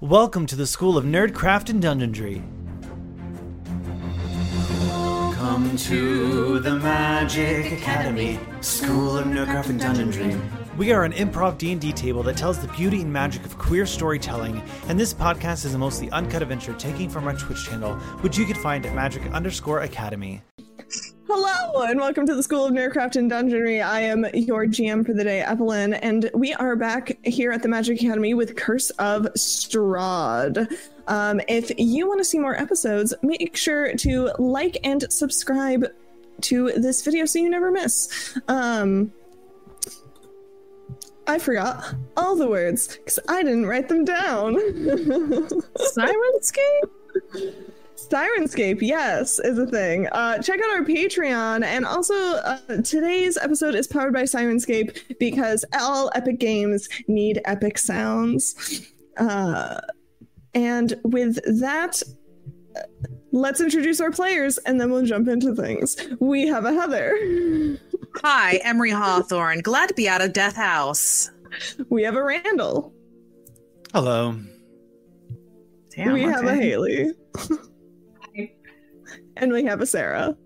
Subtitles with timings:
[0.00, 2.42] Welcome to the School of Nerdcraft and Dungeonry.
[5.34, 10.40] Come to the Magic Academy, School of Nerdcraft and Dungeonry.
[10.78, 14.62] We are an improv D&D table that tells the beauty and magic of queer storytelling,
[14.88, 18.46] and this podcast is a mostly uncut adventure taking from our Twitch channel, which you
[18.46, 20.40] can find at magic underscore academy.
[21.32, 23.80] Hello and welcome to the School of Nerdcraft and Dungeonry.
[23.80, 27.68] I am your GM for the day, Evelyn, and we are back here at the
[27.68, 30.76] Magic Academy with Curse of Strahd.
[31.06, 35.86] Um, if you want to see more episodes, make sure to like and subscribe
[36.40, 38.36] to this video so you never miss.
[38.48, 39.12] Um,
[41.28, 44.56] I forgot all the words because I didn't write them down.
[45.94, 46.90] Syrinscape?
[48.08, 50.06] Syrinscape, yes, is a thing.
[50.08, 51.64] Uh, check out our Patreon.
[51.64, 57.78] And also, uh, today's episode is powered by Syrinscape because all epic games need epic
[57.78, 58.90] sounds.
[59.16, 59.80] Uh,
[60.54, 62.02] and with that,
[62.76, 62.80] uh,
[63.32, 65.96] let's introduce our players and then we'll jump into things.
[66.20, 67.78] We have a Heather.
[68.22, 69.60] Hi, Emery Hawthorne.
[69.60, 71.30] Glad to be out of Death House.
[71.88, 72.92] We have a Randall.
[73.92, 74.38] Hello.
[75.94, 76.54] Damn, we have a.
[76.54, 77.12] Haley.
[79.40, 80.36] and we have a Sarah.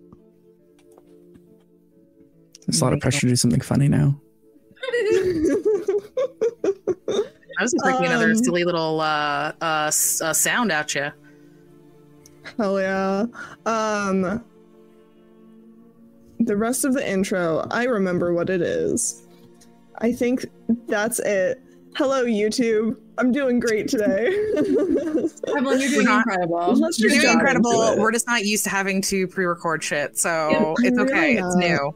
[2.67, 4.19] There's a lot of pressure to do something funny now.
[7.57, 11.11] I was expecting another Um, silly little uh, uh, uh, sound at you.
[12.57, 13.27] Hell yeah.
[13.67, 14.43] Um
[16.41, 19.27] the rest of the intro, I remember what it is.
[19.99, 20.45] I think
[20.89, 21.63] that's it.
[21.97, 22.97] Hello YouTube.
[23.19, 24.27] I'm doing great today.
[24.57, 26.75] Evelyn, you're doing not- incredible.
[26.75, 27.97] Let's You're doing incredible.
[27.99, 31.37] We're just not used to having to pre-record shit, so Yeah, it's okay.
[31.37, 31.95] really It's new.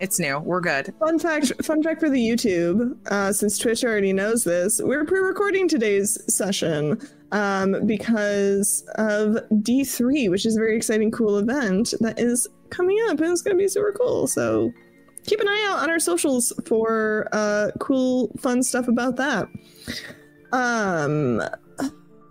[0.00, 0.38] It's new.
[0.38, 0.94] We're good.
[0.98, 5.68] Fun fact fun fact for the YouTube, uh, since Twitch already knows this, we're pre-recording
[5.68, 7.00] today's session
[7.32, 13.20] um, because of D3, which is a very exciting, cool event that is coming up
[13.20, 14.26] and it's gonna be super cool.
[14.26, 14.72] So
[15.26, 19.48] keep an eye out on our socials for uh, cool, fun stuff about that.
[20.52, 21.42] Um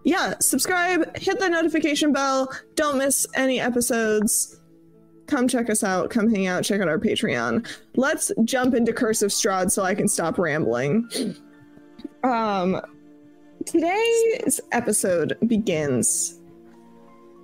[0.06, 4.60] yeah, subscribe, hit the notification bell, don't miss any episodes.
[5.28, 7.68] Come check us out come hang out check out our patreon.
[7.96, 11.10] Let's jump into curse of strahd so i can stop rambling.
[12.24, 12.82] Um
[13.66, 16.42] today's episode begins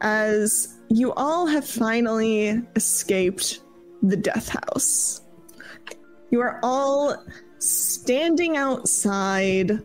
[0.02, 3.62] as you all have finally escaped
[4.02, 5.22] the death house
[6.32, 7.24] you are all
[7.60, 9.82] standing outside.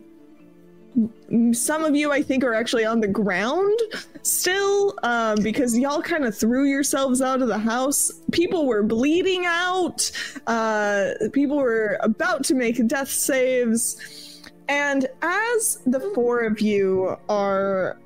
[1.51, 3.77] Some of you i think are actually on the ground
[4.21, 8.11] still um, because y'all kind of threw yourselves out of the house.
[8.31, 10.09] People were bleeding out.
[10.47, 14.41] Uh, people were about to make death saves.
[14.67, 17.99] And as the four of you are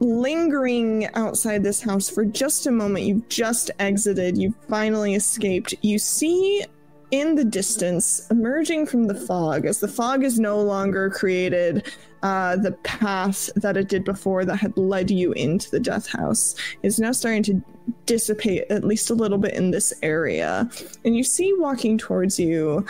[0.00, 4.36] lingering outside this house for just a moment you've just exited.
[4.36, 5.74] You've finally escaped.
[5.82, 6.64] You see
[7.12, 11.86] in the distance emerging from the fog as the fog is no longer created
[12.22, 16.54] uh, the path that it did before that had led you into the death house
[16.82, 17.62] is now starting to
[18.06, 20.68] dissipate at least a little bit in this area.
[21.04, 22.86] And you see walking towards you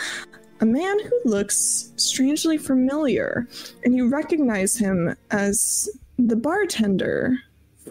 [0.61, 3.49] a man who looks strangely familiar,
[3.83, 7.37] and you recognize him as the bartender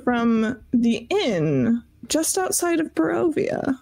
[0.05, 3.79] from the inn just outside of Barovia.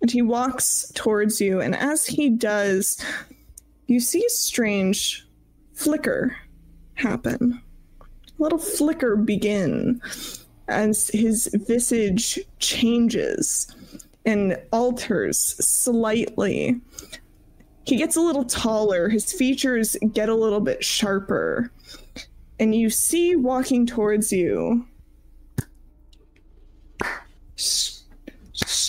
[0.00, 3.04] And he walks towards you, and as he does,
[3.86, 5.26] you see a strange
[5.74, 6.36] flicker
[6.94, 7.60] happen.
[8.00, 10.00] A little flicker begin
[10.68, 13.74] as his visage changes
[14.24, 16.80] and alters slightly.
[17.84, 21.72] He gets a little taller, his features get a little bit sharper,
[22.58, 24.86] and you see walking towards you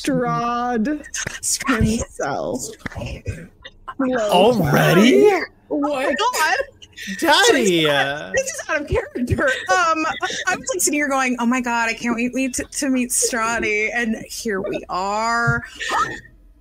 [0.02, 1.06] Strahd
[1.68, 2.66] himself.
[3.98, 5.30] Hello, Already?
[5.68, 6.18] What?
[6.18, 6.58] God,
[7.20, 7.90] Daddy!
[7.90, 9.44] uh, this is out of character.
[9.44, 10.06] Um,
[10.48, 13.10] I was like sitting here going, "Oh my god, I can't wait to, to meet
[13.10, 15.64] Strati," and here we are.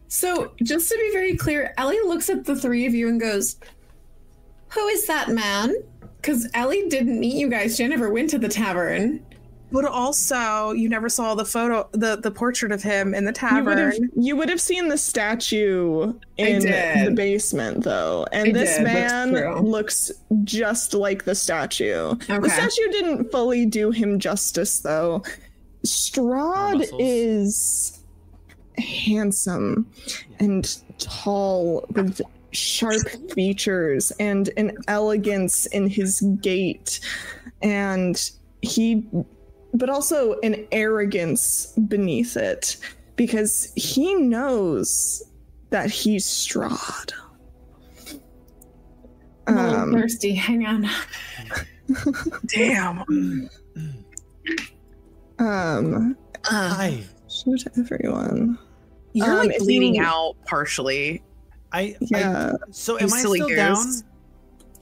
[0.09, 3.56] So, just to be very clear, Ellie looks at the three of you and goes,
[4.70, 5.75] Who is that man?
[6.17, 7.79] Because Ellie didn't meet you guys.
[7.79, 9.25] Jennifer went to the tavern.
[9.72, 13.64] But also, you never saw the photo, the the portrait of him in the You
[13.64, 14.11] would have tavern.
[14.17, 18.26] you would have seen the statue in the basement though.
[18.32, 19.61] And I this did, that's man true.
[19.61, 20.11] looks
[20.44, 22.14] just like the statue.
[22.17, 25.22] The statue didn't fully do him justice though.
[25.87, 27.00] Strahd muscles.
[27.02, 28.00] is
[28.78, 29.90] handsome
[30.38, 32.20] and tall with
[32.52, 37.00] sharp features and an elegance in his gait
[37.62, 38.31] and
[38.62, 39.06] he
[39.75, 42.76] but also an arrogance beneath it
[43.17, 45.22] because he knows
[45.70, 47.12] that he's Strahd.
[49.46, 50.34] I'm a little Um, thirsty.
[50.34, 50.88] Hang on.
[52.46, 53.49] Damn.
[55.38, 57.02] um, Hi.
[57.28, 58.58] shoot everyone.
[59.12, 61.23] you're Um, like bleeding you- out partially.
[61.73, 62.52] I, Yeah.
[62.55, 63.56] I so am I silly still goose.
[63.56, 64.10] down?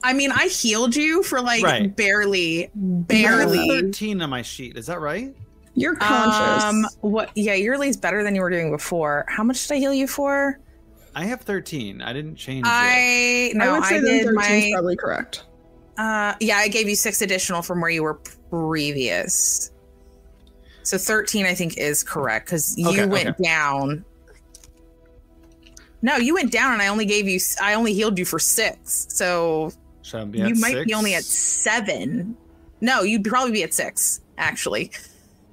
[0.03, 1.93] I mean, I healed you for like Right.
[1.95, 3.67] barely, I have barely.
[3.67, 4.77] thirteen on my sheet.
[4.77, 5.35] Is that right?
[5.75, 6.63] You're conscious.
[6.63, 7.31] Um, what?
[7.35, 9.25] Yeah, your lee's better than you were doing before.
[9.27, 10.59] How much did I heal you for?
[11.15, 12.01] I have thirteen.
[12.01, 12.69] I didn't change it.
[12.69, 14.69] I no, I would say then did 13 is my.
[14.73, 15.43] probably correct.
[15.97, 18.19] Uh, yeah, I gave you six additional from where you were
[18.49, 19.71] previous.
[20.83, 23.43] So thirteen, I think, is correct because you Okay, went okay.
[23.43, 24.05] down.
[26.01, 27.39] No, you went down, and I only gave you.
[27.61, 29.05] I only healed you for six.
[29.09, 29.71] So
[30.09, 32.35] Should I be you at might be only at seven.
[32.81, 34.21] No, you'd probably be at six.
[34.37, 34.91] Actually,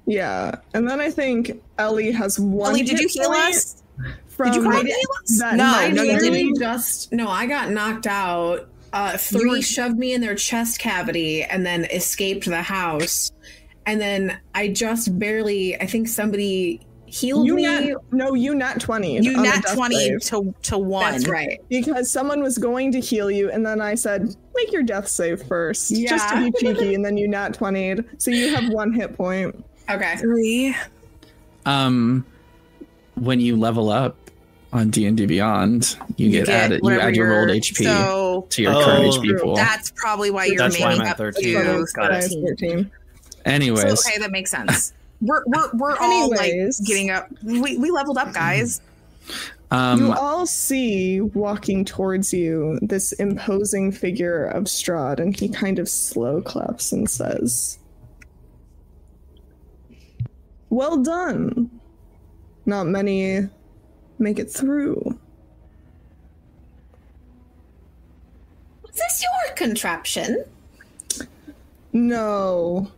[0.05, 0.55] Yeah.
[0.73, 2.71] And then I think Ellie has one.
[2.71, 3.83] Ellie, did you heal us?
[4.29, 5.39] From Did you come I heal us?
[5.39, 6.59] that no, no, you didn't.
[6.59, 7.27] just no.
[7.27, 8.69] I got knocked out.
[8.93, 13.31] Uh, three were- shoved me in their chest cavity and then escaped the house.
[13.85, 15.75] And then I just barely.
[15.81, 17.63] I think somebody healed You me.
[17.63, 19.21] nat, no, you nat 20.
[19.21, 20.21] You on the nat twenty save.
[20.23, 21.11] to to one.
[21.13, 21.59] That's right.
[21.69, 25.41] Because someone was going to heal you, and then I said, make your death save
[25.43, 25.89] first.
[25.93, 28.21] Just to be cheeky, and then you nat 20'd.
[28.21, 29.63] So you have one hit point.
[29.89, 30.15] Okay.
[30.17, 30.75] Three.
[31.65, 32.25] Um,
[33.15, 34.15] when you level up
[34.73, 36.81] on D and D Beyond, you, get, added.
[36.83, 38.83] You add your rolled HP So to your Oh.
[38.83, 39.55] current HP pool.
[39.55, 41.55] that's probably why you're That's why I'm at up 13.
[41.55, 42.47] to Got 13.
[42.47, 42.91] 13.
[43.45, 44.93] Anyways, So, okay, that makes sense.
[45.21, 46.81] We're we're, we're all like Anyways.
[46.81, 47.29] getting up.
[47.43, 48.81] We, we leveled up, guys.
[49.71, 55.77] Um, you all see walking towards you this imposing figure of Strahd, and he kind
[55.77, 57.77] of slow claps and says,
[60.69, 61.69] Well done.
[62.65, 63.47] Not many
[64.19, 65.17] make it through.
[68.83, 70.43] Was this your contraption?
[71.93, 72.91] No.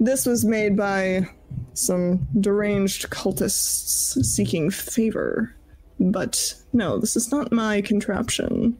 [0.00, 1.28] This was made by
[1.74, 5.54] some deranged cultists seeking favor.
[6.00, 8.76] But no, this is not my contraption.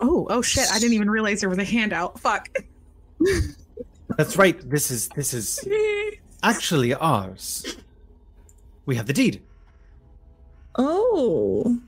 [0.00, 0.66] Oh oh shit!
[0.70, 2.20] I didn't even realize there was a handout.
[2.20, 2.48] Fuck.
[4.16, 4.58] That's right.
[4.68, 5.66] This is this is
[6.42, 7.76] actually ours.
[8.84, 9.42] We have the deed.
[10.76, 11.78] Oh,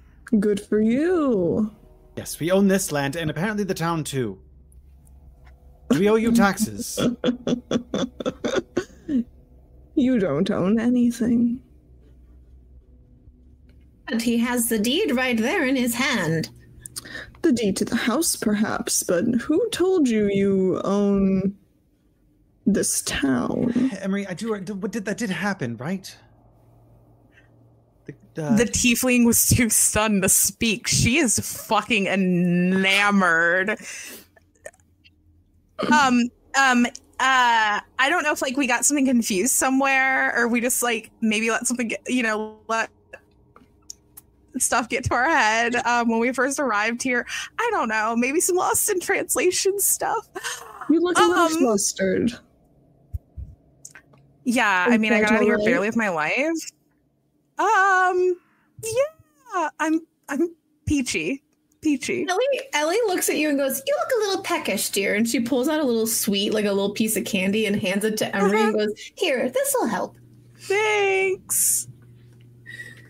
[0.40, 1.70] good for you.
[2.16, 4.38] Yes, we own this land and apparently the town too.
[5.90, 6.98] We owe you taxes.
[9.98, 11.60] You don't own anything.
[14.10, 16.50] And he has the deed right there in his hand.
[17.42, 21.54] The deed to the house, perhaps, but who told you you own
[22.66, 23.90] this town?
[24.00, 24.52] Emery, I do.
[24.52, 26.14] What did that did happen, right?
[28.06, 30.88] The, uh, The tiefling was too stunned to speak.
[30.88, 33.78] She is fucking enamored.
[35.92, 36.22] Um,
[36.58, 36.86] um,
[37.20, 41.10] uh, I don't know if like we got something confused somewhere, or we just like
[41.20, 42.90] maybe let something get, you know, let
[44.60, 47.26] stuff get to our head um, when we first arrived here.
[47.58, 48.14] I don't know.
[48.16, 50.28] Maybe some lost in translation stuff.
[50.90, 52.32] You look a little Um, flustered.
[54.44, 56.56] Yeah, I mean, I got out of here barely with my life.
[57.58, 58.36] Um,
[58.82, 60.54] yeah, I'm I'm
[60.86, 61.42] peachy,
[61.82, 62.26] peachy.
[62.28, 65.40] Ellie, Ellie looks at you and goes, "You look a little peckish, dear." And she
[65.40, 68.36] pulls out a little sweet, like a little piece of candy, and hands it to
[68.36, 70.16] Emery and goes, "Here, this will help."
[70.60, 71.88] Thanks.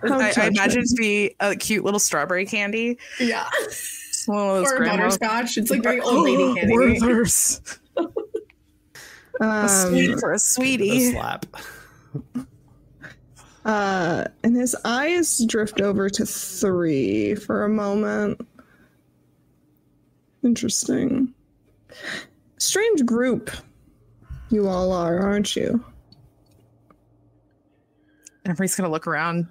[0.07, 2.99] How I, I imagine it to be a cute little strawberry candy.
[3.19, 3.49] Yeah,
[4.27, 5.57] One of those or grandma- butterscotch.
[5.57, 6.73] It's like very old lady candy.
[6.75, 7.61] Werther's.
[7.97, 11.13] A Um, sweet for a the sweetie.
[11.13, 11.47] slap.
[13.65, 18.41] uh, and his eyes drift over to three for a moment.
[20.45, 21.35] Interesting.
[22.59, 23.51] Strange group
[24.51, 25.85] you all are, aren't you?
[28.45, 29.47] Everybody's gonna look around.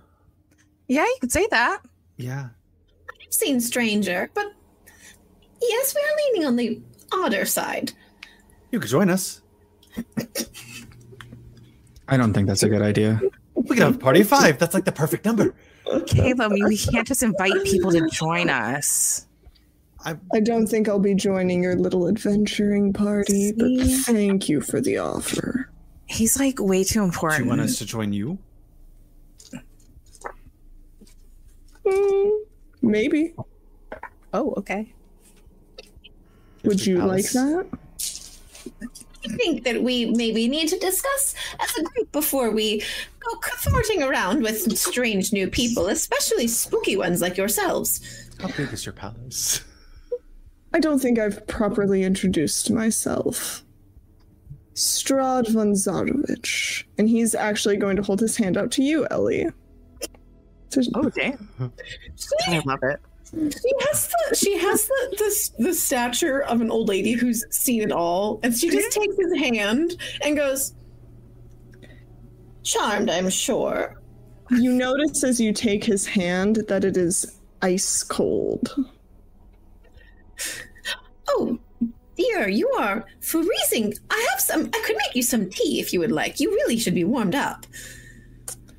[0.87, 1.81] Yeah, you could say that.
[2.17, 2.49] Yeah.
[3.09, 4.45] I've seen stranger, but
[5.61, 7.93] yes, we are leaning on the odder side.
[8.71, 9.41] You could join us.
[12.07, 13.19] I don't think that's a good idea.
[13.55, 14.59] We could have a party of five.
[14.59, 15.53] That's like the perfect number.
[16.05, 19.25] Caleb, we we can't just invite people to join us.
[20.05, 23.67] I don't think I'll be joining your little adventuring party, but
[24.05, 25.69] thank you for the offer.
[26.05, 27.43] He's like way too Do important.
[27.43, 28.37] you want us to join you?
[31.89, 32.29] Hmm,
[32.81, 33.33] Maybe.
[34.33, 34.93] Oh, okay.
[36.63, 37.67] Would you like that?
[39.25, 42.81] I think that we maybe need to discuss as a group before we
[43.19, 47.99] go cavorting around with strange new people, especially spooky ones like yourselves.
[48.39, 49.63] How big is your palace?
[50.73, 53.63] I don't think I've properly introduced myself.
[54.75, 56.83] Strahd von Zarovich.
[56.97, 59.47] And he's actually going to hold his hand out to you, Ellie.
[60.83, 61.49] So- Oh, damn.
[62.47, 62.99] I love it.
[63.29, 65.15] She has the she has the,
[65.57, 69.15] the the stature of an old lady who's seen it all, and she just takes
[69.19, 70.73] his hand and goes,
[72.63, 74.01] "Charmed, I'm sure."
[74.51, 78.73] you notice as you take his hand that it is ice cold.
[81.27, 81.59] Oh,
[82.15, 83.93] dear, you are freezing.
[84.09, 84.67] I have some.
[84.73, 86.39] I could make you some tea if you would like.
[86.39, 87.65] You really should be warmed up.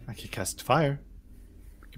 [0.08, 1.00] I could cast fire.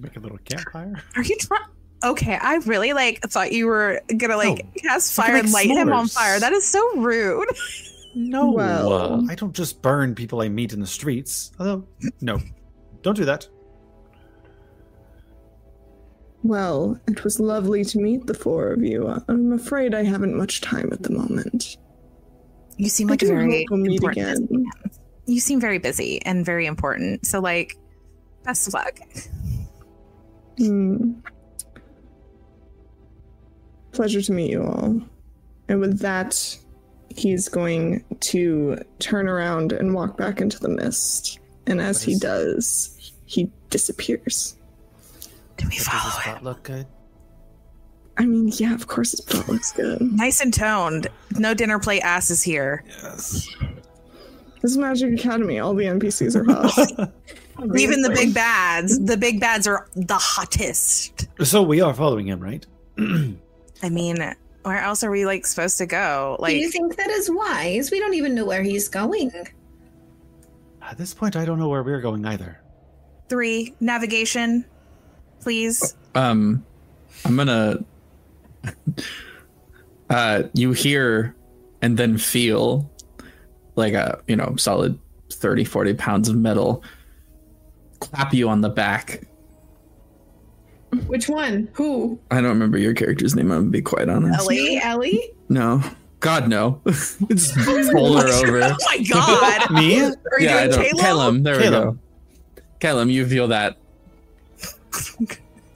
[0.00, 1.02] We can make a little campfire.
[1.16, 1.62] Are you trying?
[2.02, 5.70] Okay, I really like thought you were gonna like No, cast fire and make light
[5.70, 6.40] him on fire.
[6.40, 7.48] That is so rude.
[8.14, 11.52] No, Well- I don't just burn people I meet in the streets.
[11.58, 11.86] Although,
[12.20, 12.40] no,
[13.02, 13.46] don't do that.
[16.42, 19.06] Well, it was lovely to meet the four of you.
[19.28, 21.76] I'm afraid I haven't much time at the moment.
[22.78, 24.50] You seem like a very we'll meet important.
[24.50, 24.64] again.
[25.26, 27.26] You seem very busy and very important.
[27.26, 27.76] So like,
[28.42, 28.98] best of luck.
[30.60, 31.12] Hmm.
[33.92, 35.00] Pleasure to meet you all.
[35.68, 36.58] And with that,
[37.16, 41.38] he's going to turn around and walk back into the mist.
[41.66, 44.56] And as he does, he disappears.
[45.56, 46.44] Do we follow this him?
[46.44, 46.86] look good?
[48.18, 50.00] I mean, yeah, of course his butt looks good.
[50.02, 51.08] Nice and toned.
[51.38, 52.84] No dinner plate asses here.
[53.02, 53.48] Yes.
[54.60, 55.58] This is Magic Academy.
[55.58, 56.44] All the NPCs are
[56.98, 57.12] hot.
[57.76, 58.98] Even the big bads.
[58.98, 61.28] The big bads are the hottest.
[61.44, 62.64] so we are following him, right?
[63.82, 64.16] I mean,
[64.62, 66.36] where else are we like supposed to go?
[66.44, 67.90] Do you think that is wise?
[67.90, 69.32] We don't even know where he's going.
[70.82, 72.60] At this point, I don't know where we're going either.
[73.28, 74.64] three navigation,
[75.40, 75.94] please.
[76.14, 76.64] Um,
[77.24, 77.84] I'm gonna.
[80.10, 81.36] Uh, you hear
[81.82, 82.90] and then feel
[83.76, 84.98] like a you know solid
[85.30, 86.82] 30 40 pounds of metal
[88.00, 89.22] clap you on the back
[91.06, 91.68] Which one?
[91.74, 92.18] Who?
[92.30, 94.78] i don't remember your character's name i'm gonna be quite honest Ellie?
[94.82, 95.30] Ellie?
[95.48, 95.82] no
[96.20, 97.52] god no it's
[97.92, 99.70] pull her over Oh my god!
[99.70, 100.00] Me?
[100.02, 100.98] Are you yeah I doing don't- Caleb?
[101.00, 101.98] Callum, there we go
[102.80, 103.76] Callum, you feel that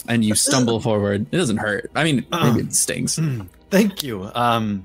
[0.09, 4.31] and you stumble forward it doesn't hurt i mean maybe it stings Mm, Thank you.
[4.35, 4.85] Um.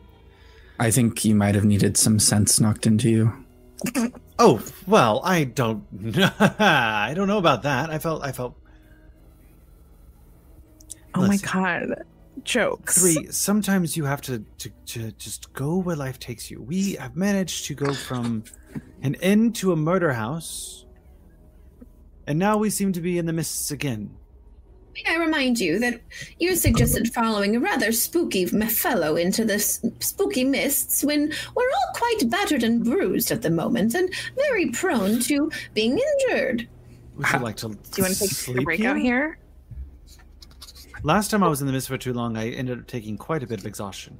[0.80, 3.34] i think you might have needed some sense knocked into you
[4.42, 5.84] Oh well, I don't.
[6.60, 7.90] I don't know about that.
[7.90, 8.24] I felt.
[8.24, 8.56] I felt.
[11.14, 12.06] Oh my god.
[12.44, 12.98] Jokes.
[12.98, 13.28] Three.
[13.32, 16.62] Sometimes you have to, to to just go where life takes you.
[16.62, 18.46] We have managed to go from
[19.02, 20.86] an inn to a murder house,
[22.26, 24.16] and now we seem to be in the mists again.
[25.06, 26.02] May I remind you that
[26.40, 31.94] you suggested following a rather spooky m- fellow into the spooky mists when we're all
[31.94, 36.68] quite battered and bruised at the moment and very prone to being injured.
[37.16, 37.70] Would you like to?
[37.70, 39.38] Do you want to take a sleep break out here?
[41.04, 43.42] Last time I was in the mist for too long, I ended up taking quite
[43.42, 44.18] a bit of exhaustion.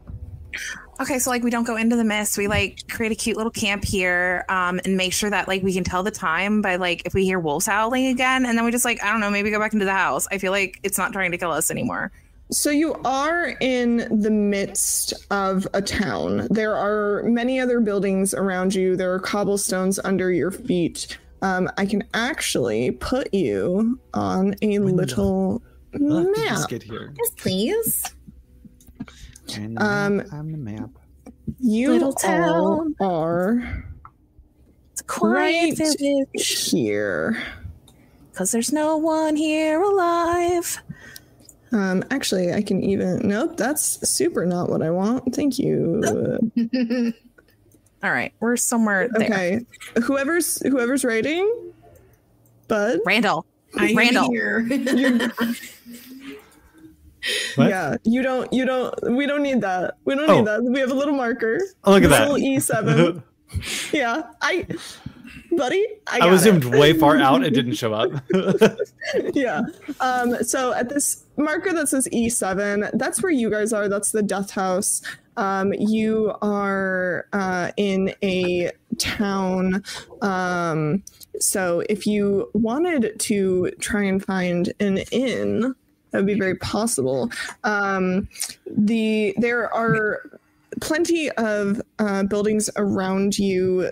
[1.00, 2.38] Okay, so like we don't go into the mist.
[2.38, 5.74] We like create a cute little camp here, um, and make sure that like we
[5.74, 8.72] can tell the time by like if we hear wolves howling again, and then we
[8.72, 10.28] just like I don't know, maybe go back into the house.
[10.32, 12.12] I feel like it's not trying to kill us anymore.
[12.52, 16.48] So you are in the midst of a town.
[16.50, 18.96] There are many other buildings around you.
[18.96, 21.18] There are cobblestones under your feet.
[21.44, 25.62] Um, I can actually put you on a When little
[25.94, 26.70] I'll have to just map.
[26.70, 27.14] get here.
[27.18, 28.04] Yes, please.
[29.58, 30.90] And the Um, map, I'm the map.
[31.60, 32.96] You Little town.
[33.00, 33.84] are
[34.92, 35.96] It's a quiet Right.
[36.00, 37.38] village here.
[38.32, 40.82] because there's no one here alive.
[41.72, 43.28] Um, actually, I can even.
[43.28, 45.36] Nope, that's super not what I want.
[45.36, 46.02] Thank you.
[48.02, 49.26] All right, we're somewhere there.
[49.28, 49.60] Okay,
[50.04, 51.72] whoever's whoever's writing,
[52.70, 53.00] Bud.
[53.06, 53.46] Randall,
[53.78, 54.30] I am Randall.
[54.32, 54.66] here.
[57.56, 57.70] What?
[57.70, 58.52] Yeah, you don't.
[58.54, 58.94] You don't.
[59.16, 59.96] We don't need that.
[60.06, 60.38] We don't Oh.
[60.38, 60.64] need that.
[60.64, 61.60] We have a little marker.
[61.84, 62.22] Oh, look at that.
[62.32, 63.24] Little E seven.
[63.92, 64.66] yeah, I,
[65.52, 65.86] buddy.
[66.08, 67.44] I, I was zoomed way far out.
[67.44, 68.12] It didn't show up.
[69.34, 69.62] yeah.
[70.00, 73.88] Um, so at this marker that says E7, that's where you guys are.
[73.90, 75.02] That's the death house.
[75.38, 79.84] Um, you are uh, in a town.
[80.22, 81.04] Um,
[81.40, 85.74] so if you wanted to try and find an inn,
[86.12, 87.32] that would be very possible.
[87.64, 88.28] Um,
[88.66, 90.40] the there are
[90.82, 93.90] plenty of uh, buildings around you.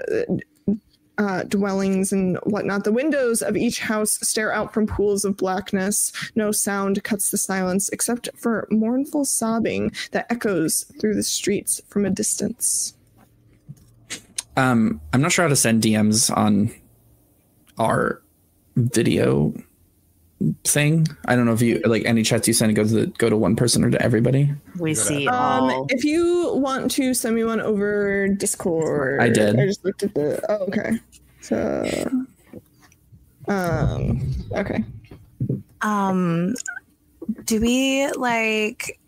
[1.20, 2.84] Uh, dwellings and whatnot.
[2.84, 6.12] The windows of each house stare out from pools of blackness.
[6.36, 12.06] No sound cuts the silence except for mournful sobbing that echoes through the streets from
[12.06, 12.94] a distance.
[14.56, 16.72] Um, I'm not sure how to send DMs on
[17.80, 18.22] our
[18.76, 19.54] video
[20.64, 21.08] thing.
[21.26, 23.38] I don't know if you like any chats you send go to the, go to
[23.38, 24.54] one person or to everybody.
[24.80, 25.88] We see Um, all.
[25.90, 29.60] if you want to send me one over Discord, I did.
[29.60, 30.40] I just looked at the.
[30.50, 31.00] Oh, okay.
[31.42, 32.10] So,
[33.48, 34.84] um, okay.
[35.82, 36.54] Um,
[37.46, 39.00] do we like?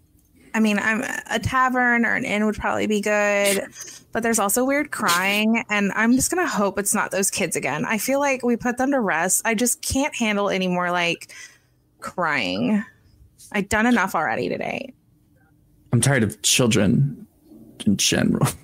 [0.59, 3.63] I mean, I'm a tavern or an inn would probably be good,
[4.11, 7.85] but there's also weird crying, and I'm just gonna hope it's not those kids again.
[7.85, 9.41] I feel like we put them to rest.
[9.45, 11.33] I just can't handle any more like
[12.01, 12.83] crying.
[13.53, 14.91] I've done enough already today.
[15.93, 17.25] I'm tired of children
[17.85, 18.47] in general.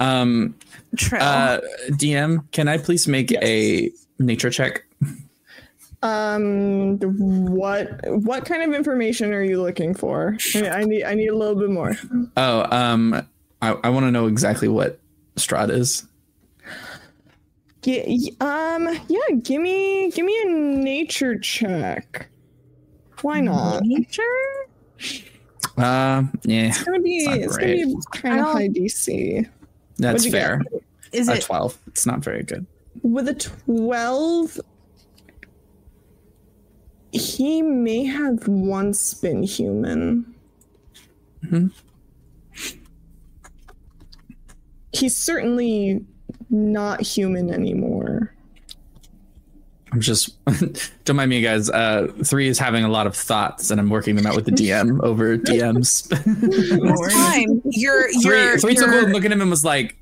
[0.00, 0.54] Um,
[0.96, 1.18] True.
[1.18, 1.60] uh,
[1.90, 3.42] DM, can I please make Yes.
[3.44, 4.86] a nature check?
[6.02, 10.36] Um, what what kind of information are you looking for?
[10.54, 11.94] I, I need I need a little bit more.
[12.36, 13.14] Oh, um,
[13.60, 14.98] I, I want to know exactly what
[15.36, 16.06] Strahd is.
[17.82, 22.28] Gi- um, yeah, give me give me a nature check.
[23.22, 23.82] Why not?
[23.82, 24.22] Nature.
[25.76, 29.46] Uh, yeah, It's gonna be Not it's gonna be kind of high DC.
[29.98, 30.40] that's What'd get?
[30.40, 30.62] fair.
[31.12, 31.42] Is A it?
[31.42, 31.78] 12.
[31.88, 32.66] It's not very good.
[33.02, 34.60] With a 12,
[37.12, 40.34] he may have once been human.
[41.44, 41.70] Mhm.
[44.92, 46.04] He's certainly
[46.50, 48.34] not human anymore.
[49.92, 50.36] I'm just
[51.04, 51.68] don't mind me, guys.
[51.68, 54.52] Uh, three is having a lot of thoughts, and I'm working them out with the
[54.52, 56.06] DM over DMs.
[56.12, 57.60] It's fine.
[57.64, 59.96] You're three, you're three took a you're- look at him and was like,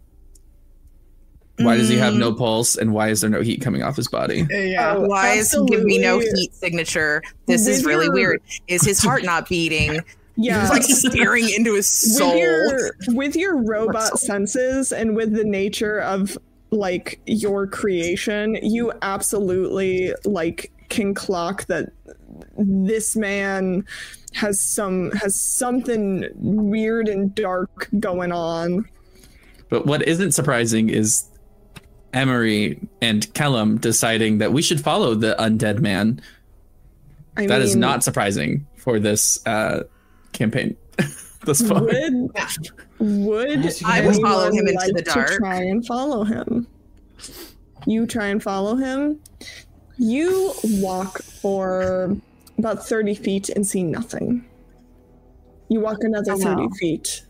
[1.60, 2.18] "Why does he have Mm.
[2.18, 4.96] no pulse, and why is there no heat coming off his body?" Yeah.
[4.96, 7.22] Why is he giving me no heat signature?
[7.46, 8.40] This is really your- weird.
[8.68, 10.00] Is his heart not beating?
[10.36, 10.60] Yeah.
[10.60, 12.30] He's like staring into his soul.
[12.30, 16.38] with your with your robot senses and with the nature of
[16.70, 21.86] like your creation you absolutely like can clock that
[22.58, 23.84] this man
[24.34, 28.84] has some has something weird and dark going on
[29.70, 31.24] But what isn't surprising is
[32.12, 36.20] Emery and Kellum deciding that we should follow the undead man.
[37.36, 39.84] I That is mean, not surprising for this uh,
[40.32, 40.76] campaign.
[41.44, 41.82] Thus far.
[41.82, 42.30] would
[42.98, 46.66] would I would follow him into like the to try and follow him?
[47.86, 49.20] You try and follow him?
[49.98, 52.16] You walk for
[52.58, 54.44] about 30 feet and see nothing.
[55.68, 57.22] You walk another Oh, 30 feet.
[57.26, 57.27] We'll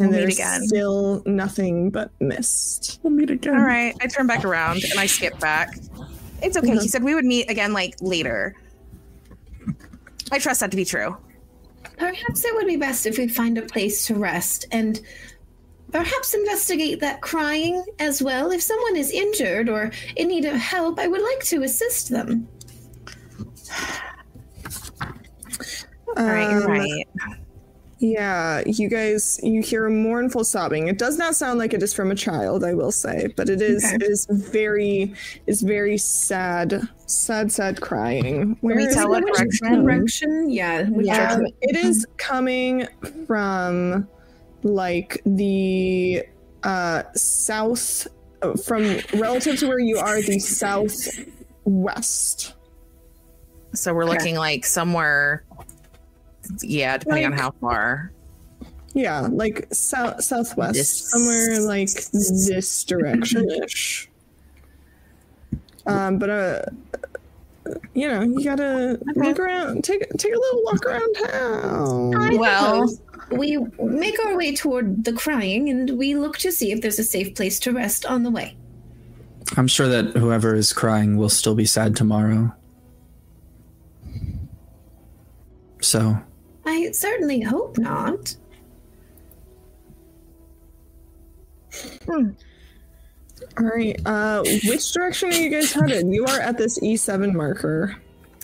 [0.00, 0.66] and meet there's again.
[0.66, 3.54] still nothing but mist We'll meet again.
[3.54, 5.78] All right, I turn back around and I skip back.
[6.42, 6.76] It's okay.
[6.76, 8.54] He said we would meet again like later.
[10.32, 11.16] I trust that to be true.
[11.98, 15.00] Perhaps it would be best if we find a place to rest and
[15.92, 18.50] perhaps investigate that crying as well.
[18.50, 22.48] If someone is injured or in need of help, I would like to assist them.
[26.16, 27.06] All right, you're Um, right.
[27.98, 31.94] Yeah you guys you hear a mournful sobbing it does not sound like it is
[31.94, 33.94] from a child i will say but it is Okay.
[33.94, 35.14] it is very
[35.46, 39.10] is very sad sad sad crying we Where is tell it?
[39.10, 39.84] what Which direction?
[39.84, 40.50] direction?
[40.50, 40.82] Yeah.
[40.90, 41.32] Which Yeah.
[41.32, 41.56] Um, direction?
[41.62, 42.86] it is coming
[43.26, 44.06] from
[44.62, 46.22] like the
[46.64, 48.06] uh south
[48.42, 52.52] uh, from relative to where you are the southwest
[53.72, 55.45] So we're looking like somewhere.
[56.62, 58.12] Yeah, depending on how far.
[58.94, 64.08] yeah like south southwest This- somewhere like this direction ish
[65.86, 66.62] um but uh
[67.94, 72.88] you know you gotta look around take take a little walk around town Well,
[73.32, 77.04] we make our way toward the crying and we look to see if there's a
[77.04, 78.56] safe place to rest on the way.
[79.56, 82.54] I'm sure that whoever is crying will still be sad tomorrow.
[85.80, 86.16] So,
[86.66, 88.36] I certainly hope not.
[92.08, 92.24] all
[93.58, 97.94] right uh which direction are you guys headed you are at this e7 marker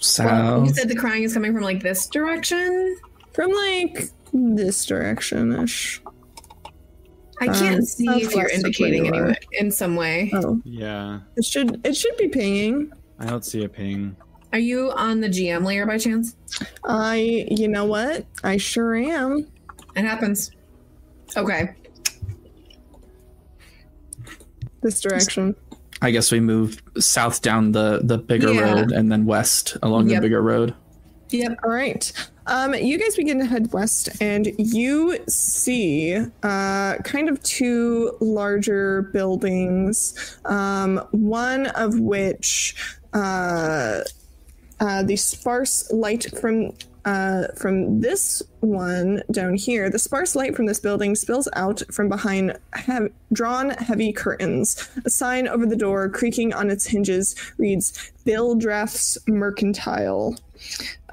[0.00, 2.96] so Well, you said the crying is coming from like this direction.
[3.32, 6.02] from like this direction ish
[7.40, 9.24] I can't Um, see if you're indicating where you are.
[9.28, 10.30] anyway in some way.
[10.34, 14.14] oh Yeah, it should it should be pinging I don't see a ping.
[14.52, 16.36] Are you on the GM layer by chance?
[16.84, 18.26] I, you know what?
[18.44, 19.46] I sure am.
[19.96, 20.50] It happens.
[21.36, 21.74] Okay.
[24.82, 25.54] This direction.
[26.02, 28.72] I guess we move south down the the bigger Yeah.
[28.74, 30.16] road and then west along Yep.
[30.16, 30.74] the bigger road.
[31.30, 31.58] Yep.
[31.64, 32.12] All right.
[32.46, 39.02] Um, you guys begin to head west, and you see uh, kind of two larger
[39.12, 40.36] buildings.
[40.44, 42.74] Um, one of which
[43.12, 44.00] uh,
[44.82, 46.72] uh, the sparse light from
[47.04, 52.08] uh, from this one down here, the sparse light from this building spills out from
[52.08, 54.88] behind hev- drawn heavy curtains.
[55.04, 60.36] A sign over the door, creaking on its hinges, reads "Bildrath's Mercantile."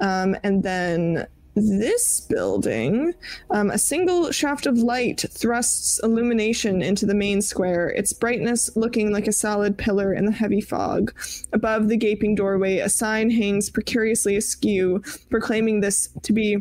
[0.00, 3.12] Um, and then this building,
[3.50, 9.12] um, a single shaft of light thrusts illumination into the main square, its brightness looking
[9.12, 11.12] like a solid pillar in the heavy fog.
[11.52, 16.58] Above the gaping doorway, a sign hangs precariously askew, proclaiming this to be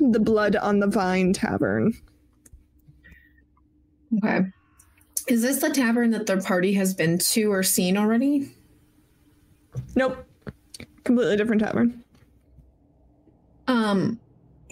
[0.00, 1.92] the Blood on the Vine Tavern.
[4.18, 4.46] Okay.
[5.28, 8.50] Is this the tavern that the party has been to or seen already?
[9.94, 10.24] Nope.
[11.04, 12.04] Completely different tavern.
[13.68, 14.20] Um,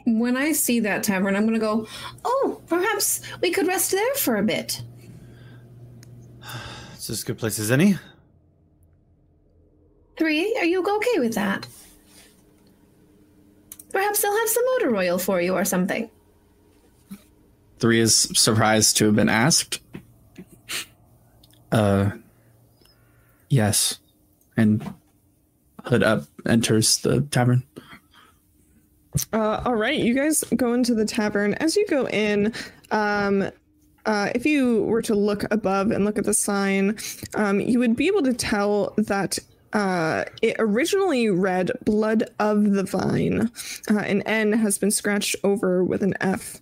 [0.07, 1.87] when I see that tavern, I'm gonna go.
[2.25, 4.83] Oh, perhaps we could rest there for a bit.
[6.95, 7.99] It's as good place as any.
[10.17, 11.67] Three, are you okay with that?
[13.93, 16.09] Perhaps they'll have some motor oil for you or something.
[17.79, 19.81] Three is surprised to have been asked.
[21.71, 22.13] Uh,
[23.51, 23.99] yes,
[24.57, 24.95] and
[25.85, 27.65] hood up enters the tavern.
[29.33, 31.55] Uh, all right, you guys go into the tavern.
[31.55, 32.53] As you go in,
[32.91, 33.51] um,
[34.07, 36.99] uh, if you were to look above and look at the sign,
[37.35, 39.39] um, you would be able to tell that
[39.73, 43.51] uh, it originally read "Blood of the Vine."
[43.91, 46.61] Uh, an N has been scratched over with an F.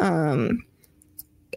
[0.00, 0.64] Um,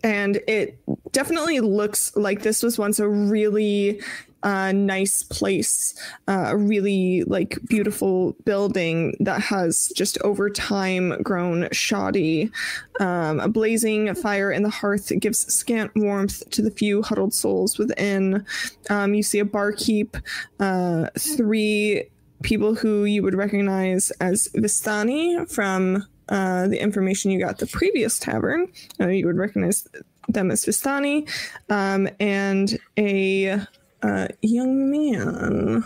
[0.04, 0.78] and it
[1.12, 4.02] definitely looks like this was once a really
[4.46, 5.96] uh, nice place,
[6.28, 12.52] uh, a really like beautiful building that has just over time grown shoddy.
[13.00, 17.80] Um, a blazing fire in the hearth gives scant warmth to the few huddled souls
[17.80, 18.46] within.
[18.90, 20.16] Um, you see a barkeep,
[20.60, 22.06] uh, three
[22.44, 28.20] people who you would recognize as Vistani from uh, the information you got the previous
[28.20, 28.68] tavern.
[29.00, 29.88] Uh, you would recognize
[30.28, 31.28] them as Vistani,
[31.70, 33.60] um, and a
[34.06, 35.84] uh, young man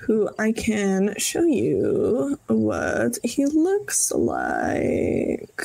[0.00, 5.62] who I can show you what he looks like.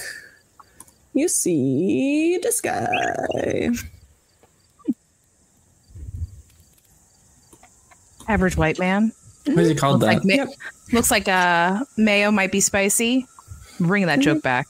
[1.13, 3.69] You see this guy.
[8.27, 9.11] Average white man.
[9.45, 10.25] What is he called Looks that?
[10.25, 10.49] like, ma- Yep.
[10.93, 13.27] looks like uh, mayo might be spicy.
[13.79, 14.65] Bring that joke back.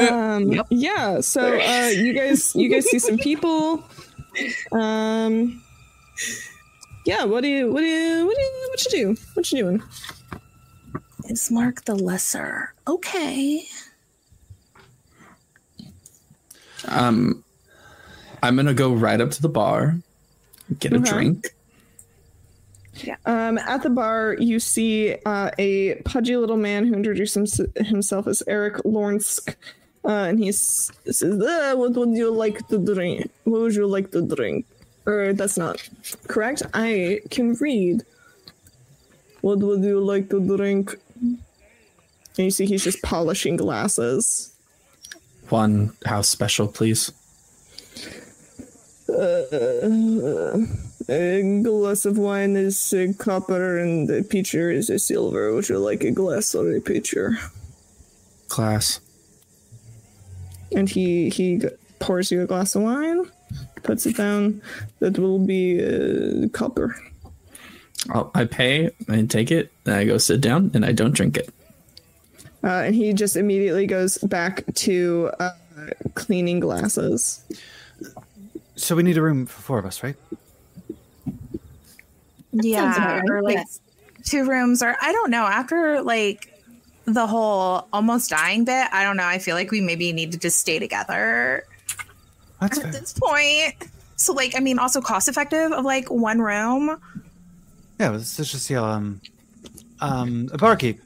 [0.00, 0.66] Um Yep.
[0.70, 3.84] yeah so uh you guys you guys see some people
[4.72, 5.62] um
[7.04, 9.58] yeah what do you what do you what do you what you do what you
[9.62, 9.82] doing
[11.28, 12.72] Is Mark the lesser?
[12.86, 13.64] Okay.
[16.86, 17.42] Um,
[18.42, 19.96] I'm gonna go right up to the bar,
[20.78, 21.40] get a Okay.
[22.98, 23.18] Drink.
[23.26, 28.26] um at the bar you see uh a pudgy little man who introduced hims- himself
[28.26, 29.54] as eric lornsk.
[30.04, 33.30] Uh and he says uh, what would you like to drink?
[33.44, 34.66] What would you like to drink?
[35.06, 35.82] Or that's not
[36.28, 36.62] correct.
[36.74, 38.02] I can read.
[39.40, 40.94] What would you like to drink?
[41.22, 41.38] And
[42.44, 44.52] you see he's just polishing glasses.
[45.48, 47.12] One house special, please.
[49.08, 50.58] Uh,
[51.08, 55.54] a glass of wine is a copper and the pitcher is a silver.
[55.54, 57.38] Would you like a glass or a pitcher?
[58.48, 59.00] Glass.
[60.72, 61.62] And he he
[62.00, 63.30] pours you a glass of wine,
[63.82, 64.60] puts it down.
[64.98, 66.96] That will be uh, copper.
[68.10, 71.36] I'll, I pay, and take it, and I go sit down, and I don't drink
[71.36, 71.50] it.
[72.62, 75.50] Uh, and he just immediately goes back to uh,
[76.14, 77.44] cleaning glasses.
[78.76, 80.16] So we need a room for four of us, right?
[82.62, 83.30] Yeah, Sounds right.
[83.30, 83.80] or like Yes.
[84.24, 85.44] two rooms, or I don't know.
[85.44, 86.52] After like
[87.04, 89.24] the whole almost dying bit, I don't know.
[89.26, 91.64] I feel like we maybe need to just stay together
[92.60, 92.92] That's at fair.
[92.92, 93.74] this point.
[94.16, 97.00] So like, I mean, also cost effective of like one room.
[98.00, 99.20] Yeah, let's, let's just see um
[100.00, 101.00] um a barkeep.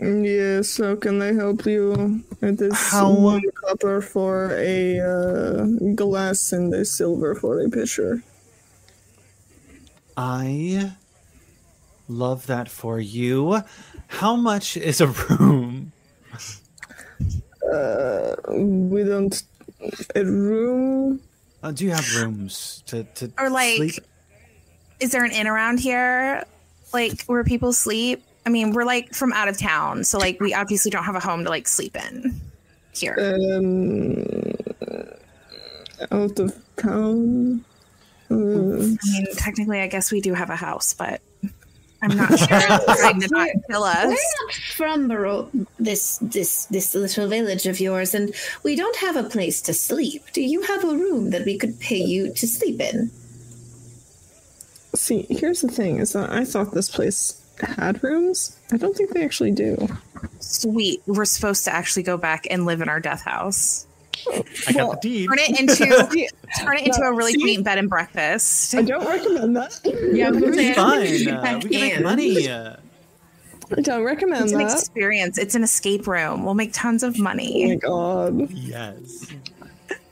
[0.00, 6.52] Yes, how can I help you at this How- wonderful copper for a uh, glass
[6.52, 8.20] and a silver for a pitcher.
[10.16, 10.92] I
[12.08, 13.62] love that for you.
[14.08, 15.92] How much is a room?
[17.72, 19.42] Uh, we don't.
[20.14, 21.20] A room.
[21.62, 23.94] Uh, do you have rooms to to Or, like, sleep?
[25.00, 26.44] Is there an inn around here,
[26.92, 28.22] like where people sleep?
[28.46, 31.20] I mean, we're like from out of town, so like we obviously don't have a
[31.20, 32.40] home to like sleep in
[32.92, 33.16] here.
[33.18, 34.54] Um,
[36.10, 37.64] out of town.
[38.32, 41.20] Uh, I mean, technically, I guess we do have a house, but
[42.02, 46.94] I'm not sure it's trying to not kill We're not from Baro- this this this
[46.94, 50.24] little village of yours, and we don't have a place to sleep.
[50.32, 53.10] Do you have a room that we could pay you to sleep in?
[54.94, 58.58] see, here's the thing: is that I thought this place had rooms.
[58.72, 59.88] I don't think they actually do.
[60.40, 61.02] Sweet.
[61.06, 63.86] We're supposed to actually go back and live in our death house.
[64.68, 65.28] I got well, the deed.
[65.28, 65.86] Turn it into
[66.58, 67.40] turn it into No, a really see?
[67.40, 68.74] quaint bed and breakfast.
[68.74, 69.80] I don't recommend that.
[70.12, 70.98] Yeah, It's fun.
[71.46, 72.48] Uh, we can make money.
[72.48, 72.76] Uh,
[73.76, 74.72] I don't recommend It's an that.
[74.72, 75.38] experience.
[75.38, 76.44] It's an escape room.
[76.44, 77.76] We'll make tons of Oh my money.
[77.76, 78.50] god.
[78.50, 79.28] yes.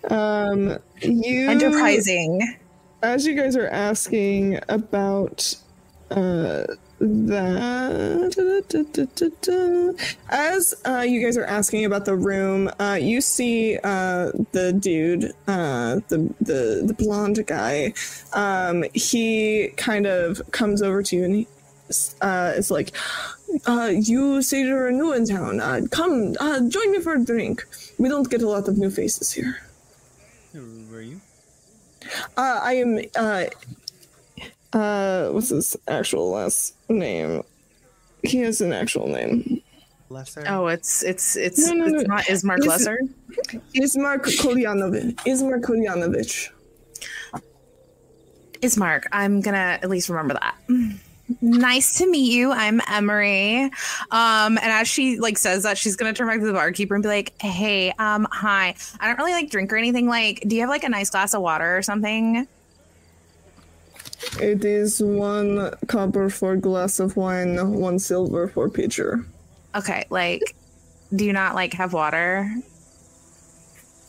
[0.09, 2.57] Um, you Enterprising.
[3.03, 5.55] as you guys are asking about
[6.11, 6.65] uh
[7.01, 8.37] that
[10.29, 15.33] as uh, you guys are asking about the room uh, you see uh, the dude
[15.49, 17.93] uh, the, the the blonde guy
[18.35, 21.49] um, he kind of comes over to you and he
[22.21, 22.93] uh, is like
[23.67, 27.65] uh, you say you're new in town uh, come uh, join me for a drink
[27.99, 29.59] we don't get a lot of new faces here
[30.53, 31.21] Who were you?
[32.37, 32.99] uh, I am.
[34.73, 37.43] Uh, what's his actual last name?
[38.23, 39.63] He has an actual name.
[40.09, 40.45] Lesser.
[40.49, 42.15] Oh, it's it's it's No, no, it's no.
[42.15, 42.99] not Ismark It's- Lesser.
[43.77, 45.15] Ismark Kolyanovich.
[45.25, 46.51] Ismark Kolyanovich.
[48.61, 49.05] Ismark.
[49.13, 50.57] I'm gonna at least remember that.
[51.41, 52.51] Nice to meet you.
[52.51, 53.65] I'm Emery.
[54.11, 57.03] Um, and as she like says that, she's gonna turn back to the barkeeper and
[57.03, 58.75] be like, "Hey, um, hi.
[58.99, 60.09] I don't really like drink or anything.
[60.09, 62.47] Like, do you have like a nice glass of water or something?"
[64.41, 69.25] It is one copper for glass of wine, one silver for pitcher.
[69.75, 70.57] Okay, like,
[71.15, 72.51] do you not like have water?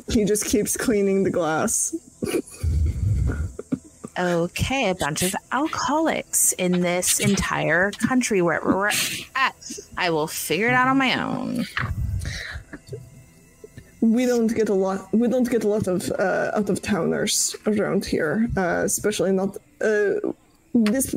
[0.09, 1.95] He just keeps cleaning the glass.
[4.19, 8.91] Okay, a bunch of alcoholics in this entire country where we're
[9.35, 9.79] at.
[9.97, 11.65] I will figure it out on my own.
[14.01, 15.07] We don't get a lot.
[15.13, 19.57] We don't get a lot of uh, out of towners around here, uh, especially not
[19.79, 20.13] uh,
[20.73, 21.15] this.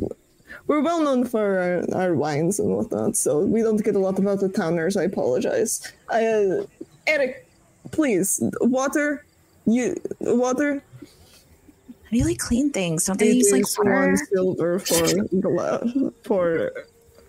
[0.67, 4.19] We're well known for our, our wines and whatnot, so we don't get a lot
[4.19, 4.97] of out of towners.
[4.97, 5.91] I apologize.
[6.09, 6.65] Uh,
[7.07, 7.47] Eric,
[7.91, 9.25] please, water.
[9.65, 10.83] You water.
[11.01, 13.05] How do you like clean things?
[13.05, 15.89] Don't they It use like one silver for glass.
[16.23, 16.71] For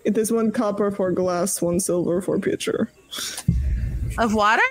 [0.05, 2.91] it is one copper for glass, one silver for pitcher.
[4.19, 4.61] Of water?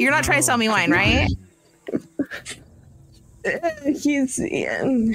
[0.00, 1.28] You're not trying to sell me wine, right?
[3.44, 5.14] Uh, He's um,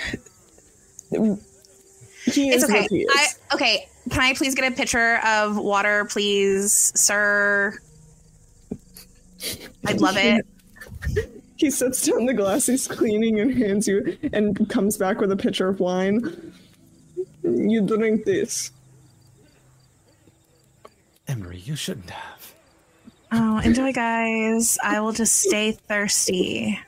[2.25, 2.87] he is It's okay.
[2.89, 3.09] he is.
[3.51, 3.87] I okay.
[4.11, 7.73] Can I please get a pitcher of water, please, sir?
[9.87, 10.45] I'd love it.
[11.57, 15.37] He sets down the glass he's cleaning and hands you, and comes back with a
[15.37, 16.51] pitcher of wine.
[17.43, 18.71] You drink this.
[21.29, 22.34] Emery, you shouldn't have.
[23.37, 24.77] Oh, enjoy, guys.
[24.81, 26.79] I will just stay thirsty.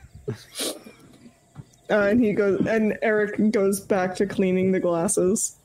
[1.90, 5.56] Uh, and he goes, and Eric goes back to cleaning the glasses.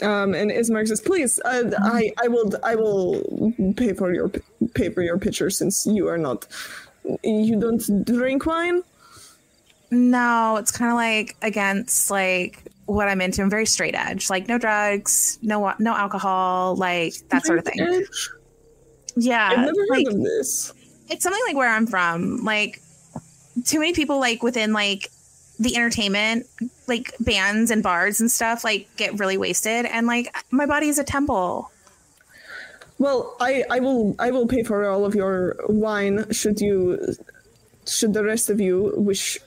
[0.00, 4.30] Um, and Ismark says, "Please, uh, I, I will, I will pay for your
[4.74, 6.46] pay for your pitcher since you are not,
[7.24, 8.82] you don't drink wine."
[9.90, 13.42] No, it's kind of like against like what I'm into.
[13.42, 17.80] I'm very straight edge, like no drugs, no no alcohol, like that sort of thing.
[17.80, 18.30] Edge?
[19.18, 20.72] Yeah, I've never like, heard of this.
[21.10, 22.44] it's something like where I'm from.
[22.44, 22.80] Like
[23.64, 25.10] too many people like within like
[25.58, 26.46] the entertainment,
[26.86, 30.98] like bands and bars and stuff, like get really wasted, and like my body is
[30.98, 31.70] a temple.
[32.98, 37.14] Well, I, I will I will pay for all of your wine should you
[37.86, 39.38] should the rest of you wish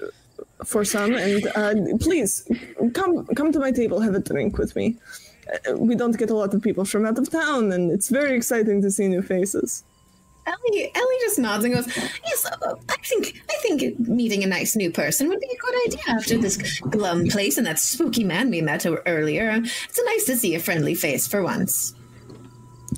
[0.65, 2.47] for some and uh, please
[2.93, 4.97] come come to my table have a drink with me.
[5.51, 8.35] Uh, We don't get a lot of people from out of town and it's very
[8.35, 9.83] exciting to see new faces.
[10.47, 11.85] Ellie, Ellie just nods and goes,
[12.25, 15.75] "Yes, uh, I think I think meeting a nice new person would be a good
[15.85, 19.61] idea after this glum place and that spooky man we met earlier.
[19.89, 21.93] It's nice to see a friendly face for once."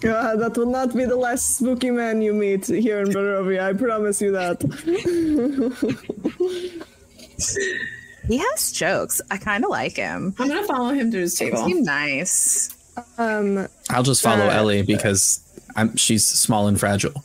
[0.04, 3.62] Uh, that will not be the last spooky man you meet here in Barovia.
[3.62, 4.64] I promise you that.
[8.28, 9.22] He has jokes.
[9.32, 10.34] I kind of like him.
[10.40, 11.58] I'm gonna follow him to his table.
[11.66, 12.70] Seem nice.
[13.18, 15.40] um, I'll just follow Uh, Ellie because
[15.76, 17.12] I'm she's small and fragile.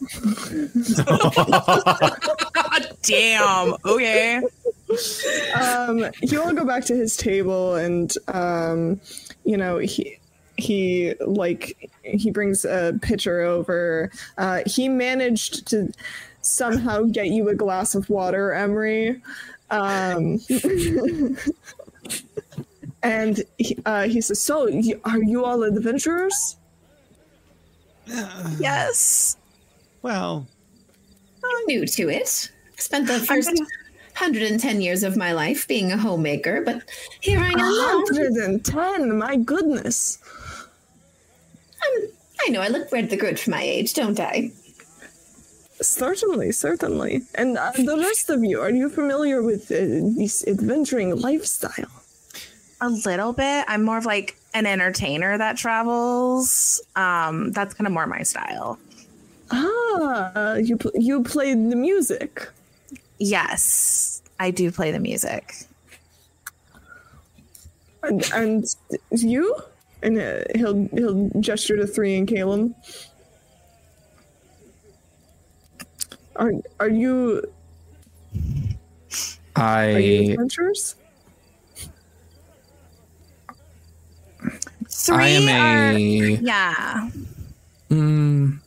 [3.03, 3.75] Damn.
[3.85, 4.41] Okay.
[5.55, 9.01] um, he will go back to his table and, um,
[9.45, 10.19] you know, he
[10.57, 14.11] he like he brings a pitcher over.
[14.39, 15.93] Uh, he managed to
[16.41, 19.21] somehow get you a glass of water, Emery.
[19.71, 20.41] Um,
[23.03, 26.57] and he, uh, he says, "So, you, are you all adventurers?"
[28.59, 29.37] Yes.
[30.03, 30.47] Well,
[31.45, 32.51] I'm new to it.
[32.77, 33.67] Spent the 1st gonna-
[34.19, 36.83] 110 years of my life being a homemaker, but
[37.21, 38.03] here I am now.
[38.11, 40.19] 110, my goodness.
[41.85, 42.09] I'm,
[42.47, 44.51] I know I look rather good for my age, don't I?
[45.81, 47.23] Certainly, certainly.
[47.35, 49.77] And uh, the rest of you, are you familiar with uh,
[50.17, 51.91] this adventuring lifestyle?
[52.81, 53.65] A little bit.
[53.69, 56.81] I'm more of like an entertainer that travels.
[56.97, 58.79] Um, that's kind of more my style.
[59.51, 62.49] Ah, you pl- you played the music.
[63.19, 65.55] Yes, I do play the music.
[68.03, 68.65] And, and
[69.11, 69.57] you?
[70.03, 72.75] And uh, he'll he'll gesture to three and Caleb.
[76.39, 77.43] Are are you
[79.57, 79.87] I.
[79.95, 80.95] are you I adventurers?
[84.91, 87.11] Three I am are, a yeah.
[87.91, 88.59] mm,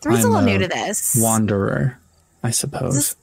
[0.00, 1.16] Three's I'm a little new to this.
[1.20, 1.98] wanderer,
[2.42, 2.94] I suppose.
[2.94, 3.16] This-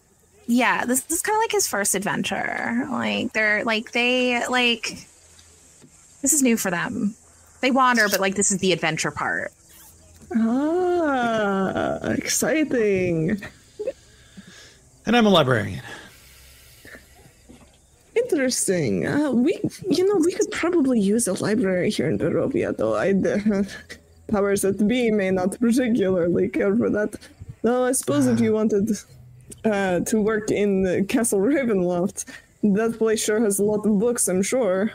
[0.47, 2.87] yeah, this, this is kind of like his first adventure.
[2.91, 5.07] Like they're like they like
[6.21, 7.15] this is new for them.
[7.61, 9.51] They wander, but like this is the adventure part.
[10.33, 13.41] Ah, exciting.
[15.05, 15.81] and I'm a librarian.
[18.15, 19.05] Interesting.
[19.05, 19.59] Uh, we,
[19.89, 22.95] you know, we could probably use a library here in Barovia, though.
[22.95, 23.69] I, the
[24.27, 27.15] powers that be may not particularly care for that.
[27.61, 28.91] Though I suppose if you wanted
[29.63, 32.25] uh, to work in the Castle Ravenloft,
[32.63, 34.27] that place sure has a lot of books.
[34.27, 34.91] I'm sure.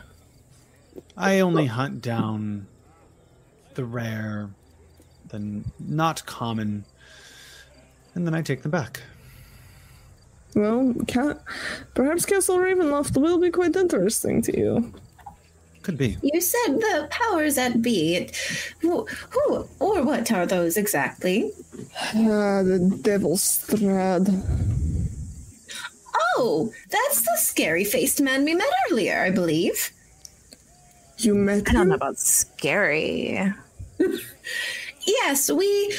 [1.17, 2.67] I only hunt down
[3.75, 4.51] the rare,
[5.31, 6.85] the not common,
[8.15, 9.01] and then I take them back.
[10.55, 11.39] Well, ca-
[11.95, 14.93] perhaps Castle Ravenloft will be quite interesting to you.
[15.83, 16.19] Could be.
[16.23, 18.29] You said the powers that be.
[18.81, 21.53] Who, who or what are those exactly?
[22.15, 24.29] Ah, the Devil's Strahd.
[26.37, 29.91] Oh, that's the scary faced man we met earlier, I believe.
[31.19, 31.89] You met I don't him?
[31.89, 33.39] know about scary.
[35.07, 35.95] Yes, we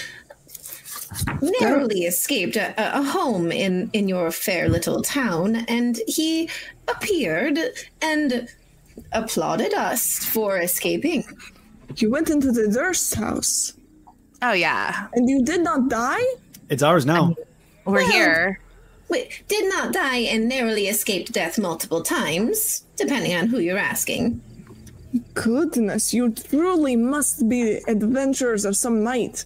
[1.59, 6.49] narrowly escaped a, a- a home in, in your fair little town, and he
[6.87, 7.59] appeared
[8.01, 8.47] and
[9.11, 11.23] applauded us for escaping.
[11.97, 13.73] You went into the Durst house,
[14.43, 16.23] Oh yeah, and you did not die.
[16.69, 17.35] It's ours now.
[17.85, 18.59] we're Well- here.
[19.09, 24.41] We did not die and narrowly escaped death multiple times, depending on who you're asking.
[25.33, 29.45] Goodness, you truly must be adventurers of some might.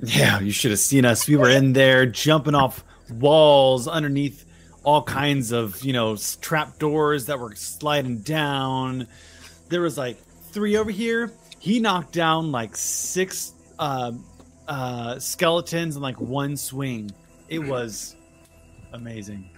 [0.00, 1.28] Yeah, you should have seen us.
[1.28, 4.44] We were in there jumping off walls underneath
[4.82, 9.06] all kinds of, you know, trap doors that were sliding down.
[9.68, 10.18] There was like
[10.50, 11.32] three over here.
[11.58, 14.12] He knocked down like six uh,
[14.68, 17.10] uh, skeletons in like one swing.
[17.48, 18.16] It was
[18.92, 19.48] amazing.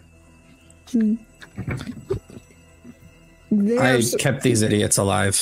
[3.51, 5.37] They I kept these idiots alive.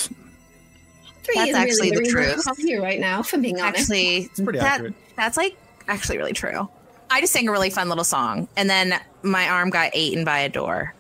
[1.23, 2.49] Three That's is actually really the the truth.
[2.49, 3.83] I'm here right now, for being honest.
[3.83, 4.95] Actually, It's pretty that, accurate.
[5.17, 5.57] That's like
[5.89, 6.69] actually really true.
[7.11, 10.41] I just sang a really fun little song, and then my arm got eaten by
[10.41, 10.95] a door.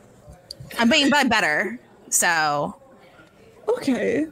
[0.79, 2.75] I'm being by better, so
[3.69, 4.27] okay.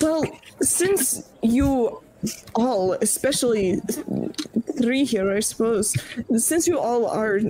[0.00, 0.24] Well,
[0.60, 2.02] since you
[2.54, 3.80] all, especially
[4.78, 5.94] three here, I suppose,
[6.36, 7.40] since you all are,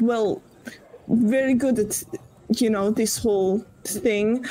[0.00, 0.42] well,
[1.08, 2.02] very good at,
[2.56, 4.44] you know, this whole thing,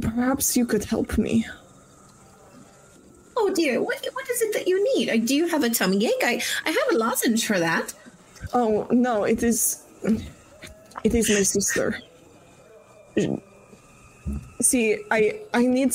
[0.00, 1.46] perhaps you could help me.
[3.36, 5.10] Oh dear, what, what is it that you need?
[5.10, 6.22] Uh, Do you have a tummy ache?
[6.22, 7.92] I, I have a lozenge for that.
[8.52, 9.82] Oh no, it is.
[11.02, 11.98] It is my sister.
[14.60, 15.92] See, I I need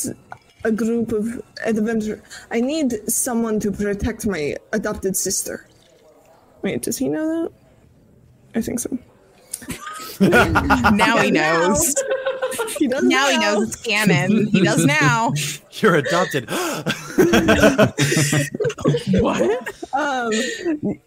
[0.64, 2.22] a group of adventure.
[2.52, 5.66] I need someone to protect my adopted sister.
[6.62, 7.52] Wait, does he know that?
[8.56, 8.98] I think so.
[10.94, 11.96] now he knows.
[12.78, 14.48] He does now he knows it's canon.
[14.48, 15.34] he does now.
[15.72, 16.50] You're adopted.
[19.12, 19.42] What?
[19.94, 20.32] Um,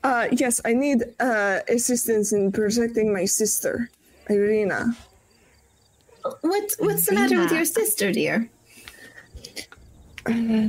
[0.04, 3.90] uh, yes, I need uh, assistance in protecting my sister,
[4.28, 4.94] Ireena.
[6.22, 8.48] What what's the matter with your sister, dear?
[10.26, 10.68] Uh,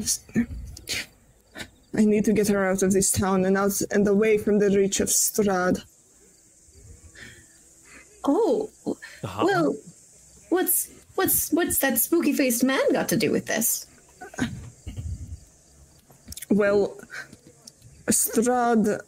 [1.95, 4.69] I need to get her out of this town and out and away from the
[4.69, 5.83] reach of Strahd.
[8.25, 8.69] Oh,
[9.23, 9.45] Uh-huh.
[9.45, 9.75] well,
[10.49, 13.85] what's what's what's that spooky faced man got to do with this?
[16.49, 16.97] Well,
[18.09, 18.99] Strahd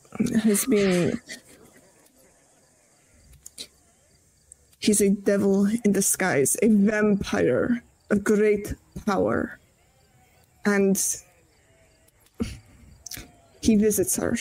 [0.42, 1.20] has been.
[4.80, 8.74] He's a devil in disguise, a vampire of great
[9.06, 9.60] power.
[10.66, 10.98] And
[13.62, 14.36] he visits her.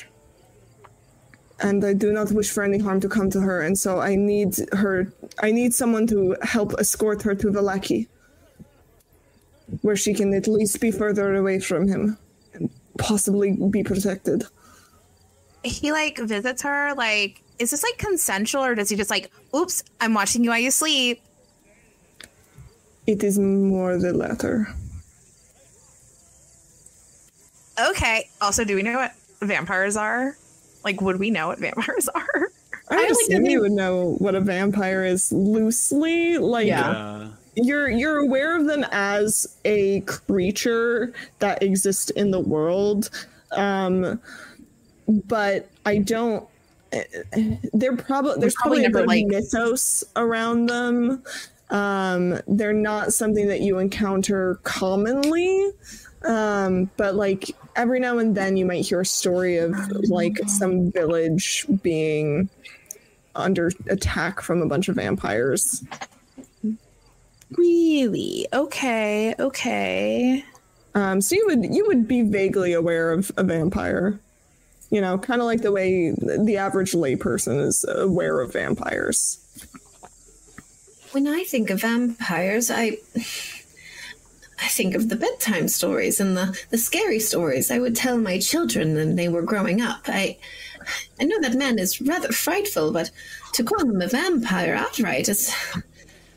[1.61, 4.17] And I do not wish for any harm to come to her, and so I
[4.17, 5.13] need her.
[5.41, 8.09] I need someone to help escort her to Vallaki,
[9.83, 12.19] where she can at least be further away from him
[12.55, 14.45] and possibly be protected.
[15.63, 16.93] He like visits her.
[16.95, 20.59] Like, is this like consensual, or does he just like, "Oops, I'm watching you while
[20.59, 21.23] you sleep"?
[23.07, 24.75] It is more the latter.
[27.79, 28.29] Okay.
[28.41, 30.37] Also, do we know what vampires are?
[30.85, 32.49] Like, would we know what vampires are?
[32.91, 36.37] I like assume the- you would know what a vampire is loosely.
[36.39, 37.29] Like Yeah.
[37.57, 43.09] you're you're aware of them as a creature that exists in the world.
[43.53, 44.21] Um
[45.09, 46.47] but I don't
[47.73, 51.23] they're probably there's probably probably, never, a like- mythos around them.
[51.71, 55.71] Um they're not something that you encounter commonly.
[56.25, 59.75] Um, but like every now and then you might hear a story of
[60.09, 62.49] like some village being
[63.35, 65.85] under attack from a bunch of vampires.
[67.57, 68.47] Really?
[68.53, 69.35] Okay.
[69.39, 70.45] Okay.
[70.95, 74.19] Um, so you would you would be vaguely aware of a vampire,
[74.91, 79.41] you know, kind of like the way the average layperson is aware of vampires.
[81.11, 82.99] When I think of vampires, I
[84.61, 88.39] I think of the bedtime stories and the, the scary stories I would tell my
[88.39, 90.03] children when they were growing up.
[90.07, 90.39] I
[91.21, 93.11] I know that man is rather frightful, but
[93.55, 95.53] to call him a vampire outright is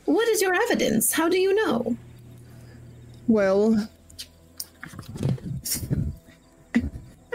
[0.04, 1.12] what is your evidence?
[1.12, 1.96] How do you know?
[3.26, 3.88] Well,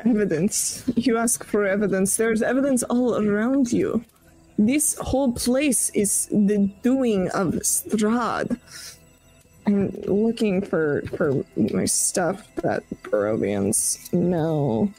[0.05, 0.83] evidence.
[0.95, 2.17] You ask for evidence.
[2.17, 4.03] There's evidence all around you.
[4.57, 8.59] This whole place is the doing of Strahd.
[9.65, 14.91] I'm looking for for my stuff that Barovians know.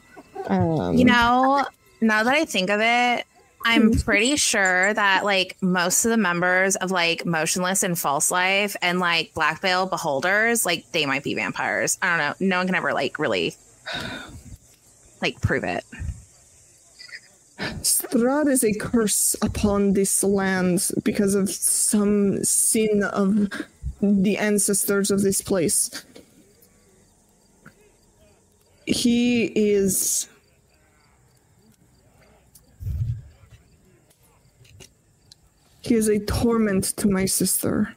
[0.47, 1.67] Um, You know,
[2.01, 3.27] now that I think of it,
[3.67, 8.77] I'm pretty sure that like most of the members of like Motionless and False Life
[8.83, 11.99] and like Black Veil Beholders, like they might be vampires.
[12.03, 12.47] I don't know.
[12.47, 13.55] No one can ever like really
[15.23, 15.85] like prove it.
[17.59, 23.49] Strahd is a curse upon this land because of some sin of
[24.13, 26.05] the ancestors of this place.
[28.87, 30.29] He is.
[35.83, 37.95] He is a torment to my sister,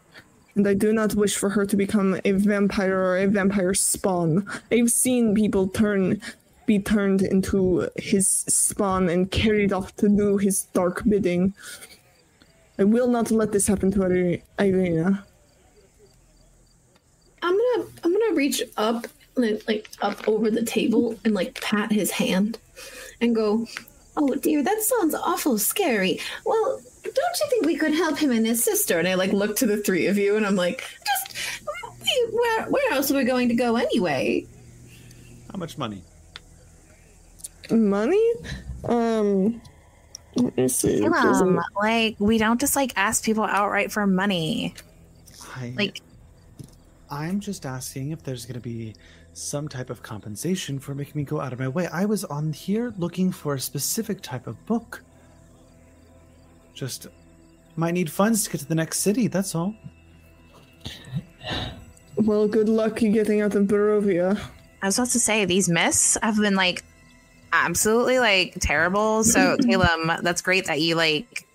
[0.55, 4.45] and I do not wish for her to become a vampire or a vampire spawn.
[4.71, 6.21] I've seen people turn
[6.65, 11.53] be turned into his spawn and carried off to do his dark bidding.
[12.77, 15.23] I will not let this happen to Iri- Ireena.
[17.47, 21.91] I'm gonna I'm gonna reach up like, like up over the table and like pat
[21.93, 22.59] his hand
[23.21, 23.65] and go,
[24.17, 26.19] Oh dear, that sounds awful scary.
[26.45, 28.99] Well, don't you think we could help him and his sister?
[28.99, 31.63] And I like look to the three of you and I'm like, just
[32.31, 34.45] where where else are we going to go anyway?
[35.49, 36.03] How much money?
[37.71, 38.33] Money?
[38.83, 39.61] Um,
[40.35, 41.05] let me see.
[41.05, 44.73] Um, like we don't just like ask people outright for money.
[45.55, 46.01] I, Like
[47.09, 48.95] I'm just asking if there's going to be
[49.33, 51.87] some type of compensation for making me go out of my way.
[51.87, 55.03] I was on here looking for a specific type of book.
[56.73, 57.07] Just
[57.75, 59.75] might need funds to get to the next city, that's all.
[62.15, 64.39] Well, good luck getting out of Barovia.
[64.81, 66.83] I was about to say these myths have been like
[67.53, 69.23] absolutely like terrible.
[69.23, 71.45] So Caleb, that's great that you like.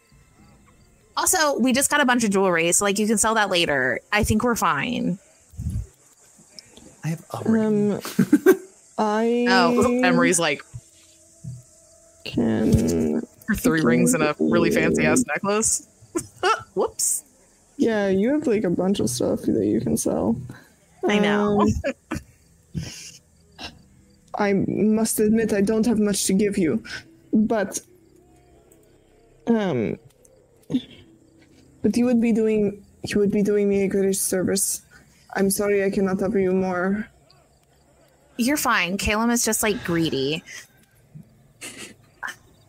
[1.17, 4.01] Also, we just got a bunch of jewelry, so like you can sell that later.
[4.13, 5.19] I think we're fine.
[7.05, 7.93] I have a ring.
[7.93, 8.01] Um,
[8.99, 10.63] I Oh, Emery's like
[12.25, 13.21] can.
[13.57, 15.89] three rings and a really fancy ass necklace.
[16.75, 17.25] Whoops.
[17.77, 20.37] Yeah, you have like a bunch of stuff that you can sell.
[21.09, 21.63] I know.
[21.63, 21.69] Um,
[24.37, 26.83] I must admit I don't have much to give you,
[27.33, 27.81] but
[29.49, 29.99] um,
[31.83, 34.83] but you would be doing you would be doing me a great service.
[35.35, 37.09] I'm sorry I cannot offer you more.
[38.37, 38.97] You're fine.
[38.99, 40.43] Caleb is just like greedy.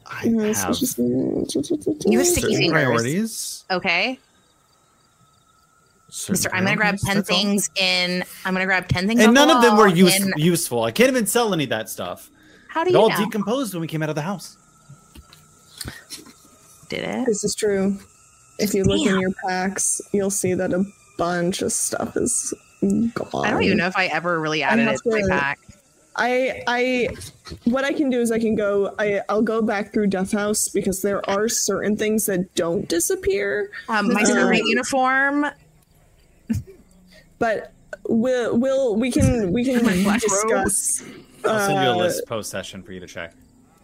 [0.05, 0.39] I have You
[2.19, 2.71] have sticky fingers.
[2.71, 3.65] priorities.
[3.71, 4.19] Okay,
[6.09, 6.53] certain Mister.
[6.53, 7.35] I'm gonna grab ten that's all.
[7.35, 8.23] things in.
[8.45, 9.21] I'm gonna grab ten things.
[9.21, 10.83] And none the of them were use- in- useful.
[10.83, 12.29] I can't even sell any of that stuff.
[12.69, 13.17] How do It you all know?
[13.17, 14.57] decomposed when we came out of the house.
[16.89, 17.25] Did it?
[17.25, 17.97] This is true.
[18.59, 20.85] If you look in your packs, you'll see that a
[21.17, 22.53] bunch of stuff is
[23.13, 23.45] gone.
[23.45, 25.59] I don't even know if I ever really added it to my pack.
[26.15, 27.07] I I
[27.63, 30.69] what I can do is I can go I I'll go back through Death House
[30.69, 35.47] because there are certain things that don't disappear, Um, my Uh, servant uniform.
[37.39, 37.71] but
[38.07, 41.03] we'll we'll we can we can My black discuss.
[41.45, 43.33] I'll send you a uh, list post session for you to check.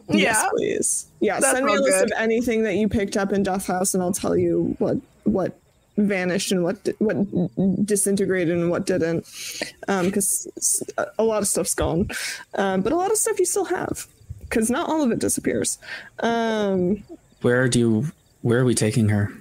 [0.10, 0.50] Yes, Yeah.
[0.52, 1.08] please.
[1.20, 2.12] Yeah, That's send me a list good.
[2.12, 5.59] of anything that you picked up in Death House, and I'll tell you what what
[6.08, 9.26] vanished and what di- what disintegrated and what didn't.
[9.88, 10.48] Because
[11.18, 12.10] a lot of stuff's gone,
[12.56, 14.08] um, but a lot of stuff you still have.
[14.42, 15.78] Because not all of it disappears.
[16.20, 17.04] Um,
[17.42, 18.06] Where do you?
[18.42, 19.32] Where are we taking her?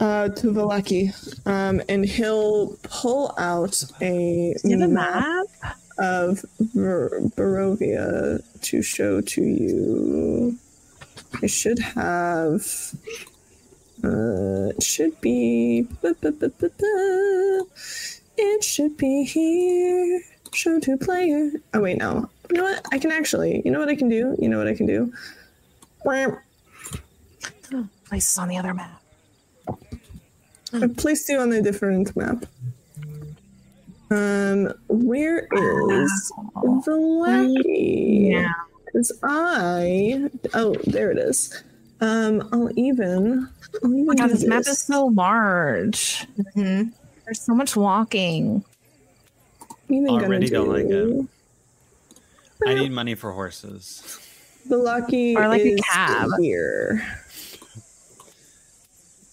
[0.00, 1.12] uh, to Vallaki,
[1.46, 5.24] um, and he'll pull out a you have a map
[5.62, 5.76] map?
[5.98, 6.44] of
[6.74, 10.58] Bar- Barovia to show to you.
[11.42, 12.66] I should have.
[14.04, 15.86] Uh, it should be.
[18.36, 20.22] It should be here.
[20.52, 21.50] Show to player.
[21.72, 22.28] Oh wait, no.
[22.50, 22.84] You know what?
[22.92, 23.62] I can actually.
[23.64, 24.36] You know what I can do.
[24.38, 25.12] You know what I can do.
[28.04, 29.00] Places on the other map.
[30.72, 32.44] I placed you on a different map.
[34.10, 38.30] Um, where is Vallaki?
[38.30, 38.52] Yeah.
[38.84, 41.62] Because I oh there it is.
[42.00, 43.48] Um, I'll even.
[43.82, 46.26] I'll even Oh my god, do this map is so large.
[46.56, 46.90] Mm-hmm.
[47.24, 48.64] There's so much walking.
[49.88, 51.28] even gonna Already don't like do-
[52.66, 54.18] I need money for horses.
[54.68, 56.30] Vallaki Or like a cab.
[56.40, 57.02] here.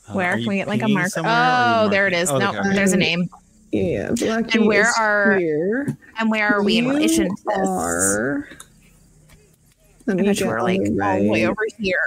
[0.09, 1.09] Uh, Where can we get like a pinging marker?
[1.09, 2.29] somewhere, or are Oh, you there it is.
[2.29, 2.73] Oh, no, okay.
[2.73, 3.29] there's a name.
[3.71, 5.97] Yeah, Vallaki And where is are- here.
[6.19, 7.67] And where are we in relation to this?
[7.67, 8.49] Are.
[10.17, 11.97] Let I me bet we're like the all the way over here.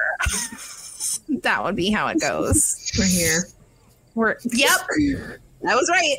[1.42, 2.92] that would be how it goes.
[2.98, 3.44] We're here.
[4.14, 4.80] We're yep.
[5.62, 6.16] That was right.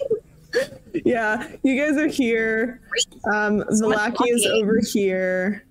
[1.06, 2.82] Yeah, you guys are here.
[3.32, 5.64] Um, So Vallaki is over here.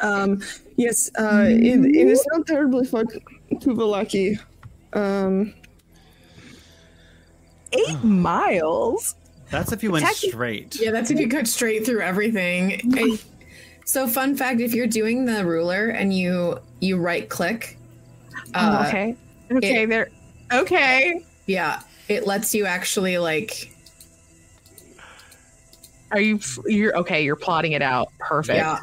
[0.00, 0.42] Um,
[0.76, 3.18] yes, uh, it, it is not terribly far to
[3.74, 4.38] Vallaki.
[4.92, 5.54] Um,
[7.72, 9.14] Eight miles.
[9.50, 10.76] That's if you went Technically- straight.
[10.80, 12.80] Yeah, that's if you cut straight through everything.
[12.94, 13.18] I-
[13.88, 17.78] so, fun fact: if you're doing the ruler and you you right click,
[18.52, 19.16] uh, oh, okay.
[19.50, 20.10] Okay, there.
[20.52, 21.24] Okay.
[21.46, 23.74] yeah, it lets you actually like
[26.10, 26.38] Are you?
[26.66, 27.24] You're okay.
[27.24, 28.08] You're plotting it out.
[28.18, 28.58] Perfect.
[28.58, 28.78] yeah.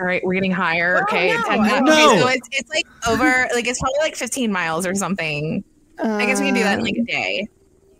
[0.00, 0.96] All right, we're getting higher.
[0.96, 1.82] Oh, okay, no, 10 miles.
[1.84, 2.12] No.
[2.12, 3.48] Okay, so it's, it's like over.
[3.54, 5.62] Like it's probably like 15 miles or something.
[5.98, 7.46] I guess we can do that in like a day.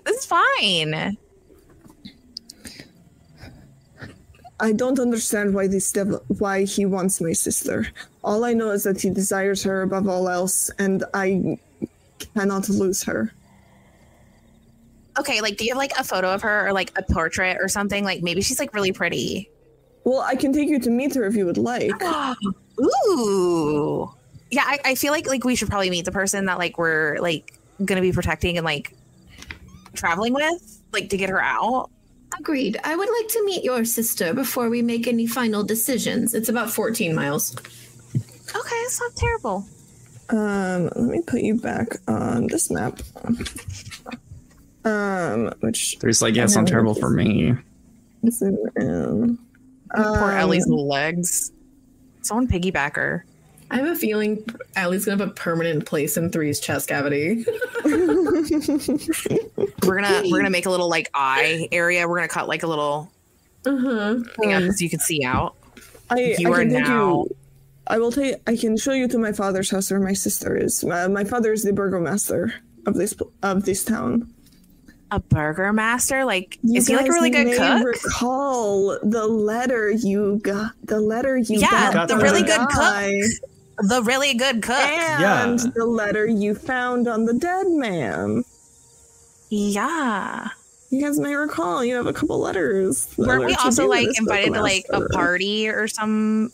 [0.05, 1.19] This is fine.
[4.59, 7.89] I don't understand why this devil, why he wants my sister.
[8.25, 11.59] All I know is that he desires her above all else, and I
[12.35, 13.33] cannot lose her.
[15.19, 17.69] Okay, like do you have like a photo of her or like a portrait or
[17.69, 18.05] something?
[18.05, 19.51] Like maybe she's like really pretty.
[20.05, 21.91] Well, I can take you to meet her if you would like.
[22.81, 24.11] Ooh.
[24.51, 27.19] Yeah, I, I feel like like we should probably meet the person that like we're
[27.19, 28.95] like gonna be protecting and like
[29.95, 31.91] traveling with, like to get her out.
[32.39, 32.79] Agreed.
[32.85, 36.35] I would like to meet your sister before we make any final decisions.
[36.35, 37.55] It's about 14 miles.
[38.15, 39.67] Okay, it's not terrible.
[40.29, 43.01] Um, let me put you back on this map.
[44.85, 47.55] Um, which There's like, yeah, it's not terrible for me.
[48.23, 49.39] is in.
[49.95, 51.53] Poor Um, Ellie's legs.
[52.23, 53.25] Someone piggyback her.
[53.71, 54.45] I have a feeling
[54.77, 57.45] Allie's gonna have a permanent place in Three's chest cavity.
[57.85, 58.43] We're
[60.01, 62.07] gonna we're gonna make a little like eye area.
[62.09, 63.11] We're gonna cut like a little
[63.65, 64.17] uh-huh.
[64.41, 65.55] thing up so you can see out.
[66.11, 67.37] I, You I are can take now- You,
[67.89, 68.37] I will take.
[68.49, 70.83] I can show you to my father's house where my sister is.
[70.83, 72.53] Uh, my father is the burgomaster
[72.87, 74.33] of this of this town.
[75.13, 76.25] A burger master?
[76.25, 77.85] Like You is he like a really good cook?
[77.85, 80.73] Recall the letter you got.
[80.83, 82.09] The letter you Yeah, got.
[82.09, 83.23] the from really good cook.
[83.77, 83.87] Guy.
[83.97, 84.77] the really good cook.
[84.77, 85.71] and Yeah.
[85.75, 88.45] the letter you found on the dead man.
[89.51, 90.49] yeah.
[90.91, 93.09] You guys may recall you have a couple letters.
[93.19, 96.53] Weren't we also like invited to like a party or some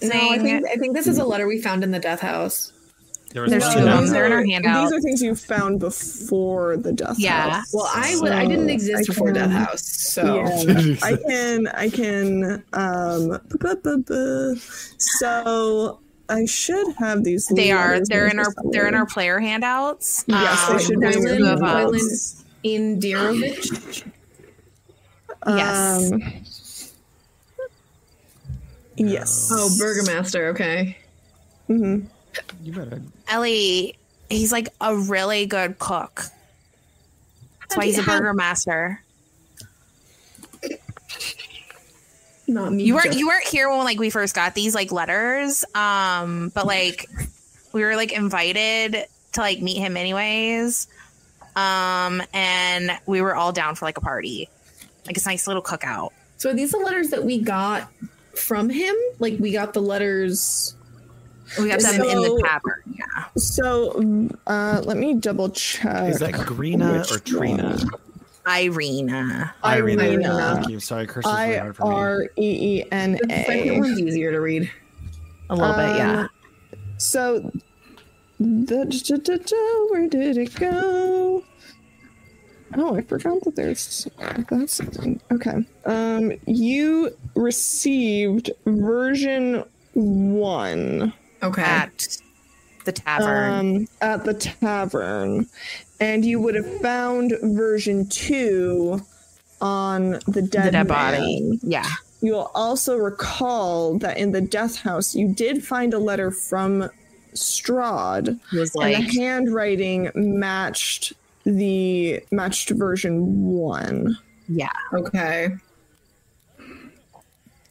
[0.00, 0.32] No, thing?
[0.32, 2.72] I think I think this is a letter we found in the death house.
[3.32, 4.00] There was There's two of them.
[4.00, 4.84] these They're in our handout.
[4.90, 7.50] These are things you found before the death Yeah.
[7.50, 7.70] house.
[7.74, 11.66] Well, I would I didn't exist I before Death can- House, so Yeah, I can,
[11.68, 14.56] I can, um, bu- bu- bu- bu.
[14.98, 16.00] so
[16.30, 17.46] I should have these.
[17.54, 17.92] They are.
[17.94, 18.44] letters They're in our.
[18.46, 18.72] somewhere.
[18.72, 20.24] They're in our player handouts.
[20.26, 21.68] Yes, they Um, should be there's in two of them.
[21.68, 22.44] handouts.
[22.64, 24.04] Indirovich.
[25.46, 26.12] Yes.
[26.12, 26.22] Um,
[28.96, 29.48] yes.
[29.52, 30.48] Oh, Burgomaster.
[30.48, 30.96] Okay.
[31.66, 32.00] hmm
[32.62, 33.02] You better.
[33.28, 33.96] Ellie,
[34.28, 36.24] he's like a really good cook.
[37.60, 39.02] That's why he's a burger master.
[42.46, 42.84] Not me.
[42.84, 45.64] You weren't you weren't here when like we first got these like letters.
[45.74, 47.06] Um, but like
[47.72, 50.88] we were like invited to like meet him anyways.
[51.56, 54.48] Um, and we were all down for like a party.
[55.06, 56.10] Like it's a nice little cookout.
[56.38, 57.90] So are these the letters that we got
[58.34, 58.94] from him?
[59.18, 60.74] Like we got the letters.
[61.58, 62.82] We got them in the So- tavern.
[62.94, 63.24] Yeah.
[63.36, 66.10] So, uh, let me double check.
[66.10, 67.68] Is that Grina which or Trina?
[67.76, 67.90] one.
[68.46, 69.52] Ireena.
[69.62, 69.96] Ireena.
[69.96, 70.54] Ireena.
[70.54, 70.80] Thank you.
[70.80, 71.94] Sorry, curse is really hard for me.
[71.94, 74.70] R E E N The second one's easier to read.
[75.50, 76.20] A little bit, yeah.
[76.20, 76.28] Um,
[76.96, 77.40] So,
[78.40, 79.56] da, da, da, da,
[79.90, 81.44] where did it go?
[82.76, 84.06] Oh, I forgot that there's
[84.50, 84.80] that's
[85.32, 85.66] okay.
[85.86, 91.62] Um, you received version one Okay.
[91.62, 92.18] At
[92.84, 93.76] the tavern.
[93.76, 95.46] um, at the tavern,
[96.00, 99.00] and you would have found version two
[99.60, 101.58] on the dead, the dead body.
[101.62, 101.86] Yeah.
[102.20, 106.90] You will also recall that in the death house, you did find a letter from
[107.34, 111.12] Strahd, was and like the handwriting matched
[111.44, 114.18] the matched version one.
[114.48, 114.70] yeah.
[114.92, 115.50] Okay.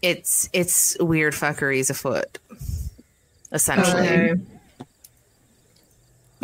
[0.02, 2.40] It's it's weird fuckeries afoot.
[3.52, 4.08] Essentially.
[4.08, 4.34] Okay.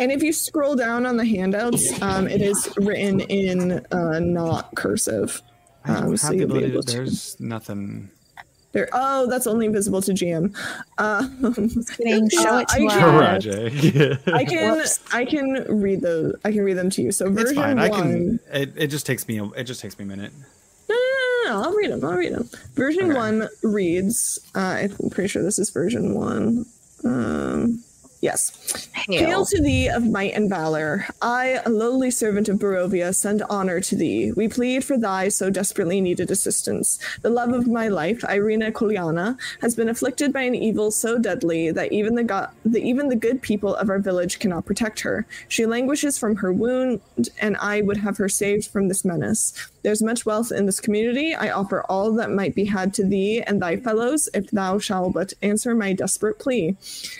[0.00, 4.74] And if you scroll down on the handouts, um, it is written in uh, not
[4.74, 5.40] cursive.
[5.84, 6.72] I Um, have so the you'll be ability.
[6.72, 8.10] able To, to- there's nothing.
[8.72, 8.88] There.
[8.92, 10.52] Oh, that's only visible to GM.
[10.98, 11.28] Uh,
[11.96, 13.44] Kidding, show it to I us.
[13.44, 15.00] can- I can Whoops.
[15.12, 17.12] I can read the I can read them to you.
[17.12, 17.76] So it's version fine.
[17.76, 17.78] one.
[17.78, 18.40] I can.
[18.52, 19.38] It, it just takes me.
[19.38, 20.32] a- It just takes me a minute.
[20.88, 22.04] No, no, no, no, no, I'll read them.
[22.04, 22.50] I'll read them.
[22.74, 23.14] Version Okay.
[23.16, 24.40] one reads.
[24.56, 26.66] Uh, I'm pretty sure this is version one.
[27.04, 27.82] Um,
[28.20, 28.88] yes.
[28.94, 29.44] Hail Hail.
[29.44, 31.06] to thee of might and valor.
[31.20, 34.32] I, a lowly servant of Barovia, send honor to thee.
[34.32, 36.98] We plead for thy so desperately needed assistance.
[37.20, 41.70] The love of my life, Ireena Kolyana, has been afflicted by an evil so deadly
[41.72, 45.26] that even the, go- the even the good people of our village cannot protect her.
[45.48, 47.02] She languishes from her wound,
[47.40, 49.52] and I would have her saved from this menace.
[49.84, 51.34] There's much wealth in this community.
[51.34, 55.12] I offer all that might be had to thee and thy fellows, if thou shalt
[55.12, 56.76] but answer my desperate plea.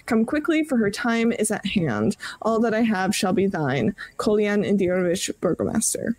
[0.07, 2.17] Come quickly, for her time is at hand.
[2.41, 3.95] All that I have shall be thine.
[4.17, 6.17] Kolyan Indirovich, Burgomaster.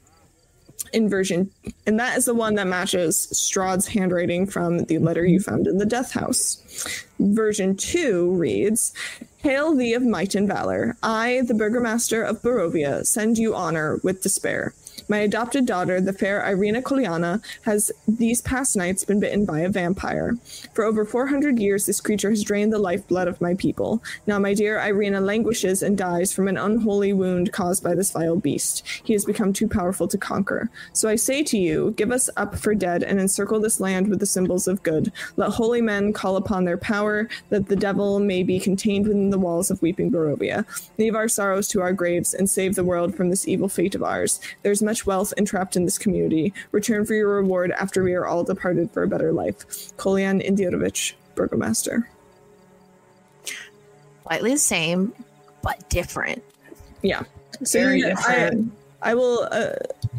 [0.93, 1.49] Inversion,
[1.87, 5.79] and that is the one that matches Strahd's handwriting from the letter you found in
[5.79, 7.05] the death house.
[7.19, 8.93] Version 2 reads
[9.39, 10.95] Hail thee of might and valor.
[11.01, 14.73] I, the Burgomaster of Barovia, send you honor with despair.
[15.07, 19.69] My adopted daughter, the fair Ireena Kolyana, has these past nights been bitten by a
[19.69, 20.35] vampire.
[20.73, 24.01] For over 400 years, this creature has drained the lifeblood of my people.
[24.25, 28.35] Now, my dear Ireena languishes and dies from an unholy wound caused by this vile
[28.35, 28.83] beast.
[29.03, 30.69] He has become too powerful to conquer.
[30.93, 34.19] So I say to you, give us up for dead and encircle this land with
[34.19, 35.11] the symbols of good.
[35.37, 39.39] Let holy men call upon their power, that the devil may be contained within the
[39.39, 40.65] walls of weeping Barovia.
[40.97, 44.01] Leave our sorrows to our graves and save the world from this evil fate of
[44.01, 44.39] ours.
[44.63, 46.53] There's much wealth entrapped in this community.
[46.71, 49.57] Return for your reward after we are all departed for a better life.
[49.97, 52.07] Kolyan Indirovich, Burgomaster.
[54.27, 55.11] Slightly the same,
[55.63, 56.43] but different.
[57.01, 57.23] Yeah.
[57.63, 58.71] So Very you- I, different.
[59.01, 59.47] I will.
[59.51, 59.69] Uh,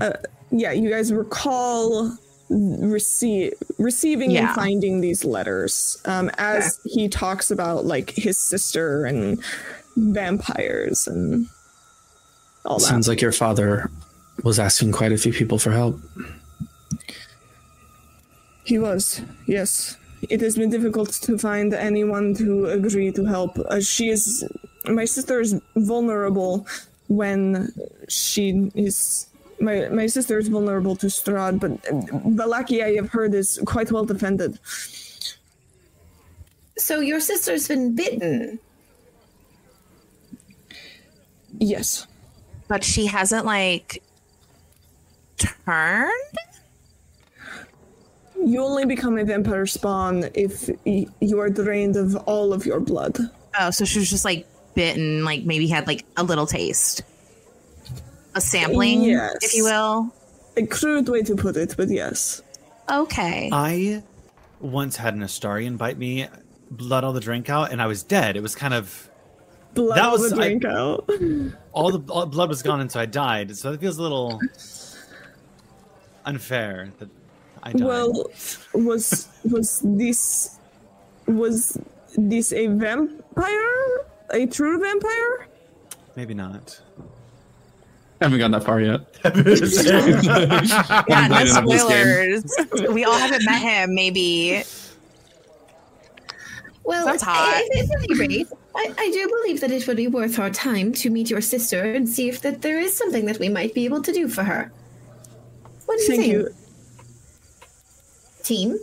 [0.01, 0.13] uh,
[0.51, 2.17] yeah, you guys recall
[2.49, 4.47] receive receiving Yeah.
[4.47, 9.43] and finding these letters um, as he talks about like his sister and
[9.97, 11.49] vampires and
[12.65, 12.85] all that.
[12.85, 13.91] Sounds like your father
[14.43, 15.99] was asking quite a few people for help.
[18.65, 19.97] He was, yes.
[20.29, 23.59] It has been difficult to find anyone to agree to help.
[23.59, 24.45] Uh, she is.
[24.87, 26.67] My sister is vulnerable
[27.09, 27.73] when
[28.09, 29.29] she is.
[29.61, 31.83] My, my sister is vulnerable to Strahd, but
[32.37, 34.59] Vallaki, I have heard, is quite well defended.
[36.77, 38.59] So your sister's been bitten.
[41.59, 42.07] Yes.
[42.69, 44.03] But she hasn't like
[45.39, 46.11] turned?
[48.45, 53.19] You only become a vampire spawn if you are drained of all of your blood.
[53.59, 57.03] Oh, so she was just like bitten, like maybe had like a little taste.
[58.35, 59.37] A sampling, Yes.
[59.43, 60.15] if you will.
[60.59, 62.43] A crude way to put it, but yes.
[62.91, 63.49] Okay.
[63.53, 64.03] I
[64.61, 66.29] once had an Astarion bite me,
[66.71, 68.37] blood all the drink out, and I was dead.
[68.37, 69.09] It was kind of
[69.75, 71.09] Blood That all was- the I- drink out.
[71.73, 73.57] all the all the blood was gone, and so I died.
[73.57, 74.41] So it feels a little
[76.27, 77.09] unfair that
[77.63, 77.83] I died.
[77.83, 78.31] Well,
[78.75, 80.59] was was this
[81.27, 81.79] was
[82.17, 84.05] this a vampire?
[84.31, 85.49] A true vampire?
[86.17, 86.81] maybe not.
[88.21, 89.01] haven't gone that far yet.
[89.25, 89.31] yeah,
[91.19, 92.45] no Invited on spoilers.
[92.91, 94.63] we all haven't met him, maybe.
[96.85, 97.63] Well, Sounds hot.
[97.67, 100.93] if at any rate, I, I do believe that it would be worth our time
[100.95, 103.85] to meet your sister and see if that there is something that we might be
[103.85, 104.73] able to do for her.
[105.87, 106.55] What do you Thank think, you.
[108.43, 108.79] team?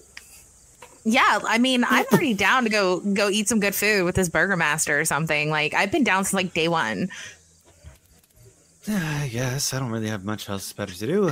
[1.06, 4.30] Yeah, I mean, I'm already down to go go eat some good food with this
[4.30, 5.50] burger master or something.
[5.50, 7.10] Like I've been down since like day one.
[8.88, 11.32] I guess I don't really have much else better to do.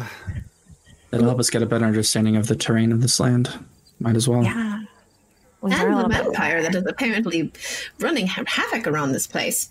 [1.09, 3.53] That'll help us get a better understanding of the terrain of this land.
[3.99, 4.43] Might as well.
[4.43, 4.84] Yeah.
[5.61, 7.51] We are a and the little vampire that is apparently
[7.99, 9.69] running havoc around this place.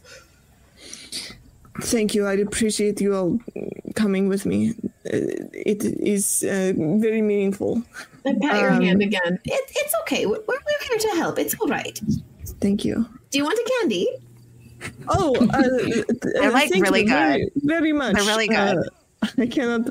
[1.81, 2.27] Thank you.
[2.27, 3.41] I appreciate you all
[3.97, 4.75] coming with me.
[5.07, 5.17] Uh,
[5.53, 7.83] It is uh, very meaningful.
[8.27, 9.39] I pat your Um, hand again.
[9.45, 10.27] It, it's okay.
[10.27, 11.39] We're, we're we're here to help.
[11.39, 11.99] It's all right.
[12.61, 13.07] Thank you.
[13.31, 14.09] Do you want a candy?
[15.09, 15.63] Oh, uh,
[16.41, 18.15] They're, like, thank really you very, very much.
[18.17, 18.79] They're really good.
[18.79, 19.89] Uh, I cannot.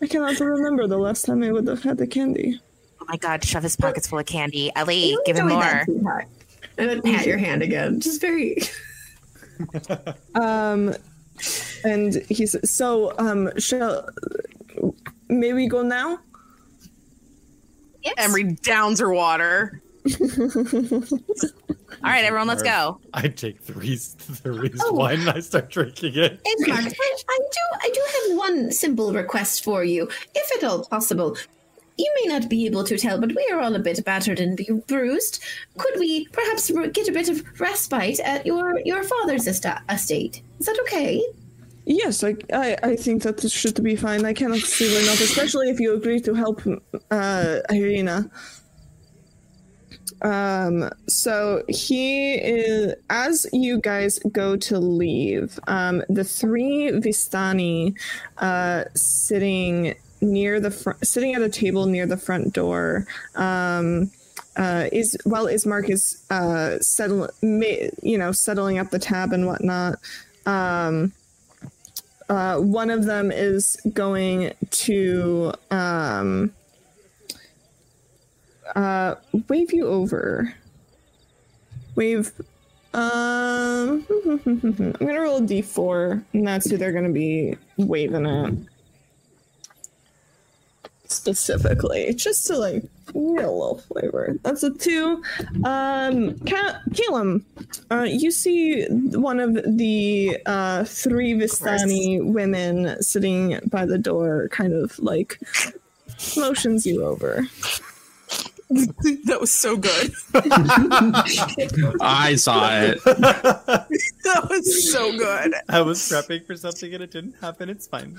[0.00, 2.60] I cannot remember the last time I would have had a candy.
[3.00, 4.72] Oh my god, shove his pockets full of candy.
[4.76, 5.60] Ellie, You give him more.
[5.60, 6.26] that.
[6.78, 8.00] And then pat your hand again.
[8.00, 8.56] Just very.
[10.34, 10.94] Um,
[11.84, 14.08] and he said, "So, um, shall
[15.28, 16.18] may we go now?"
[18.02, 18.14] Yes.
[18.18, 19.80] Emery downs her water.
[22.04, 22.98] All right, everyone, let's go.
[23.14, 24.92] I take three three Oh.
[24.92, 26.40] wine and I start drinking it.
[26.42, 30.84] Edmark, I, I do I do have one simple request for you, if at all
[30.86, 31.36] possible.
[31.98, 34.58] You may not be able to tell, but we are all a bit battered and
[34.86, 35.42] bruised.
[35.76, 40.42] Could we perhaps get a bit of respite at your your father's esta- estate?
[40.58, 41.22] Is that okay?
[41.84, 44.24] Yes, I, I, I think that should be fine.
[44.24, 46.60] I cannot see why not, especially if you agree to help
[47.10, 48.30] uh, Ireena.
[50.22, 57.98] Um, so he is, as you guys go to leave, um, the three Vistani,
[58.38, 64.10] uh, sitting near the front, sitting at a table near the front door, um,
[64.56, 69.98] uh, is while Ismark is uh, settle, you know, settling up the tab and whatnot.
[70.46, 71.12] Um,
[72.28, 76.52] uh, one of them is going to um,
[78.74, 79.16] uh,
[79.48, 80.54] wave you over.
[81.94, 82.32] Wave.
[82.94, 88.52] Um, I'm gonna roll a d4, and that's who they're gonna be waving at.
[91.12, 94.36] Specifically, just to like get a little flavor.
[94.42, 95.22] That's a two.
[95.64, 97.44] Um, Ca- Calum,
[97.90, 104.72] uh, you see one of the uh, three Vistani women sitting by the door, kind
[104.72, 105.38] of like
[106.36, 107.46] motions you over.
[109.26, 110.14] That was so good.
[112.00, 112.98] I saw it.
[113.04, 115.52] That was so good.
[115.68, 117.68] I was prepping for something and it didn't happen.
[117.68, 118.18] It's fine.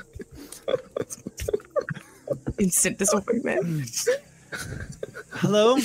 [2.59, 4.07] Instant disappointment.
[5.31, 5.77] Hello.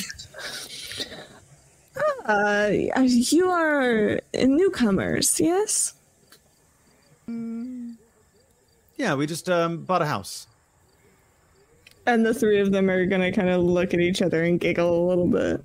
[2.24, 5.94] Uh, you are newcomers, yes?
[8.96, 10.46] Yeah, we just um, bought a house.
[12.06, 15.04] And the three of them are gonna kind of look at each other and giggle
[15.04, 15.62] a little bit.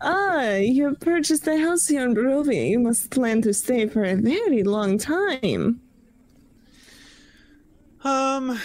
[0.00, 2.68] Ah, you have purchased a house here in Barovia.
[2.68, 5.80] You must plan to stay for a very long time.
[8.02, 8.60] Um,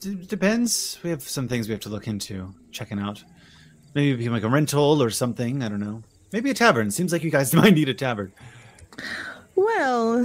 [0.00, 0.98] d- depends.
[1.02, 3.22] We have some things we have to look into, checking out.
[3.94, 5.62] Maybe become like a rental or something.
[5.62, 6.02] I don't know.
[6.32, 6.90] Maybe a tavern.
[6.90, 8.32] Seems like you guys might need a tavern.
[9.56, 10.24] Well,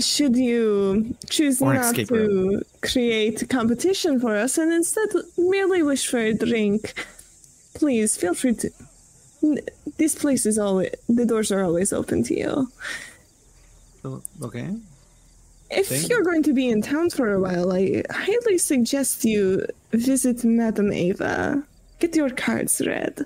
[0.00, 5.08] should you choose Or an not escape to create competition for us and instead
[5.38, 6.94] merely wish for a drink,
[7.74, 8.70] please feel free to.
[9.42, 9.60] N-
[9.98, 12.68] This place is always the doors are always open to you.
[14.04, 14.70] Oh, Okay.
[15.72, 19.64] If Thank you're going to be in town for a while, I highly suggest you
[19.92, 21.64] visit Madame Eva.
[21.98, 23.24] Get your cards read.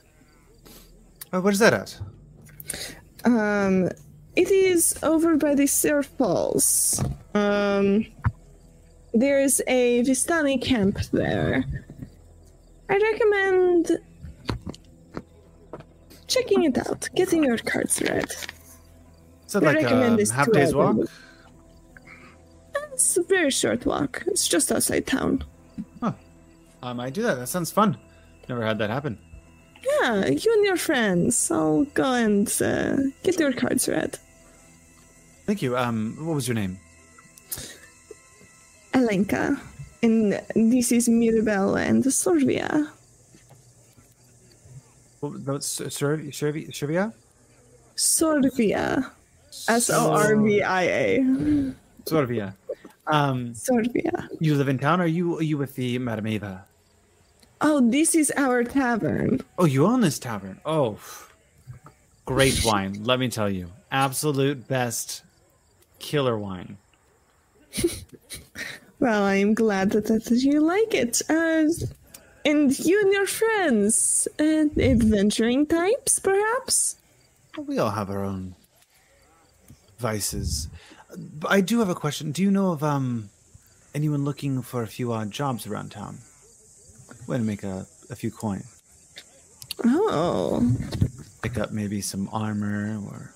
[1.33, 2.01] Oh, what is that at?
[3.25, 3.91] Um,
[4.37, 7.03] it is over by the Tser Falls.
[7.35, 8.07] Um,
[9.13, 11.65] there's a Vistani camp there.
[12.89, 13.99] I recommend
[16.29, 18.31] checking it out, getting your cards read.
[18.31, 20.97] Is that I like recommend a this half day's walk?
[22.97, 24.25] It's a very short walk.
[24.27, 25.45] It's just outside town.
[26.83, 27.35] I might do that.
[27.35, 27.99] That sounds fun.
[28.49, 29.19] Never had that happen.
[29.85, 31.51] Yeah, you and your friends.
[31.51, 34.19] I'll go and uh, get your cards read.
[35.45, 35.77] Thank you.
[35.77, 36.79] Um, what was your name?
[38.95, 39.61] Alenka.
[40.03, 42.89] And this is Mirabelle and Sorvia.
[45.23, 46.33] No, Servia?
[46.33, 46.73] Servia?
[46.73, 47.13] Servia?
[47.95, 49.11] Sorvia.
[49.69, 51.19] S O R V I A.
[52.07, 52.55] Sorvia.
[53.07, 53.55] Um,
[54.41, 55.01] you live in town?
[55.01, 56.65] Or are you are you with the Madame Eva?
[57.61, 59.41] Oh, this is our tavern.
[59.59, 60.61] Oh, you own this tavern.
[60.67, 60.99] Oh,
[62.25, 63.05] great wine.
[63.05, 65.23] Let me tell you, absolute best
[65.99, 66.77] killer wine.
[68.99, 71.21] Well, I am glad that, that you like it.
[71.29, 71.69] Uh,
[72.45, 76.97] and you and your friends, uh, adventuring types, perhaps?
[77.57, 78.55] Well, we all have our own
[79.99, 80.69] vices.
[81.49, 82.33] I do have a question.
[82.33, 83.31] Do you know of um
[83.95, 86.19] anyone looking for a few odd jobs around town?
[87.27, 88.65] Way to make a, a few coin.
[89.85, 90.73] Oh.
[91.43, 93.33] Pick up maybe some armor or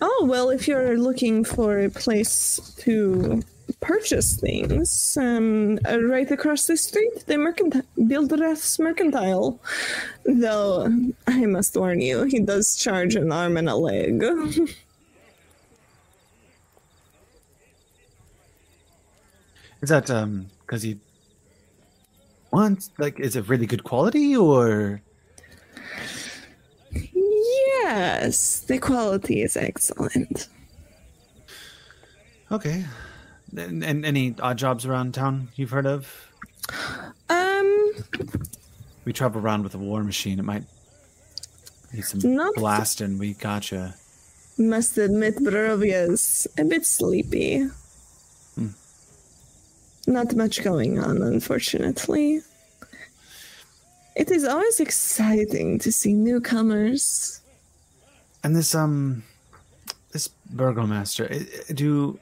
[0.00, 3.42] Oh, well, if you're looking for a place to
[3.80, 9.60] purchase things, um, uh, right across the street, the mercantile, Bildrath's Mercantile.
[10.24, 10.88] Though,
[11.26, 14.24] I must warn you, he does charge an arm and a leg.
[19.82, 20.98] is that um because he
[22.52, 25.00] wants like is it really good quality or?
[27.12, 30.48] Yes, the quality is excellent.
[32.50, 32.84] okay.
[33.56, 36.06] And, and any odd jobs around town you've heard of?
[37.28, 37.92] Um,
[39.04, 40.38] we travel around with a war machine.
[40.38, 40.64] It might
[41.92, 43.18] need some Not- blasting.
[43.18, 43.94] We gotcha.
[44.58, 47.66] Must admit, Barovia's a bit sleepy.
[50.06, 52.40] Not much going on, unfortunately.
[54.16, 57.40] It is always exciting to see newcomers.
[58.42, 59.22] And this um,
[60.12, 62.18] this burgomaster, i- i- do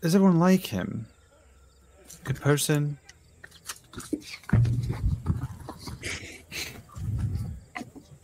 [0.00, 1.06] does everyone like him?
[2.24, 2.98] Good person.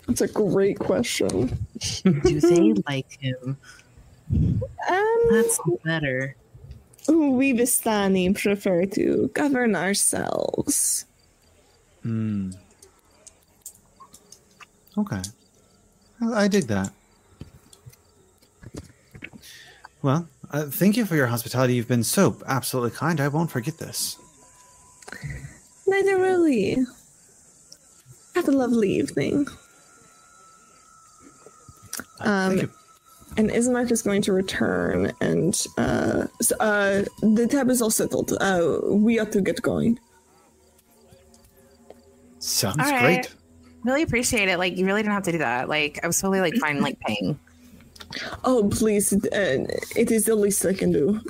[0.07, 1.67] That's a great question.
[2.05, 3.57] Do they like him?
[4.89, 6.37] Um, That's better.
[7.09, 11.05] We Vistani prefer to govern ourselves.
[12.03, 12.51] Hmm.
[14.97, 15.23] Okay.
[16.21, 16.93] Well, I dig that.
[20.03, 21.75] Well, uh, thank you for your hospitality.
[21.75, 23.21] You've been so absolutely kind.
[23.21, 24.19] I won't forget this.
[25.87, 26.85] Neither will we.
[28.35, 29.47] Have a lovely evening.
[32.21, 32.71] Um, thank you.
[33.37, 36.27] And Ismark is going to return, and uh,
[36.61, 38.33] uh, the tab is all settled.
[38.41, 39.99] Uh, we ought to get going.
[42.39, 43.23] Sounds all right.
[43.23, 43.35] great.
[43.85, 44.59] Really appreciate it.
[44.59, 45.69] Like you really don't have to do that.
[45.69, 47.39] Like I was totally like fine like paying.
[48.45, 49.13] Oh, please!
[49.13, 49.65] Uh,
[49.97, 51.21] it is the least I can do.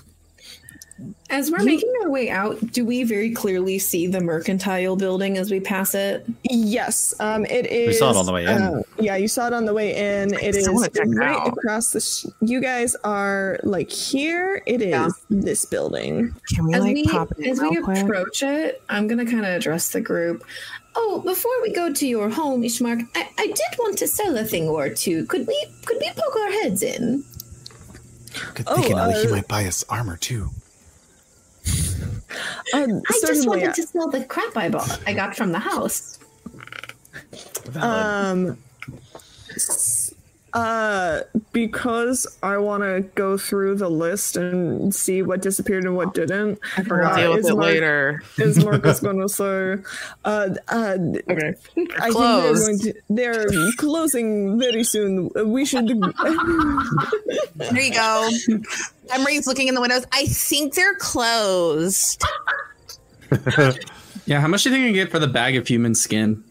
[1.32, 5.50] As we're making our way out, do we very clearly see the mercantile building as
[5.50, 6.26] we pass it?
[6.42, 7.98] Yes, um, it is.
[7.98, 8.50] saw it on the way in.
[8.50, 10.34] uh, yeah, you saw it on the way in.
[10.34, 11.48] It is still wanna check it right out.
[11.48, 12.00] across the.
[12.02, 14.62] Sh- you guys are like here.
[14.66, 15.08] It is Yeah.
[15.30, 16.34] this building.
[16.54, 18.02] Can we As like we pop it in as we real quick?
[18.02, 20.44] approach it, I'm gonna kind of address the group.
[20.94, 24.44] Oh, before we go to your home, Ishmark, I, I did want to sell a
[24.44, 25.24] thing or two.
[25.24, 27.24] Could we could we poke our heads in?
[28.54, 30.50] Good Oh, thinking, Ellie, he uh, might buy us armor too.
[31.66, 31.70] Uh,
[32.74, 36.18] I just certainly, wanted to sell the crap I bought I got from the house.
[37.66, 38.48] Valid.
[38.48, 38.58] Um,
[39.54, 40.01] s-
[40.54, 41.20] uh,
[41.52, 46.58] because I want to go through the list and see what disappeared and what didn't.
[46.76, 48.22] I forgot uh, deal with is it Mark- later.
[48.38, 49.76] Is Marcus going to say,
[50.24, 50.96] uh, uh,
[51.30, 51.54] Okay.
[51.98, 53.46] I think they're going to, they're
[53.78, 55.30] closing very soon.
[55.46, 55.88] We should,
[57.56, 58.30] There you go.
[59.10, 60.04] Emery's looking in the windows.
[60.12, 62.22] I think they're closed.
[64.24, 66.44] Yeah, how much do you think you get for the bag of human skin?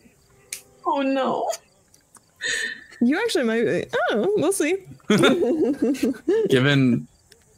[0.85, 1.49] Oh no.
[3.01, 4.77] You actually might, be- oh, we'll see.
[6.49, 7.07] Given,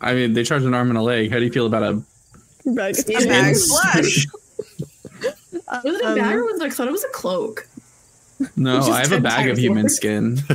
[0.01, 1.31] I mean, they charge an arm and a leg.
[1.31, 2.01] How do you feel about a?
[2.65, 2.95] Bag.
[3.09, 4.25] A bag flush.
[5.83, 6.65] Was it a bag or was it?
[6.65, 7.67] I thought it was a cloak.
[8.55, 9.95] No, I have a bag of human worse.
[9.95, 10.37] skin.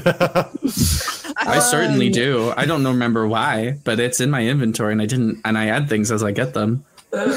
[1.36, 2.52] I certainly Um, do.
[2.56, 5.40] I don't remember why, but it's in my inventory, and I didn't.
[5.44, 6.84] And I add things as I get them.
[7.12, 7.36] Alright.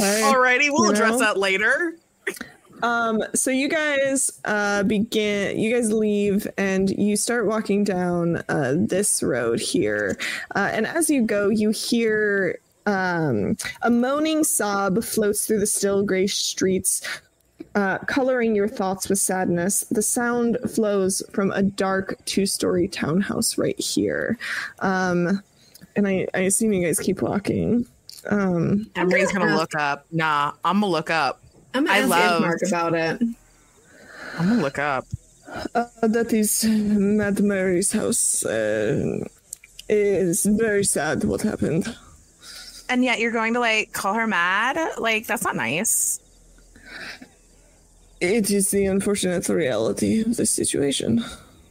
[0.00, 1.18] Alrighty, we'll You address know?
[1.18, 1.96] that later.
[2.82, 8.74] Um, so you guys uh begin you guys leave and you start walking down uh
[8.76, 10.18] this road here.
[10.54, 16.02] Uh, and as you go, you hear um a moaning sob floats through the still
[16.02, 17.02] gray streets.
[17.74, 23.78] Uh, coloring your thoughts with sadness, the sound flows from a dark two-story townhouse right
[23.78, 24.38] here.
[24.78, 25.42] Um,
[25.94, 27.86] and I, I assume you guys keep walking.
[28.30, 30.06] Um, Emery's gonna look up.
[30.10, 31.40] Nah, I'm gonna look up.
[31.76, 33.22] I'm gonna I ask love- Mark about it.
[34.38, 35.04] I'm gonna look up.
[35.74, 38.44] Uh, that is Mad Mary's house.
[38.44, 39.24] Uh,
[39.88, 41.94] is very sad what happened.
[42.88, 44.76] And yet you're going to like call her mad?
[44.98, 46.20] Like that's not nice.
[48.20, 51.24] It is the unfortunate reality of the situation.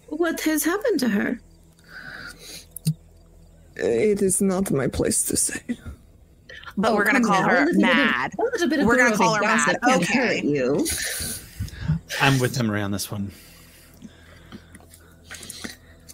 [0.10, 1.39] What has happened to her?
[3.76, 5.62] It is not my place to say.
[6.78, 7.47] But Oh, we're gonna call now.
[7.49, 8.32] her A little bit of- mad.
[8.38, 8.43] A
[8.82, 9.78] of We're gonna call her mad.
[9.95, 10.41] Okay.
[10.43, 10.86] you.
[12.21, 13.32] I'm with Emery on this one.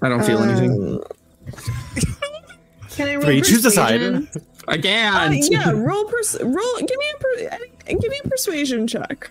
[0.01, 0.71] I don't feel anything.
[0.71, 1.03] Um,
[2.89, 3.99] Can I roll Three, choose a side.
[3.99, 4.29] persuasion?
[4.67, 5.51] I uh, can't.
[5.51, 6.77] yeah, roll pers- roll.
[6.77, 7.57] Give me a per-
[7.87, 9.29] give me a persuasion check.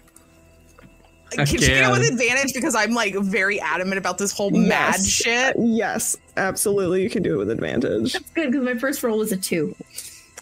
[1.30, 5.00] Can she get it with advantage because I'm like very adamant about this whole mad
[5.00, 5.54] shit?
[5.58, 8.12] Yes, absolutely, you can do it with advantage.
[8.14, 9.74] That's good because my first roll was a two.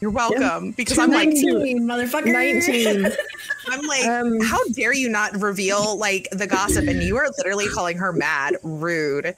[0.01, 0.73] You're welcome.
[0.73, 1.81] Because I'm like Nineteen.
[1.81, 2.33] motherfucker.
[2.33, 3.07] Nineteen.
[3.69, 7.67] I'm like, Um, how dare you not reveal like the gossip and you are literally
[7.69, 8.57] calling her mad.
[8.63, 9.35] Rude.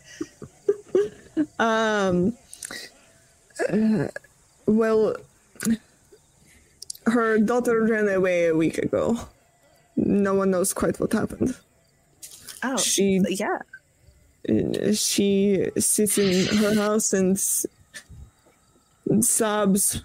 [1.59, 2.37] Um.
[3.73, 4.09] uh,
[4.67, 5.17] well,
[7.07, 9.19] her daughter ran away a week ago.
[9.97, 11.57] No one knows quite what happened.
[12.63, 13.59] Oh She yeah.
[14.93, 17.39] she sits in her house and
[19.25, 20.03] sobs.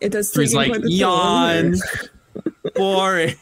[0.00, 0.32] It does.
[0.34, 1.74] He's like quite a toll on her.
[1.74, 1.74] yawn.
[2.74, 3.34] Boring.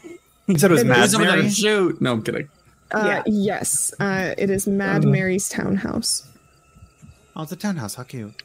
[0.47, 1.49] You said it was It Mad Who's over there Mary.
[1.49, 1.99] shoot?
[2.01, 2.49] No, I'm kidding.
[2.91, 3.23] Uh, Yeah.
[3.25, 5.09] Yes, uh, it is Mad Uh.
[5.09, 6.27] Mary's townhouse.
[7.35, 7.95] Oh, it's a townhouse.
[7.95, 8.41] How cute.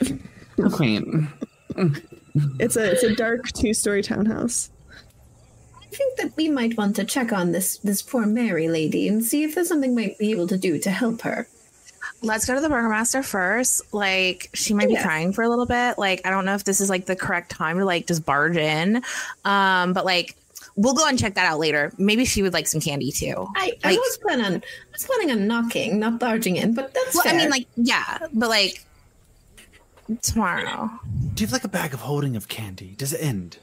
[0.72, 1.28] Queen.
[2.60, 4.70] It's a it's a dark two story townhouse.
[5.82, 9.24] I think that we might want to check on this this poor Mary lady and
[9.24, 11.48] see if there's something we might be able to do to help her.
[12.22, 13.80] Let's go to the burgermaster first.
[13.94, 15.02] Like she might be Yeah.
[15.02, 15.96] crying for a little bit.
[15.98, 18.56] Like I don't know if this is like the correct time to like just barge
[18.56, 19.02] in.
[19.44, 20.36] Um, but like
[20.76, 21.92] we'll go and check that out later.
[21.98, 23.46] Maybe she would like some candy too.
[23.56, 24.60] I, I was planning on I
[24.92, 27.34] was planning on knocking, not barging in, but that's Well, fair.
[27.34, 28.84] I mean, like yeah, but like
[30.22, 30.90] tomorrow.
[31.34, 32.94] Do you have like a bag of holding of candy?
[32.98, 33.58] Does it end?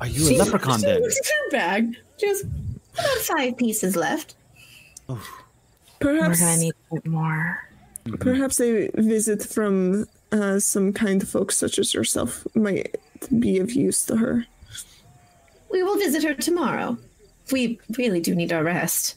[0.00, 1.02] Are you a leprechaun she then?
[1.02, 1.96] looks at her bag.
[2.18, 4.36] Just about five pieces left.
[6.02, 7.58] Perhaps We're gonna need a bit more.
[8.20, 12.96] perhaps a visit from uh, some kind folks such as yourself might
[13.38, 14.46] be of use to her.
[15.70, 16.98] We will visit her tomorrow.
[17.52, 19.16] We really do need our rest.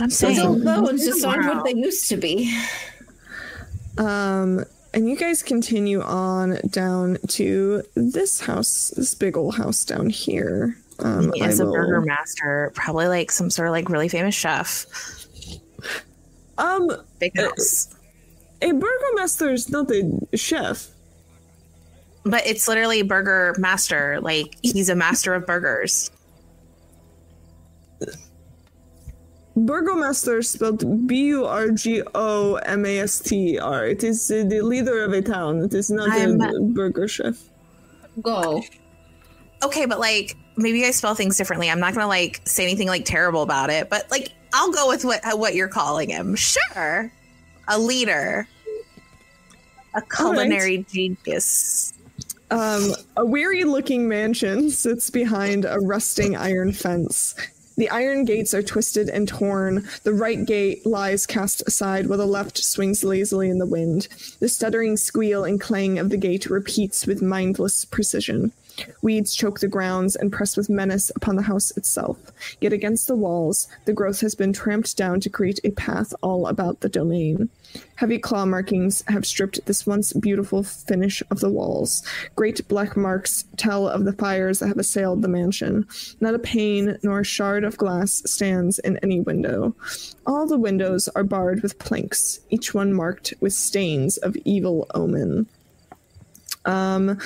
[0.00, 2.52] I'm Those saying old bones just aren't what they used to be.
[3.96, 10.08] Um, and you guys continue on down to this house, this big old house down
[10.10, 10.76] here.
[11.00, 14.08] Um, He is I a will- burger master, probably like some sort of like really
[14.08, 14.86] famous chef.
[16.58, 17.94] Um, Big house.
[18.60, 20.88] a burgomaster is not a chef.
[22.24, 24.20] But it's literally burger master.
[24.20, 26.10] Like he's a master of burgers.
[29.56, 33.86] Burgomaster spelled B U R G O M A S T R.
[33.86, 35.62] It is uh, the leader of a town.
[35.62, 37.36] It is not I'm- a burger chef.
[38.22, 38.62] Go.
[39.64, 41.70] Okay, but like maybe I spell things differently.
[41.70, 45.04] I'm not gonna like say anything like terrible about it, but like I'll go with
[45.04, 46.34] what what you're calling him.
[46.34, 47.10] Sure,
[47.68, 48.46] a leader,
[49.94, 51.92] a culinary genius.
[52.50, 57.34] Um, a weary looking mansion sits behind a rusting iron fence.
[57.76, 59.86] The iron gates are twisted and torn.
[60.02, 64.08] The right gate lies cast aside while the left swings lazily in the wind.
[64.40, 68.50] The stuttering squeal and clang of the gate repeats with mindless precision.
[69.02, 72.18] Weeds choke the grounds and press with menace upon the house itself.
[72.60, 76.46] Yet against the walls, the growth has been tramped down to create a path all
[76.46, 77.50] about the domain.
[77.96, 82.02] Heavy claw markings have stripped this once beautiful finish of the walls.
[82.36, 85.86] Great black marks tell of the fires that have assailed the mansion.
[86.20, 89.74] Not a pane nor a shard of glass stands in any window.
[90.26, 95.46] All the windows are barred with planks, each one marked with stains of evil omen.
[96.64, 97.18] Um,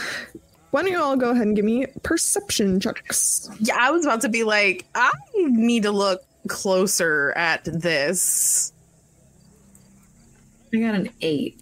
[0.73, 3.49] why don't you all go ahead and give me perception checks?
[3.61, 8.73] Yeah, I was about to be like, I need to look closer at this.
[10.75, 11.61] I got an eight.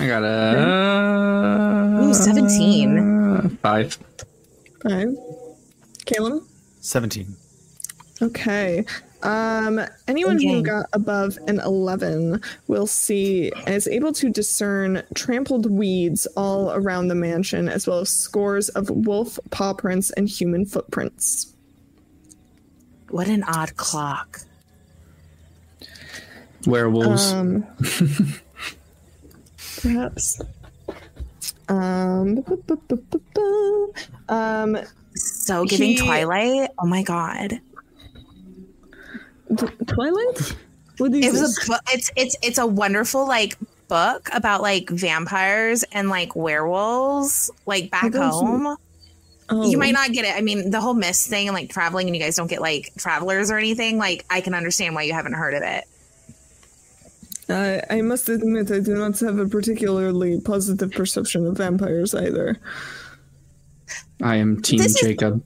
[0.00, 3.58] I got a Ooh, 17.
[3.62, 3.98] Five.
[4.82, 5.14] Five.
[6.06, 6.42] Caleb?
[6.80, 7.36] 17.
[8.22, 8.86] Okay.
[9.26, 16.26] Um, anyone who got above an 11 will see is able to discern trampled weeds
[16.36, 21.52] all around the mansion, as well as scores of wolf paw prints and human footprints.
[23.10, 24.40] What an odd clock.
[26.66, 27.32] Werewolves.
[27.32, 27.66] Um,
[29.82, 30.40] perhaps.
[31.68, 33.92] Um, bu- bu- bu- bu- bu-
[34.28, 34.78] um,
[35.14, 36.70] So giving He- Twilight.
[36.78, 37.60] Oh my god.
[39.56, 40.56] T- Twilight?
[40.98, 41.64] What is It was this?
[41.64, 41.80] a book.
[41.92, 43.56] It's it's it's a wonderful like
[43.88, 48.76] book about like vampires and like werewolves like back home.
[49.48, 49.70] Oh.
[49.70, 50.00] You might oh.
[50.00, 50.34] not get it.
[50.34, 52.92] I mean, the whole mist thing and like traveling, and you guys don't get like
[52.98, 53.98] travelers or anything.
[53.98, 55.84] Like, I can understand why you haven't heard of it.
[57.48, 62.58] I I must admit, I do not have a particularly positive perception of vampires either.
[64.22, 65.44] I am Team this is- Jacob.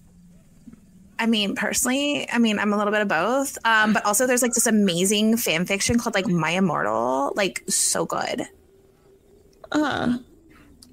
[1.21, 3.59] I mean, personally, I mean, I'm a little bit of both.
[3.67, 8.07] Um, but also, there's like this amazing fan fiction called like My Immortal, like so
[8.07, 8.49] good.
[9.71, 10.19] Ah,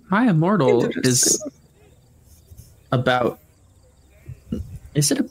[0.09, 1.41] My Immortal is
[2.91, 3.39] about.
[4.93, 5.29] Is it a?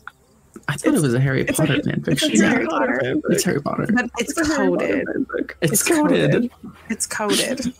[0.68, 2.40] I thought it was a Harry it's a- Potter it's a fanfiction.
[2.48, 3.22] Harry Yeah, Potter fanfic.
[3.30, 3.86] it's Harry Potter.
[3.92, 5.30] But it's It's a Harry Potter coded.
[5.60, 6.32] It's, it's coded.
[6.32, 6.50] coded.
[6.90, 7.72] It's coded.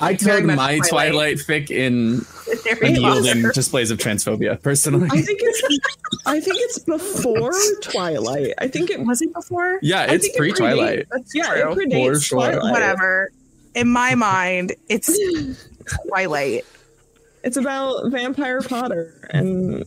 [0.00, 0.88] I very code much my Twilight.
[0.88, 2.20] Twilight fic in
[2.62, 4.62] Very unyielding displays of transphobia.
[4.62, 5.78] Personally, I think it's
[6.26, 8.54] I think it's before Twilight.
[8.58, 9.78] I think it Was it before?
[9.82, 11.06] yeah, it's pre Twilight.
[11.10, 12.70] That's yeah, it predates Twilight.
[12.70, 13.32] Whatever.
[13.74, 15.18] In my mind, it's
[16.06, 16.64] Twilight.
[17.44, 19.84] It's about vampire Potter and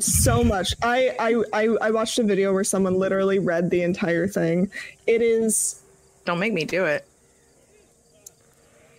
[0.00, 0.74] so much.
[0.82, 4.70] I, I I I watched a video where someone literally read the entire thing.
[5.06, 5.82] It is.
[6.24, 7.06] Don't make me do it.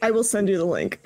[0.01, 0.99] I will send you the link.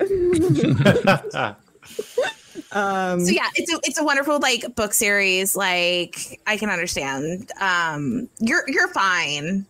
[2.72, 5.56] um, So yeah, it's a it's a wonderful like book series.
[5.56, 7.50] Like I can understand.
[7.60, 9.66] Um, you're you're fine.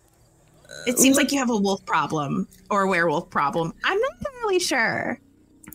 [0.87, 3.73] It seems like you have a wolf problem or a werewolf problem.
[3.83, 5.19] I'm not really sure.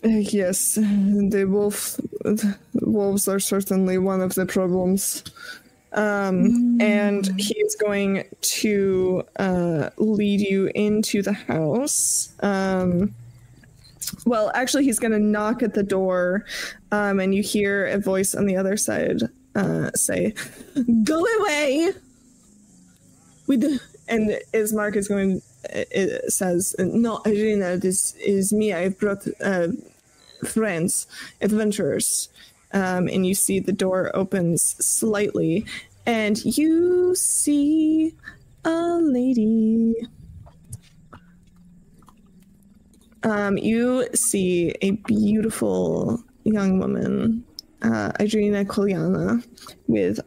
[0.05, 2.16] Uh, Yes, the wolf the
[2.75, 5.25] wolves are certainly one of the problems.
[5.93, 12.35] Um, and he is going to uh, lead you into the house.
[12.41, 13.15] Um,
[14.27, 16.45] well, actually, he's going to knock at the door,
[16.93, 19.23] um, and you hear a voice on the other side
[19.57, 20.35] uh, say,
[21.03, 21.93] "Go away!"
[23.49, 23.79] Do.
[24.09, 25.43] And Ismark is going.
[25.71, 28.73] It says, "No, Ireena, this is me.
[28.73, 29.69] I brought uh,
[30.45, 31.07] friends,
[31.41, 32.29] adventurers."
[32.73, 35.65] Um, and you see the door opens slightly,
[36.05, 38.15] and you see
[38.65, 39.95] a lady.
[43.23, 47.45] Um, you see a beautiful young woman,
[47.83, 49.45] uh, Adriana Kolyana,
[49.89, 50.21] with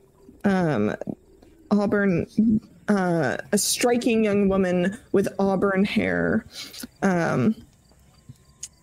[0.43, 0.95] um,
[1.71, 2.25] auburn,
[2.87, 6.45] uh, a striking young woman with auburn hair.
[7.01, 7.55] Um,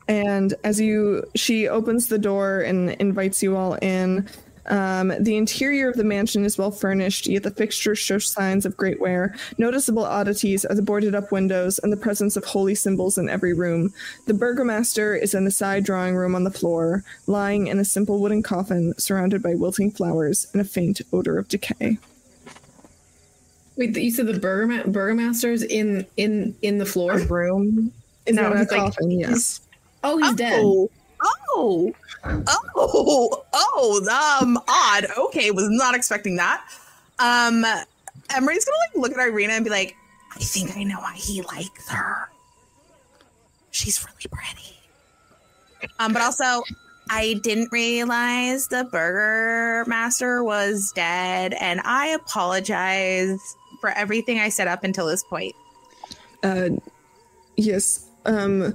[0.08, 4.28] and as you, she opens the door and invites you all in.
[4.68, 8.76] Um, the interior of the mansion is well furnished, yet the fixtures show signs of
[8.76, 9.32] great wear.
[9.58, 13.54] Noticeable oddities are the boarded up windows and the presence of holy symbols in every
[13.54, 13.92] room.
[14.26, 18.18] The burgomaster is in a side drawing room on the floor, lying in a simple
[18.20, 21.98] wooden coffin surrounded by wilting flowers and a faint odor of decay.
[23.76, 27.18] Wait, you said the burgoma- burgomaster's in in in the floor?
[27.18, 27.92] room.
[28.24, 29.60] Is No, in a he's like- coffin, yes.
[30.06, 30.60] Oh, he's dead.
[30.62, 30.90] Oh,
[31.22, 31.94] oh,
[32.76, 35.06] oh, oh, um, odd.
[35.18, 36.64] Okay, was not expecting that.
[37.18, 37.64] Um,
[38.30, 39.96] Emery's gonna like look at Ireena and be like,
[40.34, 42.28] I think I know why he likes her.
[43.70, 44.76] She's really pretty.
[45.98, 46.62] Um, but also,
[47.10, 53.38] I didn't realize the burger master was dead, and I apologize
[53.80, 55.54] for everything I said up until this point.
[56.42, 56.70] Uh,
[57.56, 58.10] yes.
[58.24, 58.74] Um,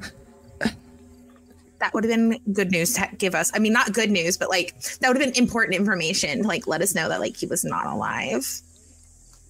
[1.82, 3.52] that would have been good news to give us.
[3.53, 6.68] I mean, not good news, but like that would have been important information to like
[6.68, 8.62] let us know that like he was not alive.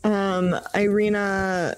[0.04, 1.78] Um, Ireena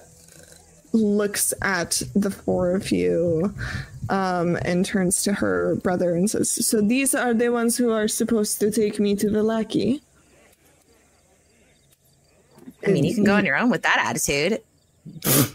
[0.92, 3.52] looks at the four of you
[4.08, 8.08] um, and turns to her brother and says, So these are the ones who are
[8.08, 10.00] supposed to take me to Vallaki?
[12.86, 14.62] I mean, you can go on your own with that attitude.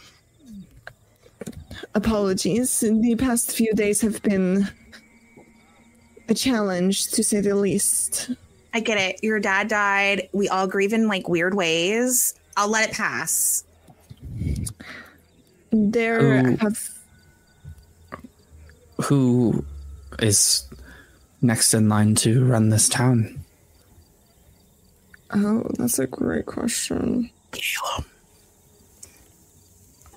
[1.96, 2.80] Apologies.
[2.82, 4.68] The past few days have been
[6.30, 8.32] a challenge to say the least.
[8.74, 9.24] I get it.
[9.24, 10.30] Your dad died.
[10.32, 12.36] We all grieve in like weird ways.
[12.56, 13.64] I'll let it pass.
[15.72, 16.58] There Oh.
[16.58, 16.90] have
[19.04, 19.66] Who
[20.20, 20.68] is
[21.42, 23.44] next in line to run this town?
[25.32, 27.30] oh, that's a great question.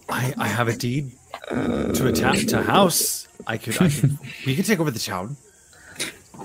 [0.09, 1.13] I, I have a deed
[1.51, 3.29] uh, to attach to a house.
[3.47, 5.37] I could, I could, we could take over the town.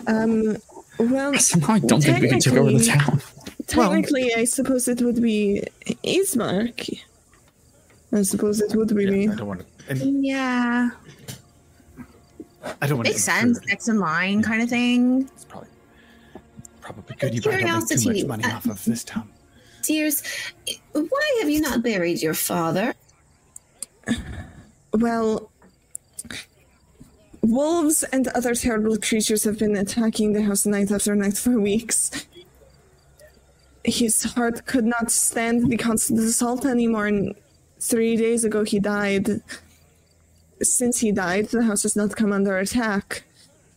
[0.08, 0.58] Um,
[1.00, 3.22] well, Somehow I don't think we can take over the Technically- town.
[3.68, 5.64] technically, I suppose it would be
[6.04, 7.00] Ismark.
[8.14, 9.30] I suppose it would be Yeah, me.
[9.30, 9.66] I don't want to.
[9.90, 10.90] And Yeah.
[12.82, 13.32] I don't want Makes to.
[13.32, 13.60] sense.
[13.68, 15.30] Next in line kind of thing.
[15.36, 15.70] It's probably
[16.82, 17.34] probably good.
[17.36, 19.30] You probably don't make too Curiosity, much money uh, off of this town.
[19.84, 20.24] Dears,
[20.94, 22.94] why have you not buried your father?
[24.94, 25.50] Well,
[27.48, 32.26] wolves and other terrible creatures have been attacking the house night after night for weeks.
[33.84, 37.36] His heart could not stand the constant assault anymore, and
[37.80, 39.42] three days ago he died.
[40.62, 43.24] Since he died, the house has not come under attack,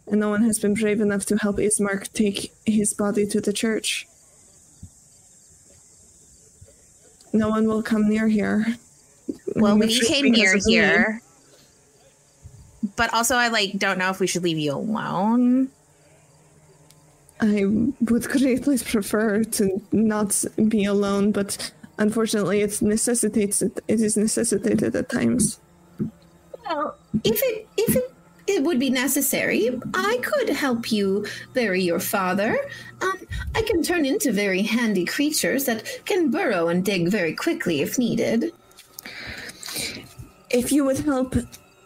[0.07, 3.53] and no one has been brave enough to help Ismark take his body to the
[3.53, 4.07] church.
[7.33, 8.67] No one will come near here.
[9.55, 11.23] Well, we came near here.
[12.97, 15.71] But also I like don't know if we should leave you alone.
[17.41, 23.81] I would greatly prefer to not be alone, but unfortunately, it necessitates it.
[23.89, 25.59] It is necessitated at times.
[26.67, 28.13] Well, if it if it,
[28.47, 32.59] it would be necessary, I could help you bury your father.
[33.01, 33.19] Um,
[33.55, 37.99] I can turn into very handy creatures that can burrow and dig very quickly if
[37.99, 38.53] needed.
[40.51, 41.37] If you would help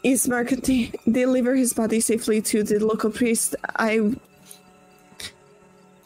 [0.05, 4.15] Ismark de- deliver his body safely to the local priest, I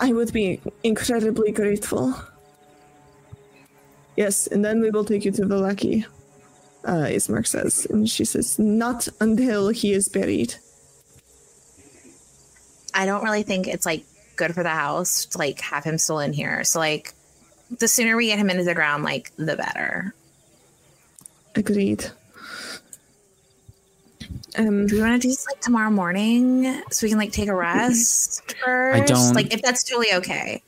[0.00, 2.14] I would be incredibly grateful.
[4.16, 6.04] Yes, and then we will take you to Vallaki.
[6.84, 10.54] Uh, Ismark says, and she says, "Not until he is buried."
[12.94, 14.04] I don't really think it's like
[14.36, 16.64] good for the house to like have him still in here.
[16.64, 17.12] So like
[17.78, 20.14] the sooner we get him into the ground, like the better.
[21.54, 22.10] Agreed.
[24.58, 27.48] Um, Do we want to do this like tomorrow morning so we can like take
[27.48, 29.02] a rest first?
[29.02, 30.62] I don't- like if that's totally okay.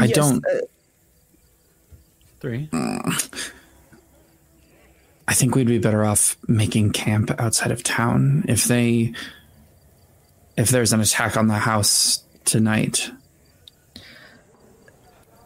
[0.00, 0.58] I yes, don't- uh,
[2.40, 2.68] Three.
[5.26, 9.14] I think we'd be better off making camp outside of town if they
[10.56, 13.10] if there's an attack on the house tonight.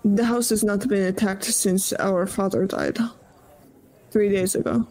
[0.04, 2.98] the house has not been attacked since our father died.
[4.10, 4.86] Three days ago.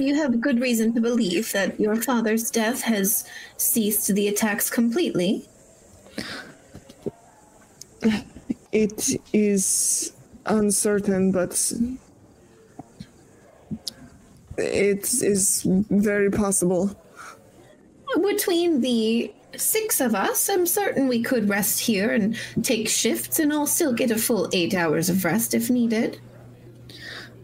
[0.00, 3.24] You have good reason to believe that your father's death has
[3.58, 5.46] ceased the attacks completely.
[8.72, 10.12] It is
[10.46, 11.72] uncertain, but
[14.56, 16.98] it is very possible.
[18.22, 23.52] Between the six of us, I'm certain we could rest here and take shifts, and
[23.52, 26.18] I'll still get a full eight hours of rest if needed.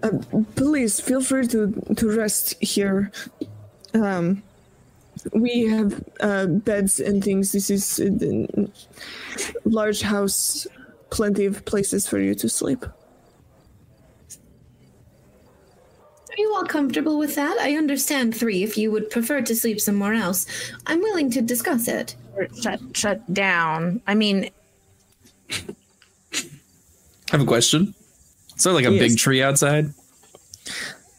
[0.02, 0.18] Uh,
[0.54, 3.10] please feel free to, to rest here.
[3.94, 4.42] Um,
[5.32, 7.52] we have uh, beds and things.
[7.52, 8.48] This is a
[9.64, 10.66] large house,
[11.10, 12.84] plenty of places for you to sleep.
[16.36, 17.56] Are you all comfortable with that?
[17.58, 20.46] I understand three if you would prefer to sleep somewhere else.
[20.86, 22.14] I'm willing to discuss it.
[22.60, 24.02] Shut shut down.
[24.06, 24.50] I mean,
[25.50, 25.56] I
[27.30, 27.94] have a question.
[28.56, 29.00] Is there like a Yes.
[29.10, 29.92] big tree outside?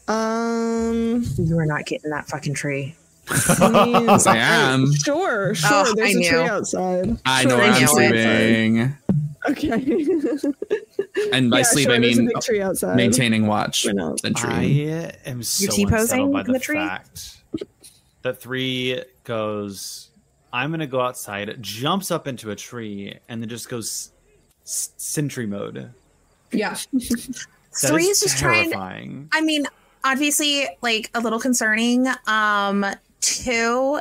[0.08, 2.94] Um, you are not getting that fucking tree.
[3.30, 4.92] I mean, Yes, I am.
[4.94, 5.70] Sure, sure.
[5.72, 7.18] Oh, There's I a tree outside.
[7.26, 8.96] I Sure, know there's I a I'm knew tree sleeping.
[9.50, 10.52] Okay.
[11.32, 12.96] And by Yeah, sleep sure, I there's a mean big tree outside.
[12.96, 13.84] maintaining watch.
[13.86, 14.20] Why not?
[14.44, 16.76] I am so T-posing unsettled by the the, tree?
[16.76, 17.36] fact
[18.22, 20.10] that three goes.
[20.52, 24.10] I'm gonna go outside, jumps up into a tree, and then just goes
[24.64, 25.90] s- sentry mode.
[26.52, 26.76] Yeah.
[27.82, 29.28] That Three is is just trying.
[29.30, 29.64] I mean,
[30.02, 32.08] obviously, like a little concerning.
[32.26, 32.84] Um,
[33.20, 34.00] two,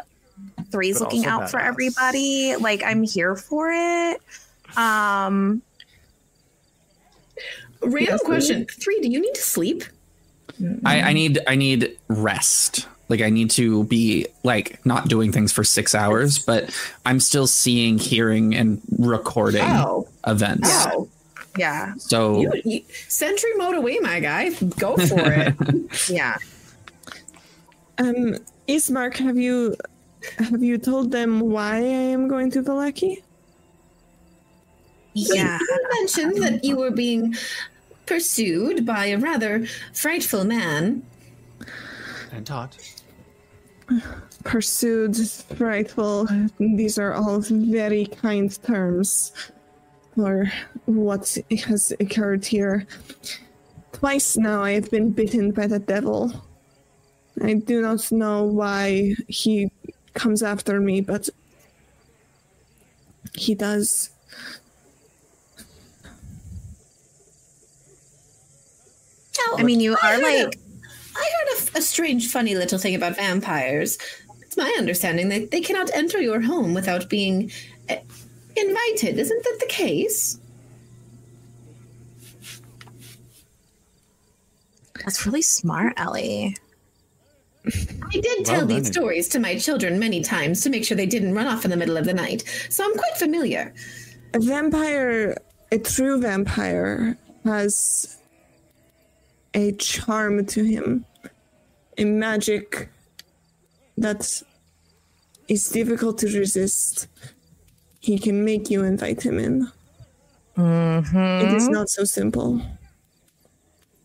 [0.71, 2.55] three's But looking also out for everybody.
[2.55, 4.19] Like I'm here for it.
[4.75, 5.61] Um,
[7.81, 8.65] Random Yes, question.
[8.65, 9.83] Three, do you need to sleep?
[10.83, 12.87] I, I need I need rest.
[13.09, 16.75] Like I need to be like not doing things for six hours, but
[17.05, 20.07] I'm still seeing, hearing, and recording Oh.
[20.25, 20.67] events.
[20.71, 21.07] Oh.
[21.57, 24.51] Yeah, So You, you, sentry mode away, my guy.
[24.79, 25.55] Go for it.
[26.09, 26.37] yeah.
[27.97, 28.35] Um,
[28.67, 29.75] Ismark, have you
[30.37, 33.23] have you told them why I am going to Vallaki?
[35.13, 35.57] Yeah.
[35.59, 37.35] You mentioned that you were being
[38.05, 41.03] pursued by a rather frightful man.
[42.31, 42.77] And taught.
[44.43, 45.17] Pursued,
[45.55, 46.27] frightful.
[46.59, 49.31] These are all very kind terms
[50.13, 50.51] for
[50.87, 52.87] what has occurred here.
[53.91, 56.31] Twice now I have been bitten by the devil.
[57.43, 59.69] I do not know why he
[60.13, 61.29] comes after me, but
[63.35, 64.09] he does.
[69.37, 70.59] Now, I mean, you I are like a-
[71.15, 73.97] I heard a, a strange, funny little thing about vampires.
[74.41, 77.51] It's my understanding that they cannot enter your home without being
[77.89, 77.95] uh,
[78.55, 79.17] invited.
[79.19, 80.39] Isn't that the case?
[85.03, 86.55] That's really smart, Ellie.
[87.65, 91.05] I did tell Well these stories to my children many times to make sure they
[91.05, 93.73] didn't run off in the middle of the night, so I'm quite familiar.
[94.33, 95.35] A vampire,
[95.71, 98.17] a true vampire, has
[99.53, 101.05] a charm to him,
[101.97, 102.89] a magic
[103.97, 104.41] that
[105.47, 107.07] is difficult to resist.
[107.99, 109.71] He can make you invite him in.
[110.55, 111.47] Mm-hmm.
[111.47, 112.61] It is not so simple.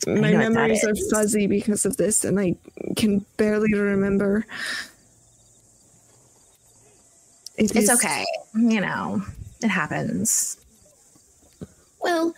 [0.07, 2.57] My know what that memories are fuzzy because of this, and I
[2.97, 4.45] can barely remember.
[7.57, 8.25] It It's is- okay.
[8.55, 9.23] You know,
[9.63, 10.57] it happens.
[12.01, 12.35] Well,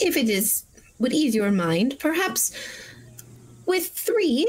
[0.00, 0.64] if it is
[0.98, 2.50] would ease your mind, perhaps
[3.66, 4.46] with three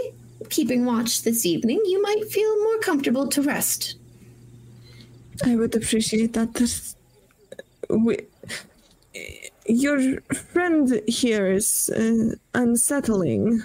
[0.50, 3.96] keeping watch this evening, you might feel more comfortable to rest.
[5.46, 6.54] I would appreciate that.
[6.56, 6.96] This-
[7.90, 8.18] We,
[9.70, 13.62] your friend here is uh, unsettling,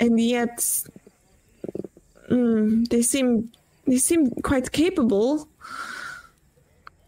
[0.00, 0.58] and yet
[2.30, 3.50] mm, they seem
[3.86, 5.48] they seem quite capable.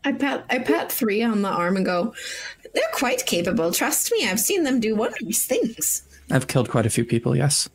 [0.05, 2.15] I pat I pat three on the arm and go,
[2.75, 6.03] They're quite capable, trust me, I've seen them do wondrous things.
[6.31, 7.69] I've killed quite a few people, yes.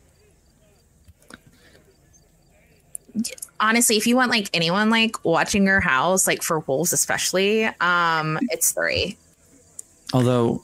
[3.58, 8.38] Honestly, if you want like anyone like watching your house, like for wolves especially, um,
[8.50, 9.16] it's three.
[10.12, 10.62] Although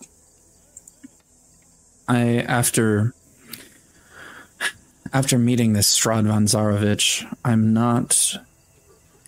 [2.07, 3.15] I after
[5.13, 8.37] after meeting this Strahd von Zarovich, I'm not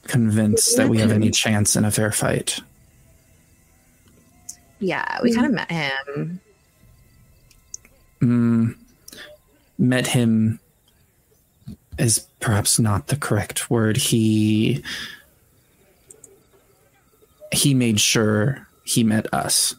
[0.05, 2.60] convinced that we have any chance in a fair fight.
[4.78, 6.40] Yeah, we kind of met him.
[8.20, 8.76] Mm,
[9.78, 10.59] met him
[11.98, 13.97] is perhaps not the correct word.
[13.97, 14.82] He
[17.52, 19.74] he made sure he met us.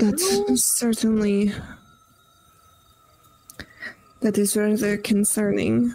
[0.00, 1.52] That's certainly
[4.20, 5.94] that is rather concerning.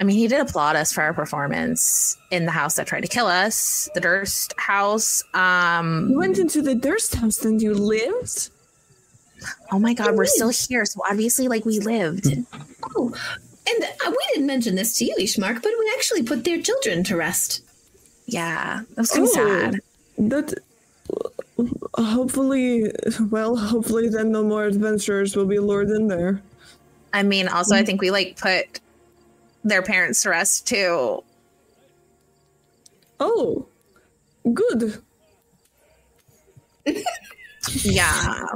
[0.00, 3.08] I mean, he did applaud us for our performance in the house that tried to
[3.08, 5.22] kill us, the Durst house.
[5.34, 8.48] Um, You went into the Durst house and you lived.
[9.72, 10.84] oh my God, we're still here.
[10.86, 12.26] So obviously, like, we lived.
[12.96, 13.12] Oh,
[13.68, 17.04] and uh, we didn't mention this to you, Ishmark, but we actually put their children
[17.04, 17.62] to rest.
[18.26, 19.34] Yeah, that was kind of Oh.
[19.34, 19.80] sad.
[20.18, 20.54] That
[21.94, 22.90] hopefully,
[23.30, 26.42] well, hopefully then no more adventurers will be lured in there.
[27.12, 27.86] I mean, also, I mm.
[27.86, 28.80] think we like put
[29.64, 31.22] their parents to rest too.
[33.18, 33.66] Oh,
[34.52, 35.02] good.
[37.82, 38.46] Yeah.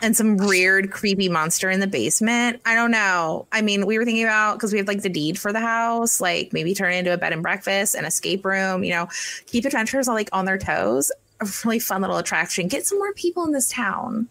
[0.00, 2.60] And some weird, creepy monster in the basement.
[2.64, 3.46] I don't know.
[3.50, 6.20] I mean, we were thinking about because we have like the deed for the house,
[6.20, 9.08] like maybe turn it into a bed and breakfast, an escape room, you know,
[9.46, 11.10] keep adventurers all like on their toes.
[11.40, 12.66] A really fun little attraction.
[12.68, 14.28] Get some more people in this town.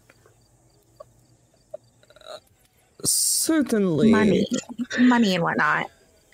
[3.04, 4.10] Certainly.
[4.10, 4.46] Money,
[4.98, 5.86] money, and whatnot.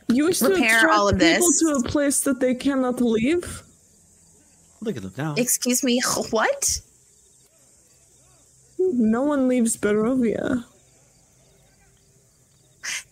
[0.09, 1.61] You wish to Repair attract all of people this.
[1.61, 3.63] to a place that they cannot leave?
[4.81, 5.35] Look at them now.
[5.37, 6.81] Excuse me, what?
[8.79, 10.65] No one leaves Barovia.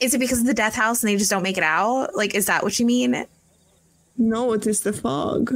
[0.01, 2.15] Is it because of the death house and they just don't make it out?
[2.15, 3.25] Like, is that what you mean?
[4.19, 5.55] No, it is the fog.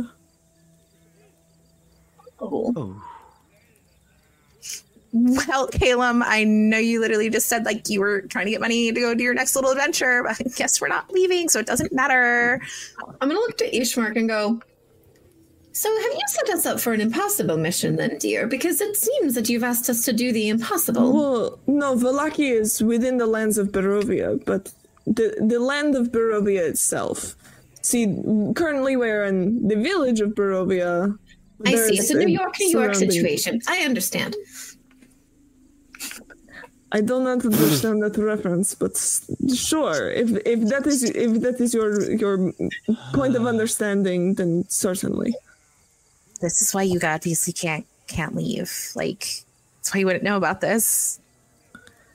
[2.41, 2.73] Oh.
[2.77, 3.03] Oh,
[5.13, 8.93] Well, Caleb, I know you literally just said like you were trying to get money
[8.93, 11.67] to go do your next little adventure, but I guess we're not leaving, so it
[11.67, 12.61] doesn't matter.
[13.21, 14.61] I'm gonna look to Ishmark and go.
[15.73, 18.47] So have you set us up for an impossible mission then, dear?
[18.47, 21.13] Because it seems that you've asked us to do the impossible.
[21.13, 24.73] Well, no, Vallaki is within the lands of Barovia, but
[25.07, 27.37] the the land of Barovia itself.
[27.83, 28.07] See,
[28.55, 31.19] currently we're in the village of Barovia.
[31.65, 31.99] I see.
[31.99, 33.61] It's a New York, New York situation.
[33.69, 34.37] I understand.
[36.93, 38.97] I do not understand that reference, but
[39.55, 40.11] sure.
[40.11, 42.53] If if that is if that is your your
[43.13, 45.35] point of understanding, then certainly.
[46.41, 48.73] This is why you obviously can't can't leave.
[48.95, 49.45] Like
[49.79, 51.21] that's why you wouldn't know about this.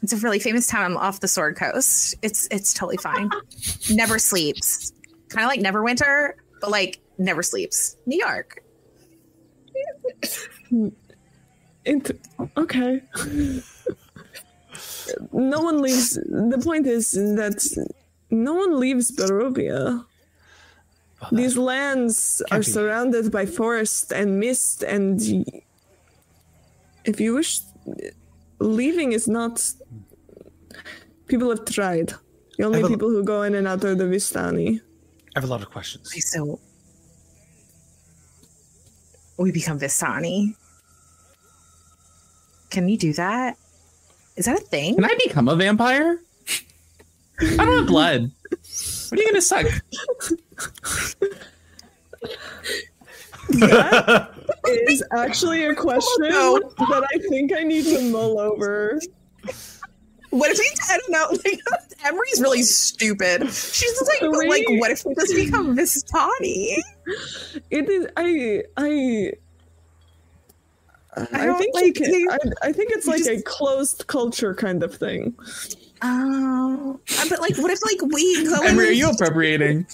[0.01, 2.15] It's a really famous town off the Sword Coast.
[2.21, 3.29] It's it's totally fine.
[3.91, 4.93] never sleeps.
[5.29, 7.97] Kind of like Neverwinter, but like never sleeps.
[8.05, 8.63] New York.
[11.83, 12.19] It,
[12.57, 13.01] okay.
[15.31, 16.13] no one leaves.
[16.13, 17.87] The point is that
[18.29, 20.05] no one leaves Barovia.
[21.31, 22.65] These lands are be.
[22.65, 25.19] surrounded by forest and mist, and
[27.05, 27.59] if you wish,
[28.59, 29.73] leaving is not.
[31.27, 32.13] People have tried.
[32.57, 34.81] The only have people who go in and out are the Vistani.
[35.35, 36.11] I have a lot of questions.
[36.11, 36.59] Okay, so
[39.41, 40.55] we become Vistani.
[42.69, 43.57] Can you do that?
[44.37, 44.95] Is that a thing?
[44.95, 46.19] Can I become a vampire?
[47.39, 48.31] I don't have blood.
[49.09, 49.65] What are you gonna suck?
[54.87, 56.59] Is actually a question no.
[56.59, 59.01] that I think I need to mull over.
[60.31, 60.69] What if we?
[60.89, 61.27] I don't know.
[61.45, 61.59] Like,
[62.03, 63.43] Emery's really stupid.
[63.43, 64.49] She's just like, Really?
[64.65, 66.77] like, what if we just become Vistani?
[67.69, 68.07] It is.
[68.17, 68.63] I.
[68.77, 69.33] I.
[71.33, 74.81] I, don't think like you the- I, I think it's like a closed culture kind
[74.81, 75.35] of thing.
[76.01, 79.85] Oh, uh, but like, what if like we go Emery, are you appropriating?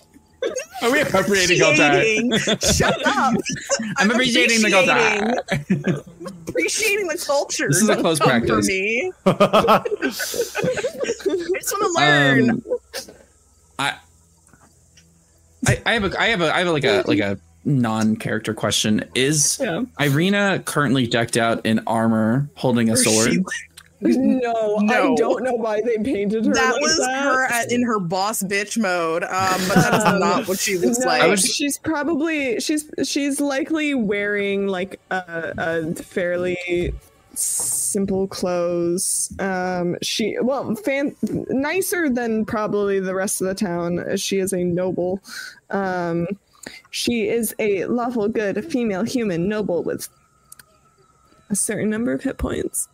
[0.83, 2.33] Are we appropriating Gul'dan?
[2.35, 2.59] appreciating?
[2.59, 3.33] Shut up!
[3.97, 6.03] I'm appreciating the Gul'dan.
[6.49, 7.67] appreciating the culture.
[7.69, 8.49] This is a close practice.
[8.49, 9.83] For me, I
[11.59, 12.49] just want to learn.
[12.49, 12.61] Um,
[13.79, 13.95] I,
[15.67, 18.53] I, I have a, I have a, I have a, like a, like a non-character
[18.53, 19.03] question.
[19.15, 19.83] Is Yeah.
[19.99, 23.31] Ireena currently decked out in armor, holding a Or sword?
[23.31, 23.43] she-
[23.99, 26.53] No, I don't know why they painted her.
[26.53, 27.23] that like was that.
[27.23, 29.29] her at, in her boss bitch mode, um,
[29.67, 31.27] but that is Um, not what she looks no, like.
[31.29, 36.93] Was- she's probably she's she's likely wearing like a, a fairly
[37.33, 39.33] simple clothes.
[39.39, 41.15] Um, she well, fan
[41.49, 44.15] nicer than probably the rest of the town.
[44.17, 45.21] She is a noble.
[45.71, 46.27] Um,
[46.91, 50.07] she is a lawful good female human noble with
[51.49, 52.89] a certain number of hit points.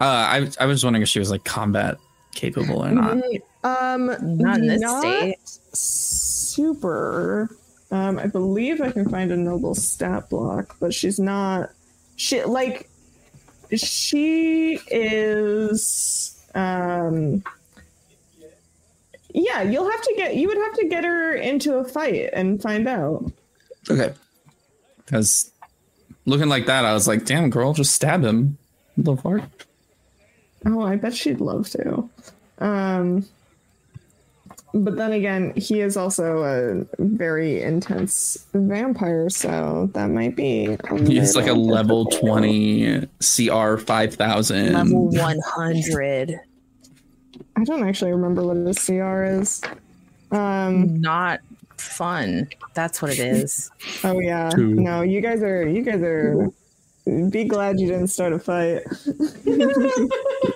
[0.00, 1.96] Uh, I, I was wondering if she was like combat
[2.34, 3.18] capable or not.
[3.64, 5.38] Um, Not in this not state.
[5.72, 7.48] Super.
[7.90, 11.70] Um, I believe I can find a noble stat block, but she's not.
[12.16, 12.88] She like.
[13.74, 16.46] She is.
[16.54, 17.42] Um.
[19.30, 20.36] Yeah, you'll have to get.
[20.36, 23.32] You would have to get her into a fight and find out.
[23.90, 24.12] Okay.
[24.98, 25.50] Because
[26.24, 28.58] looking like that, I was like, damn, girl, just stab him.
[28.96, 29.65] The fuck?
[30.66, 32.08] Oh, I bet she'd love to.
[32.58, 33.26] Um,
[34.74, 40.76] but then again, he is also a very intense vampire, so that might be.
[41.06, 42.30] He's like a level difficult.
[42.42, 44.72] 20 CR 5000.
[44.72, 46.38] Level one hundred.
[47.56, 49.62] I don't actually remember what the CR is.
[50.30, 51.00] Um.
[51.00, 51.40] Not
[51.78, 52.48] fun.
[52.74, 53.70] That's what it is.
[54.04, 54.50] Oh yeah.
[54.50, 54.74] Two.
[54.74, 55.66] No, you guys are.
[55.66, 56.50] You guys are.
[57.30, 58.82] Be glad you didn't start a fight.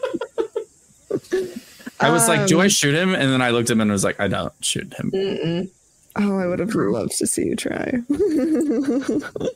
[2.01, 3.15] I was like, do I Um, shoot him?
[3.15, 5.11] And then I looked at him and was like, I don't shoot him.
[5.11, 5.69] Mm-mm.
[6.17, 7.93] Oh, I would have loved to see you try.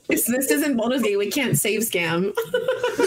[0.09, 1.17] This, this isn't Baldur's Gate.
[1.17, 2.33] We can't save scum.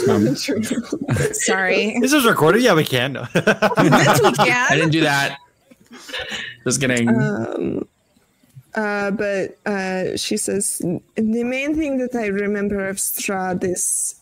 [0.09, 0.35] Um,
[1.33, 1.97] Sorry.
[2.01, 2.61] This is recorded.
[2.61, 3.13] Yeah, we can.
[3.33, 3.51] this we
[3.87, 5.37] I didn't do that.
[6.65, 7.07] Just kidding.
[7.07, 7.87] Um,
[8.75, 10.79] uh, but uh, she says
[11.15, 14.15] the main thing that I remember of Strahd is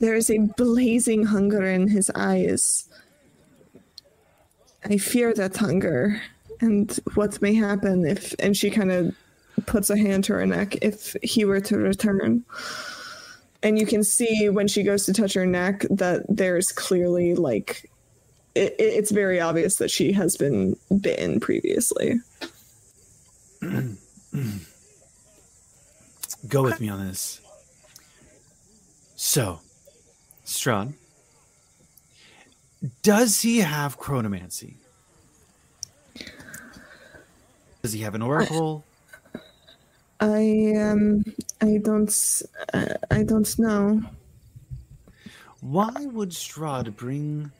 [0.00, 2.88] there is a blazing hunger in his eyes.
[4.84, 6.20] I fear that hunger
[6.60, 8.34] and what may happen if.
[8.38, 9.14] And she kind of
[9.66, 12.44] puts a hand to her neck if he were to return.
[13.62, 17.90] And you can see when she goes to touch her neck that there's clearly like
[18.54, 22.14] it, it- it's very obvious that she has been bitten previously.
[26.48, 27.40] Go with me on this.
[29.14, 29.60] So,
[30.50, 30.94] Strahd,
[33.02, 34.74] does he have chronomancy?
[37.82, 38.84] Does he have an oracle?
[40.18, 41.24] I um
[41.62, 42.42] I don't
[42.74, 44.02] uh, I don't know.
[45.60, 47.52] Why would Strahd bring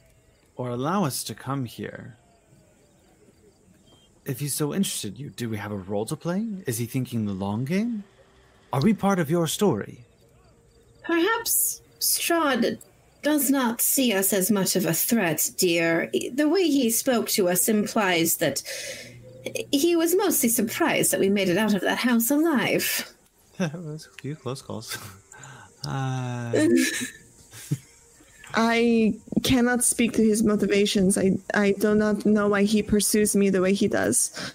[0.56, 2.16] or allow us to come here?
[4.24, 6.44] If he's so interested, you do we have a role to play?
[6.66, 8.02] Is he thinking the long game?
[8.72, 10.04] Are we part of your story?
[11.04, 12.78] Perhaps Strahd
[13.22, 16.10] does not see us as much of a threat, dear.
[16.32, 18.62] The way he spoke to us implies that
[19.72, 23.12] he was mostly surprised that we made it out of that house alive.
[23.58, 24.98] that was a few close calls.
[25.82, 26.52] Uh,
[28.54, 31.16] I cannot speak to his motivations.
[31.16, 34.54] I I do not know why he pursues me the way he does.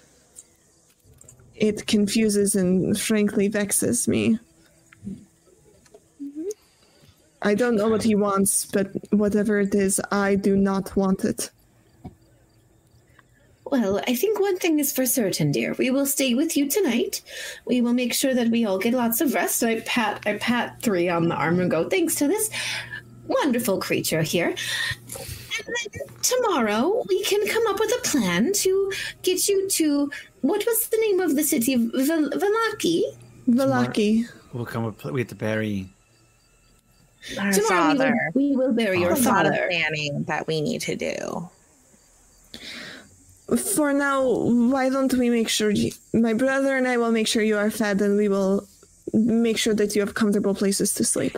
[1.56, 4.38] It confuses and frankly vexes me.
[7.46, 11.52] I don't know what he wants, but whatever it is, I do not want it.
[13.64, 15.72] Well, I think one thing is for certain, dear.
[15.78, 17.22] We will stay with you tonight.
[17.64, 19.62] We will make sure that we all get lots of rest.
[19.62, 22.50] I pat I pat three on the arm and go, thanks to this
[23.28, 24.48] wonderful creature here.
[24.48, 28.92] And then tomorrow we can come up with a plan to
[29.22, 30.10] get you to
[30.40, 31.76] what was the name of the city?
[31.76, 33.02] Val- Vallaki.
[33.48, 34.28] Vallaki.
[34.52, 35.88] we'll come up with the berry.
[37.38, 39.68] Our Tomorrow we will, we will bury your There's a lot of father.
[39.68, 41.48] planning that we need to do.
[43.56, 47.42] For now, why don't we make sure you, my brother and I will make sure
[47.42, 48.66] you are fed and we will
[49.12, 51.36] make sure that you have comfortable places to sleep.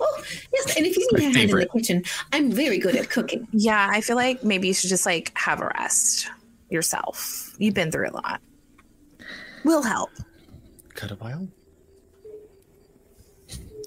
[0.00, 3.10] Oh, yes, and if you need a hand in the kitchen, I'm very good at
[3.10, 3.48] cooking.
[3.52, 6.28] Yeah, I feel like maybe you should just like have a rest
[6.70, 7.54] yourself.
[7.58, 8.40] You've been through a lot.
[9.64, 10.10] We'll help.
[10.94, 11.48] Cut a pile?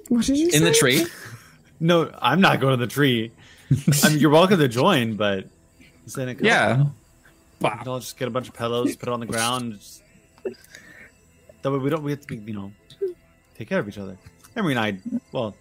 [0.09, 0.57] What did you say?
[0.57, 1.05] In the tree?
[1.81, 3.31] No, I'm not going to the tree.
[4.03, 5.47] I mean, you're welcome to join, but
[6.15, 6.85] then it Yeah.
[7.59, 9.79] we can all just get a bunch of pillows, put it on the ground.
[9.79, 10.03] Just...
[11.63, 12.71] That way we don't we have to be, you know,
[13.57, 14.15] take care of each other.
[14.55, 14.97] Emery and I,
[15.31, 15.55] well,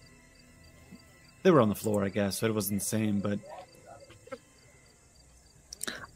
[1.41, 3.19] they were on the floor, I guess, so it wasn't the same.
[3.19, 3.39] But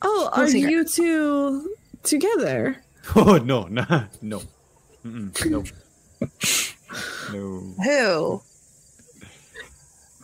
[0.04, 2.84] Oh, are figure you two together?
[3.16, 3.86] oh no, no,
[4.22, 4.42] no,
[5.04, 5.64] Mm-mm, no,
[7.32, 7.74] no.
[7.84, 8.42] Who?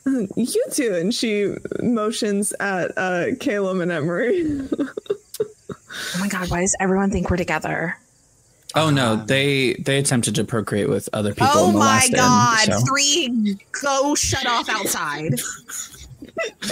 [0.36, 0.95] You too.
[0.95, 4.61] and she motions at uh, Caleb and Emery.
[6.15, 7.98] Oh my god, why does everyone think we're together?
[8.76, 11.48] Oh no, they they attempted to procreate with other people.
[11.52, 12.86] oh in the my god, End, so.
[12.86, 15.34] three go shut off outside.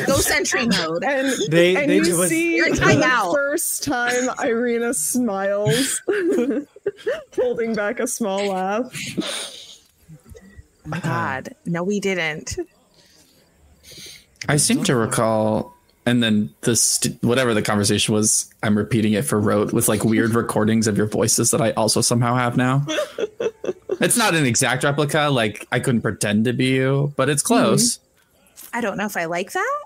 [0.08, 1.04] go sentry mode.
[1.04, 3.34] and They and they you was, see You're in the timeout.
[3.34, 6.02] first time Ireena smiles,
[7.36, 8.94] holding back a small laugh.
[10.86, 11.56] Oh my god.
[11.66, 12.56] No, we didn't.
[14.48, 15.76] I seem to recall,
[16.06, 20.34] and then this whatever the conversation was, I'm repeating it for Rote with like weird
[20.34, 22.86] recordings of your voices that I also somehow have now.
[24.00, 27.66] it's not an exact replica, like I couldn't pretend to be you, but it's mm-hmm.
[27.66, 28.00] close.
[28.74, 29.84] I don't know if I like that.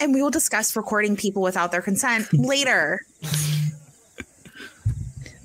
[0.00, 3.00] And we will discuss recording people without their consent later.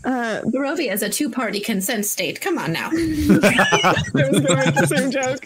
[0.03, 2.39] Uh, Barovia is a two party consent state.
[2.39, 2.89] Come on now.
[2.91, 3.93] I
[4.31, 5.43] was going the same joke.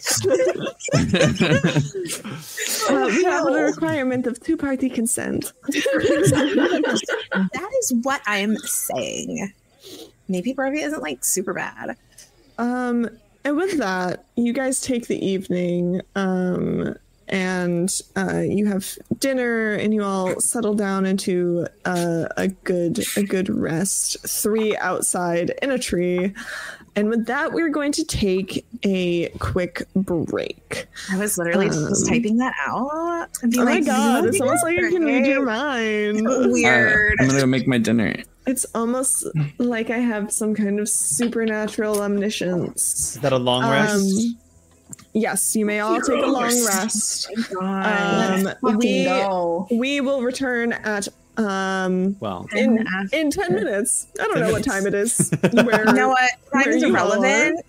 [2.89, 5.53] Uh, we have a requirement of two-party consent.
[5.67, 9.53] that is what I'm saying.
[10.27, 11.95] Maybe Barbie isn't like super bad.
[12.57, 13.09] Um,
[13.43, 16.95] and with that, you guys take the evening, um,
[17.31, 23.23] and uh, you have dinner, and you all settle down into uh, a good a
[23.23, 24.17] good rest.
[24.27, 26.33] Three outside in a tree,
[26.95, 30.87] and with that, we're going to take a quick break.
[31.11, 33.29] I was literally just Um, typing that out.
[33.41, 36.21] And being Oh my god, it's almost like you can read your mind.
[36.25, 37.19] Weird.
[37.19, 38.15] Uh, I'm gonna go make my dinner.
[38.47, 39.25] It's almost
[39.59, 43.15] like I have some kind of supernatural omniscience.
[43.15, 43.93] is that a long rest?
[43.95, 44.37] Um,
[45.13, 47.29] yes, you may all take a long rest.
[47.59, 49.67] Um, we go.
[49.71, 51.07] we will return at
[51.37, 54.07] um well, in in ten minutes.
[54.19, 55.31] I don't 10 know what time it is.
[55.51, 56.31] Where you know what?
[56.53, 57.65] Time where is you all irrelevant.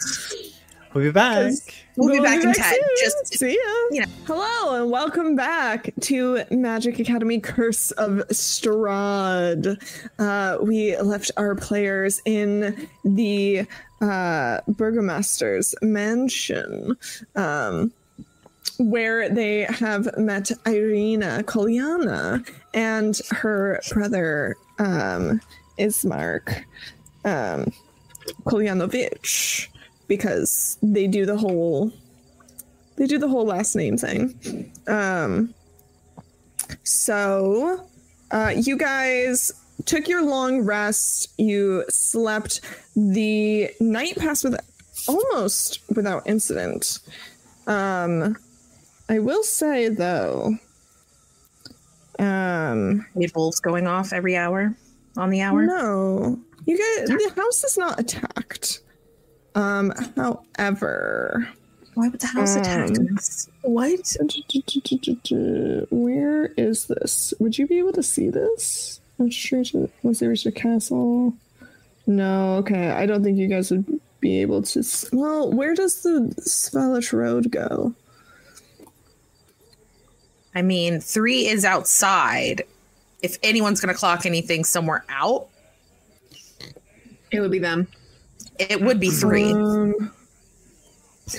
[0.93, 1.53] we'll be back.
[1.97, 2.55] We'll be back in 10.
[2.55, 2.83] soon.
[3.01, 3.55] Just see ya.
[3.91, 4.07] you know.
[4.27, 9.77] Hello and welcome back to Magic Academy Curse of Strahd.
[10.19, 13.67] Uh, we left our players in the
[14.01, 16.97] uh, Burgomaster's mansion.
[17.37, 17.93] Um,
[18.79, 25.41] where they have met Ireena Kolyana and her brother um,
[25.79, 26.65] Ismark
[27.25, 27.71] um,
[28.45, 29.69] Kolyanovich,
[30.17, 31.91] because they do the whole
[32.97, 34.71] they do the whole last name thing.
[34.87, 35.55] Um,
[36.83, 37.89] so
[38.31, 39.55] uh, you guys
[39.87, 41.33] took your long rest.
[41.39, 42.61] You slept.
[42.95, 44.61] The night passed with
[45.09, 46.99] almost without incident.
[47.67, 48.37] Um,
[49.09, 50.59] I will say though,
[52.19, 54.77] um, wolves going off every hour
[55.17, 55.65] on the hour.
[55.65, 58.81] no, you guys, the house is not attacked.
[59.55, 61.49] Um, however,
[61.95, 63.49] Why would the house attack Um, us?
[63.63, 64.17] What?
[65.91, 67.35] Where is this?
[67.39, 69.01] Would you be able to see this?
[69.21, 71.35] Illustrated- Was there a castle?
[72.07, 72.91] No, okay.
[72.91, 74.79] I don't think you guys would be able to.
[74.81, 77.95] s- Well, where does the Svalich Road go?
[80.55, 82.63] I mean, three is outside.
[83.23, 85.49] If anyone's going to clock anything somewhere out,
[87.31, 87.87] It would be them.
[88.71, 90.13] It would be three, Um,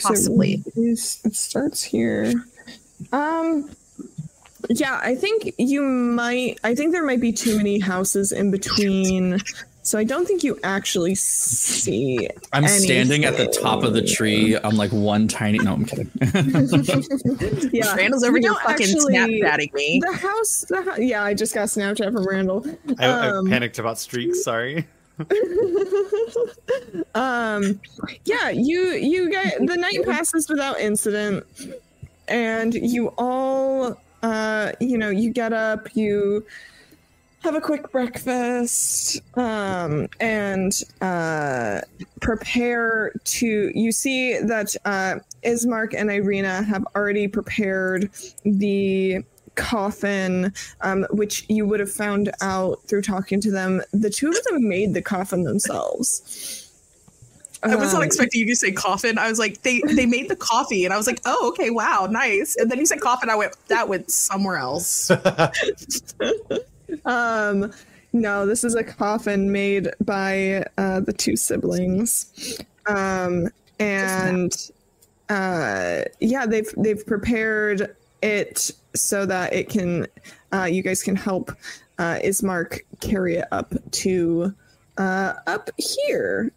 [0.02, 0.64] possibly.
[0.66, 2.34] it is- it starts here.
[3.12, 3.70] Um.
[4.70, 6.58] Yeah, I think you might.
[6.64, 9.40] I think there might be too many houses in between,
[9.82, 12.30] so I don't think you actually see.
[12.54, 15.58] I'm standing at the top of the tree on like one tiny.
[15.58, 16.10] No, I'm kidding.
[17.74, 20.00] Yeah, Randall's over here fucking actually- Snapchatting me.
[20.02, 22.66] The house, the yeah, I just got Snapchat from Randall.
[23.00, 24.46] I, Um, I panicked about streaks.
[24.46, 24.88] Sorry.
[27.16, 27.80] um,
[28.26, 31.46] yeah, you you get the night passes without incident,
[32.28, 36.46] and you all, uh, you know, you get up, you
[37.42, 41.82] have a quick breakfast, um, and uh,
[42.22, 43.72] prepare to.
[43.76, 48.10] You see that uh, Ismark and Ireena have already prepared
[48.44, 49.24] the
[49.56, 53.82] coffin, um, which you would have found out through talking to them.
[53.92, 56.60] The two of them made the coffin themselves.
[57.64, 59.18] I was not Um, expecting you to say coffin.
[59.18, 62.10] I was like, they they made the coffee, and I was like, oh, okay, wow,
[62.12, 62.58] nice.
[62.58, 63.30] And then you said coffin.
[63.30, 65.10] I went, that went somewhere else.
[67.06, 67.72] Um,
[68.12, 73.48] no, this is a coffin made by uh, the two siblings, um,
[73.80, 74.56] and
[75.30, 80.08] uh, yeah, they've they've prepared it so that it can,
[80.52, 81.52] uh, you guys can help
[82.00, 84.54] uh, Ismark carry it up to
[84.98, 86.52] uh, up here,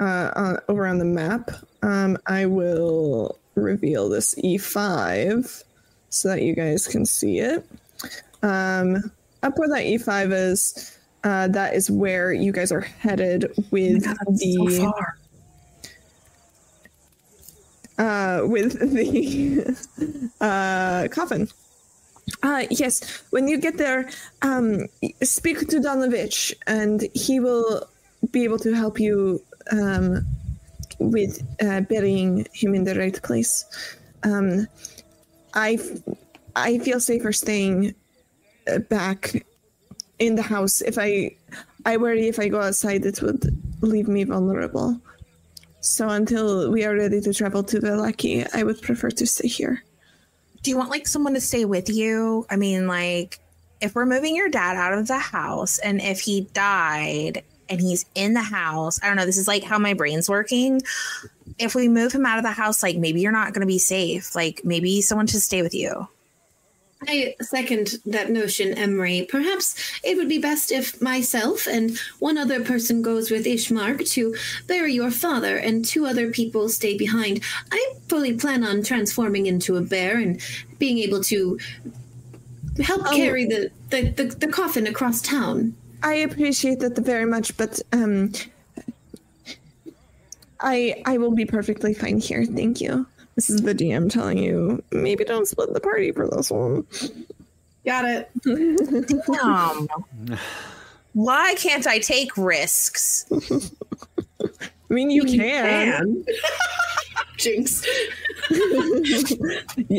[0.00, 1.50] uh, on, over on the map.
[1.82, 5.64] Um, I will reveal this E5
[6.10, 7.66] so that you guys can see it
[8.44, 9.10] um,
[9.42, 14.92] up where that E5 is, uh, that is where you guys are headed with the
[17.98, 19.76] uh, with the
[20.40, 21.48] uh, coffin.
[22.42, 24.08] Uh, yes, when you get there,
[24.42, 24.86] um,
[25.22, 27.86] speak to Donovich, and he will
[28.30, 30.26] be able to help you um,
[30.98, 33.64] with uh, burying him in the right place.
[34.22, 34.66] Um,
[35.52, 35.78] I,
[36.56, 37.94] I feel safer staying
[38.66, 39.44] uh, back
[40.18, 40.80] in the house.
[40.80, 41.36] If I,
[41.84, 43.44] I worry if I go outside, it would
[43.82, 45.00] leave me vulnerable.
[45.84, 49.84] So until we are ready to travel to Vallaki, I would prefer to stay here.
[50.62, 52.46] Do you want like someone to stay with you?
[52.48, 53.38] I mean, like,
[53.82, 58.06] if we're moving your dad out of the house, and if he died and he's
[58.14, 59.26] in the house, I don't know.
[59.26, 60.80] This is like how my brain's working.
[61.58, 63.78] If we move him out of the house, like maybe you're not going to be
[63.78, 64.34] safe.
[64.34, 66.08] Like maybe someone should stay with you.
[67.08, 69.26] I second that notion, Emery.
[69.30, 74.34] Perhaps it would be best if myself and one other person goes with Ismark to
[74.66, 77.40] bury your father, and two other people stay behind.
[77.72, 80.40] I fully plan on transforming into a bear and
[80.78, 81.58] being able to
[82.82, 83.14] help Oh.
[83.14, 85.74] carry the, the, the, the coffin across town.
[86.02, 88.32] I appreciate that very much, but um,
[90.60, 92.44] I I will be perfectly fine here.
[92.44, 93.06] Thank you.
[93.34, 96.86] This is the DM telling you maybe don't split the party for this one.
[97.84, 98.30] Got it.
[99.42, 99.88] Um,
[101.12, 103.26] why can't I take risks?
[103.30, 106.24] I mean, you can.
[107.36, 107.84] Jinx.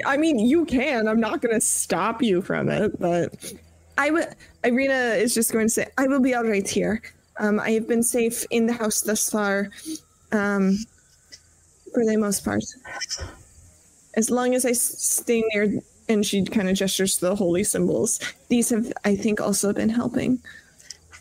[0.05, 1.07] I mean, you can.
[1.07, 3.53] I'm not going to stop you from it, but
[3.97, 4.27] I would.
[4.63, 7.01] Ireena is just going to say, "I will be all right here.
[7.39, 9.69] Um, I have been safe in the house thus far,
[10.31, 10.77] um,
[11.95, 12.63] for the most part.
[14.13, 18.19] As long as I stay near." And she kind of gestures to the holy symbols.
[18.47, 20.39] These have, I think, also been helping.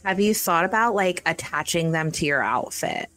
[0.05, 3.09] Have you thought about like attaching them to your outfit?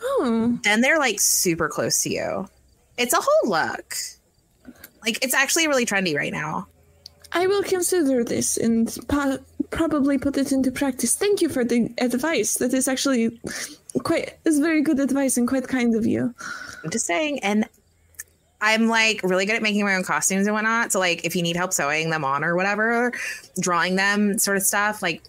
[0.00, 0.24] Hmm.
[0.24, 2.48] Oh, Then they're like super close to you.
[2.96, 3.94] It's a whole look.
[5.04, 6.66] Like it's actually really trendy right now.
[7.32, 9.38] I will consider this and po-
[9.72, 11.16] probably put it into practice.
[11.16, 12.56] Thank you for the advice.
[12.56, 13.40] That is actually
[14.04, 16.32] quite is very good advice and quite kind of you.
[16.84, 17.40] I'm just saying.
[17.40, 17.68] And
[18.60, 20.92] I'm like really good at making my own costumes and whatnot.
[20.92, 23.12] So like if you need help sewing them on or whatever,
[23.58, 25.22] drawing them sort of stuff, like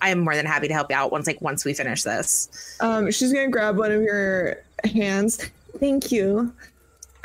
[0.00, 2.76] I'm more than happy to help you out once like once we finish this.
[2.80, 5.38] Um, she's gonna grab one of your hands.
[5.78, 6.52] Thank you.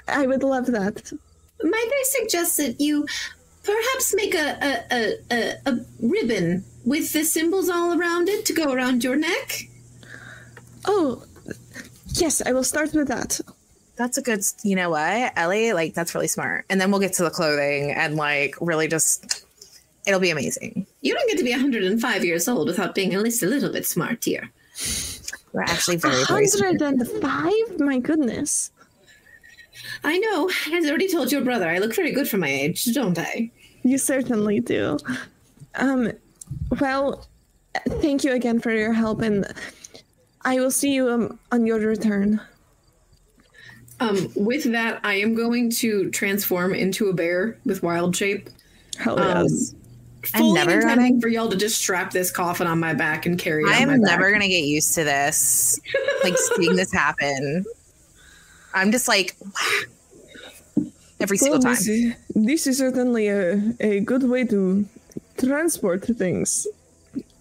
[0.07, 1.11] I would love that.
[1.64, 3.07] Might I suggest that you
[3.68, 8.53] perhaps make a, a, a, a, a ribbon with the symbols all around it to
[8.53, 9.68] go around your neck?
[10.85, 11.23] Oh,
[12.19, 13.39] Yes, I will start with that.
[13.95, 15.73] That's a good, you know what, Ellie?
[15.73, 16.65] Like, that's really smart.
[16.69, 19.45] And then we'll get to the clothing and, like, really just,
[20.06, 20.85] it'll be amazing.
[21.02, 23.85] You don't get to be 105 years old without being at least a little bit
[23.85, 24.49] smart, dear.
[25.53, 26.80] We're actually very, very smart.
[26.80, 27.80] 105?
[27.80, 28.72] My goodness.
[30.03, 30.49] I know.
[30.68, 33.52] I've already told your brother I look very good for my age, don't I?
[33.88, 34.97] You certainly do.
[35.76, 36.11] Um,
[36.81, 37.26] well,
[37.88, 39.47] thank you again for your help, and
[40.41, 42.41] I will see you um, on your return.
[44.01, 48.49] Um, with that, I am going to transform into a bear with wild shape.
[48.99, 49.73] Hell Um, yes.
[50.34, 53.26] I'm Fully never intending gonna- for y'all to just strap this coffin on my back
[53.26, 55.80] and carry it I am never gonna get used to this,
[56.23, 57.64] like seeing this happen.
[58.73, 59.51] I'm just like wow.
[61.19, 61.76] Every single Well, time.
[61.76, 64.85] This is, this is certainly a, a good way to
[65.38, 66.68] transport things.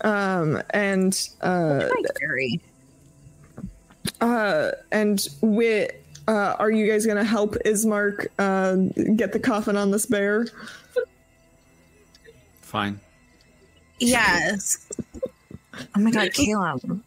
[0.02, 2.60] Um, and uh, Like, very.
[4.20, 5.88] uh, and we
[6.28, 8.76] uh, are you guys gonna help Ismark uh,
[9.14, 10.46] get the coffin on this bear?
[12.62, 13.00] Fine.
[13.98, 14.88] Yes.
[15.94, 17.02] Oh my god, Caleb.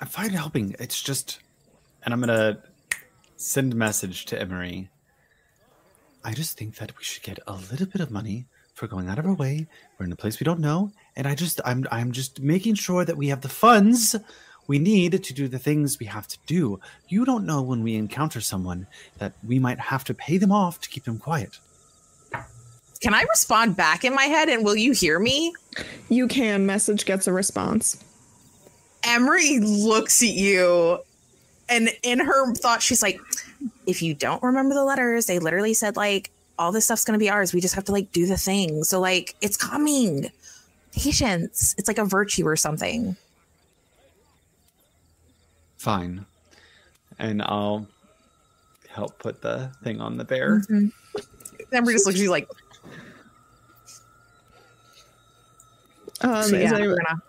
[0.00, 0.74] I'm fine helping.
[0.78, 1.40] It's just,
[2.04, 2.58] and I'm gonna
[3.46, 4.88] send a message to Emery.
[6.24, 8.44] I just think that we should get a little bit of money
[8.74, 9.68] for going out of our way.
[9.96, 13.04] We're in a place we don't know, and I just, I'm, I'm just making sure
[13.04, 14.16] that we have the funds
[14.66, 16.80] we need to do the things we have to do.
[17.08, 20.80] You don't know when we encounter someone that we might have to pay them off
[20.80, 21.60] to keep them quiet.
[23.00, 25.52] Can I respond back in my head and will you hear me?
[26.08, 26.66] You can.
[26.66, 28.02] Message gets a response.
[29.04, 30.98] Emery looks at you
[31.68, 33.18] and in her thought she's like,
[33.86, 37.28] if you don't remember the letters, they literally said like all this stuff's gonna be
[37.30, 37.52] ours.
[37.52, 38.84] We just have to like do the thing.
[38.84, 40.30] So like it's coming.
[40.92, 41.74] Patience.
[41.76, 43.16] It's like a virtue or something.
[45.76, 46.24] Fine.
[47.18, 47.86] And I'll
[48.88, 50.62] help put the thing on the bear.
[51.72, 52.48] Emery just looks at you like,
[56.22, 57.22] Um, so is yeah, anyone- gonna-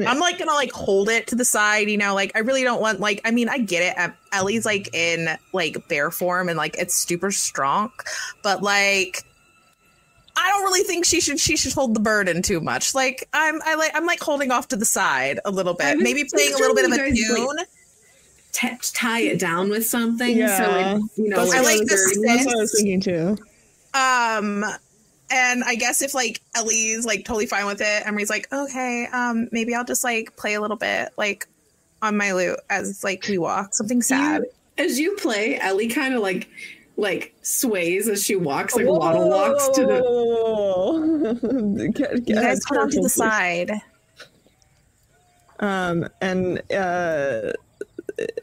[0.00, 2.62] and- I'm like gonna like hold it to the side, you know, like I really
[2.62, 4.12] don't want like I mean I get it.
[4.32, 7.90] Ellie's like in like bear form and like it's super strong,
[8.42, 9.24] but like
[10.36, 12.94] I don't really think she should she should hold the burden too much.
[12.94, 16.02] Like I'm I like I'm like holding off to the side a little I bit,
[16.02, 17.56] maybe playing a little bit of a picturing you guys, tune.
[17.56, 17.68] like,
[18.52, 20.36] t- tie it down with something.
[20.36, 20.56] Yeah.
[20.58, 22.74] So it, you know, That's I what like was the very- That's what I was
[22.76, 23.36] thinking too.
[23.94, 24.64] Um
[25.30, 29.48] and I guess if like Ellie's like totally fine with it, Emery's like, okay, um,
[29.52, 31.46] maybe I'll just like play a little bit like
[32.02, 34.42] on my lute as like we walk, something sad.
[34.42, 36.48] You- as you play, Ellie kind of like
[36.96, 40.00] like sways as she walks, like waddle walks to the.
[41.42, 42.22] the.
[42.26, 43.72] You guys put on to the side.
[45.60, 47.52] Um, and uh,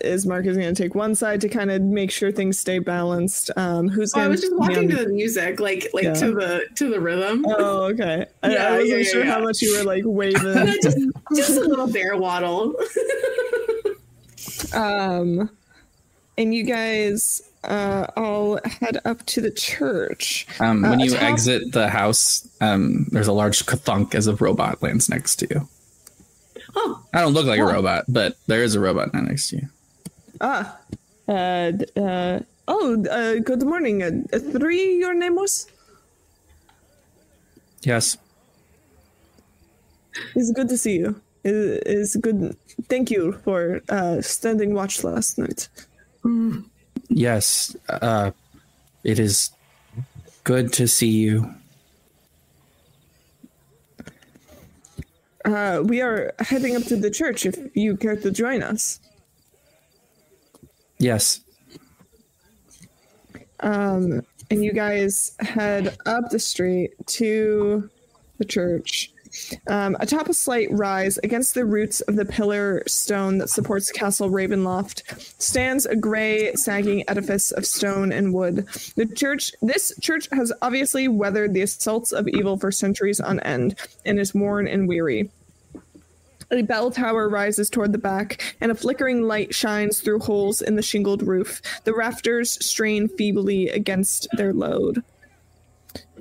[0.04, 3.52] Ismark is going to take one side to kind of make sure things stay balanced.
[3.56, 6.14] Um, who's Oh, I going was just walking to the music, like like Yeah.
[6.14, 7.46] to the to the rhythm.
[7.48, 8.26] Oh, okay.
[8.44, 10.42] I, Yeah, I wasn't yeah, yeah, sure how much you were like waving.
[10.84, 10.98] just,
[11.36, 12.76] just a little bear waddle.
[14.74, 15.50] um,
[16.38, 20.48] and you guys uh, all head up to the church.
[20.60, 24.36] Um, when Uh, you atop- exit the house, um, there's a large thunk as a
[24.36, 25.68] robot lands next to you.
[27.14, 29.68] Oh, I don't look like a robot, but there is a robot next to you.
[30.40, 30.78] Ah,
[31.28, 34.02] uh, uh, oh, uh, good morning.
[34.02, 35.68] Uh, three, your name was?
[37.84, 38.18] Yes.
[40.36, 41.22] It's good to see you.
[41.44, 42.56] It is good.
[42.88, 45.68] Thank you for uh, standing watch last night.
[47.10, 47.76] Yes.
[47.90, 48.32] Uh,
[49.04, 49.52] it is
[50.44, 51.54] good to see you.
[55.46, 59.00] Uh, we are heading up to the church if you care to join us.
[60.98, 61.42] Yes.
[63.62, 67.90] Um, and you guys head up the street to
[68.38, 69.14] the church.
[69.68, 74.30] Um, atop a slight rise against the roots of the pillar stone that supports Castle
[74.30, 75.03] Ravenloft
[75.41, 78.68] stands a gray, sagging edifice of stone and wood.
[78.95, 83.76] The church, this church, has obviously weathered the assaults of evil for centuries on end
[84.06, 85.30] and is worn and weary.
[86.52, 90.76] A bell tower rises toward the back, and a flickering light shines through holes in
[90.76, 91.62] the shingled roof.
[91.86, 95.02] The rafters strain feebly against their load.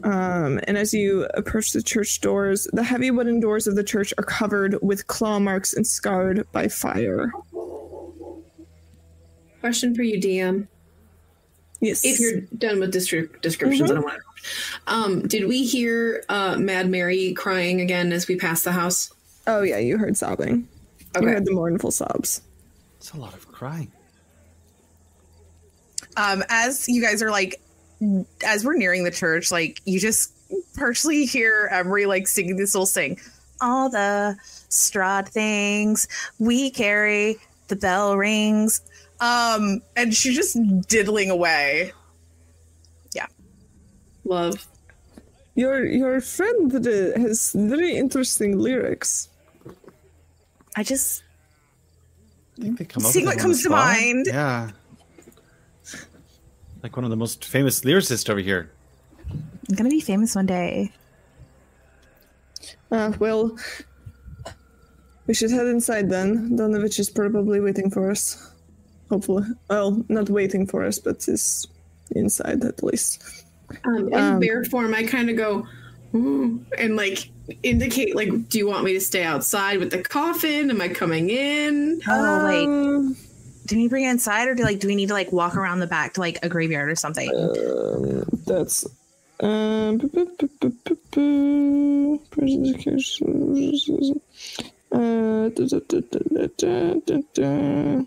[0.03, 4.15] Um, and as you approach the church doors, the heavy wooden doors of the church
[4.17, 7.31] are covered with claw marks and scarred by fire.
[9.61, 10.67] question for you, DM.
[11.81, 12.05] Yes.
[12.05, 14.93] If you're done with distri- descriptions, I don't want to.
[14.93, 19.13] Um, did we hear uh, Mad Mary crying again as we passed the house?
[19.47, 20.69] oh yeah, you heard sobbing.
[21.21, 22.43] You heard the mournful sobs.
[22.99, 23.91] It's a lot of crying.
[26.17, 27.61] um as you guys are like
[28.47, 30.33] as we're nearing the church like you just
[30.77, 33.19] partially hear emery like singing this little sing
[33.61, 34.37] all the
[34.71, 36.09] Strahd things
[36.39, 37.37] we carry
[37.69, 38.81] the bell rings
[39.21, 40.57] um and she's just
[40.89, 41.93] diddling away
[43.15, 43.27] Yeah.
[44.25, 44.67] Love.
[45.57, 49.29] Your your friend uh, has very interesting lyrics.
[50.77, 51.23] i just
[52.59, 54.27] I think they come up See what them on the comes to mind.
[54.27, 54.71] Yeah.
[56.83, 58.71] Like one of the most famous lyricists over here.
[59.31, 60.91] i'm gonna be famous one day
[62.91, 63.57] Uh, well,
[65.27, 66.59] we should head inside then.
[66.59, 68.53] Donovich is probably waiting for us.
[69.09, 69.45] Hopefully.
[69.71, 71.69] Well, not waiting for us, but is
[72.17, 73.23] inside at least.
[73.85, 75.67] Um, in Um, bear form, I kind of go,
[76.15, 77.31] Ooh, and like
[77.63, 80.69] indicate, like, do you want me to stay outside with the coffin?
[80.71, 82.01] Am I coming in?
[82.09, 83.17] oh wait Um,
[83.71, 85.79] do we bring it inside or do like do we need to like walk around
[85.79, 88.85] the back to like a graveyard or something um, that's.
[89.43, 90.01] Um.
[97.39, 98.03] Uh.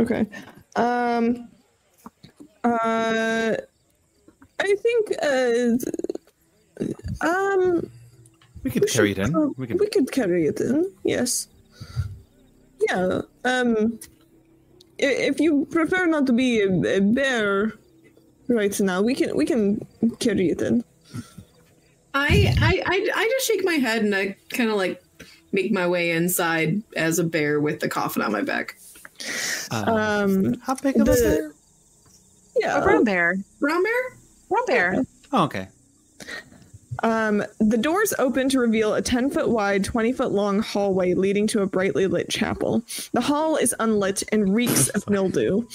[0.00, 0.26] Okay.
[0.74, 1.48] Um.
[2.64, 3.54] Uh.
[4.58, 5.12] I think.
[5.22, 5.76] Uh.
[7.20, 7.90] Um.
[8.64, 9.30] We could We carry it in.
[9.32, 9.78] prob- We could.
[9.78, 10.90] we could carry it in.
[11.04, 11.46] Yes.
[12.88, 13.22] Yeah.
[13.44, 13.98] Um.
[14.98, 17.72] If you prefer not to be a, a bear
[18.48, 19.84] right now, we can we can
[20.20, 20.84] carry it in.
[22.16, 25.02] I, I, I, I just shake my head and I kind of like
[25.50, 28.76] make my way inside as a bear with the coffin on my back.
[29.72, 30.54] Um, Um.
[30.62, 31.52] how big of a bear?
[32.56, 32.78] Yeah.
[32.78, 34.16] a brown bear Brown bear?
[34.48, 35.68] brown bear Oh, okay.
[37.04, 41.46] Um, the doors open to reveal a 10 foot wide, 20 foot long hallway leading
[41.48, 42.82] to a brightly lit chapel.
[43.12, 45.66] The hall is unlit and reeks of mildew.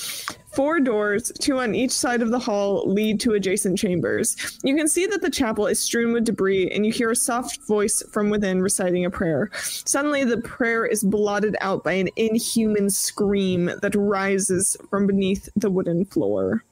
[0.55, 4.35] Four doors, two on each side of the hall, lead to adjacent chambers.
[4.63, 7.59] You can see that the chapel is strewn with debris, and you hear a soft
[7.67, 9.51] voice from within reciting a prayer.
[9.53, 15.69] Suddenly, the prayer is blotted out by an inhuman scream that rises from beneath the
[15.69, 16.63] wooden floor.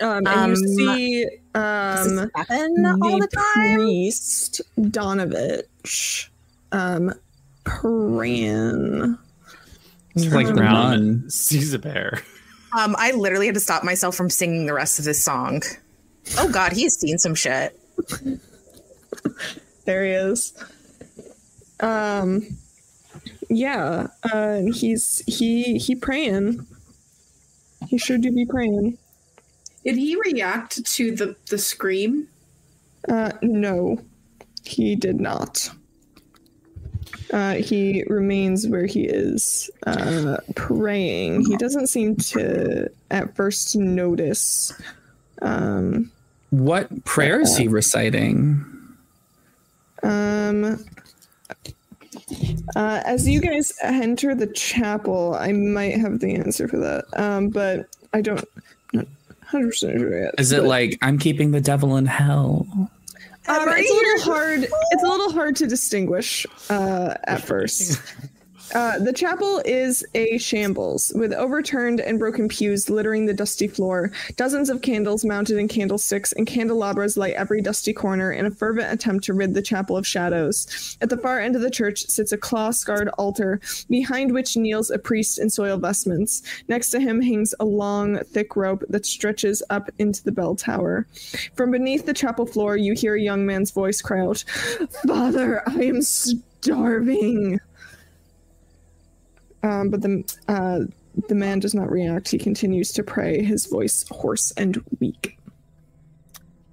[0.00, 6.28] Um, and Um, you see Does um, this happen all the time priest Donovich
[6.72, 7.12] um
[7.64, 9.18] praying.
[10.14, 11.28] It's like the nun.
[11.30, 12.22] Sees a bear.
[12.78, 15.62] Um, I literally had to stop myself from singing the rest of this song.
[16.38, 17.78] Oh God, he's seen some shit.
[19.84, 20.52] There he is.
[21.80, 22.46] Um
[23.48, 26.66] yeah, uh he's he he praying.
[27.88, 28.98] He sure do be praying.
[29.84, 32.28] Did he react to the, the scream?
[33.08, 33.98] Uh no.
[34.64, 35.70] He did not.
[37.32, 41.44] Uh, he remains where he is, uh, praying.
[41.46, 44.72] He doesn't seem to, at first, notice
[45.42, 46.10] um,
[46.50, 48.64] What prayer is he reciting?
[50.02, 50.84] Um,
[52.74, 57.48] uh, as you guys enter the chapel, I might have the answer for that, um,
[57.48, 58.44] but I don't.
[58.92, 59.06] Not
[59.50, 60.34] hundred percent sure yet.
[60.38, 62.66] Is it like I'm keeping the devil in hell?
[63.48, 64.62] Um, it's a little hard.
[64.62, 68.00] It's a little hard to distinguish uh, at first.
[68.74, 74.12] Uh, the chapel is a shambles, with overturned and broken pews littering the dusty floor.
[74.36, 78.92] Dozens of candles mounted in candlesticks and candelabras light every dusty corner in a fervent
[78.92, 80.96] attempt to rid the chapel of shadows.
[81.00, 84.90] At the far end of the church sits a claw scarred altar, behind which kneels
[84.90, 86.42] a priest in soiled vestments.
[86.68, 91.08] Next to him hangs a long, thick rope that stretches up into the bell tower.
[91.54, 94.44] From beneath the chapel floor, you hear a young man's voice cry out,
[95.06, 97.58] Father, I am starving.
[99.62, 100.80] Um, but the uh,
[101.28, 102.30] the man does not react.
[102.30, 105.38] He continues to pray, his voice hoarse and weak.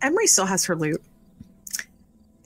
[0.01, 1.01] Emery still has her lute.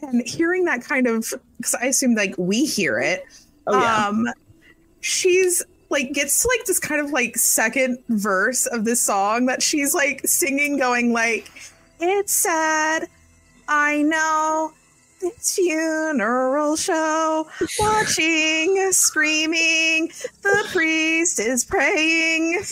[0.02, 3.26] And hearing that kind of, because I assume like we hear it,
[3.68, 4.08] Oh yeah.
[4.08, 4.28] um,
[5.02, 9.62] she's like gets to like this kind of like second verse of this song that
[9.62, 11.52] she's like singing, going like,
[12.00, 13.08] "It's sad,
[13.68, 14.74] I know."
[15.22, 17.48] This funeral show,
[17.80, 20.12] watching, screaming,
[20.42, 22.64] the priest is praying.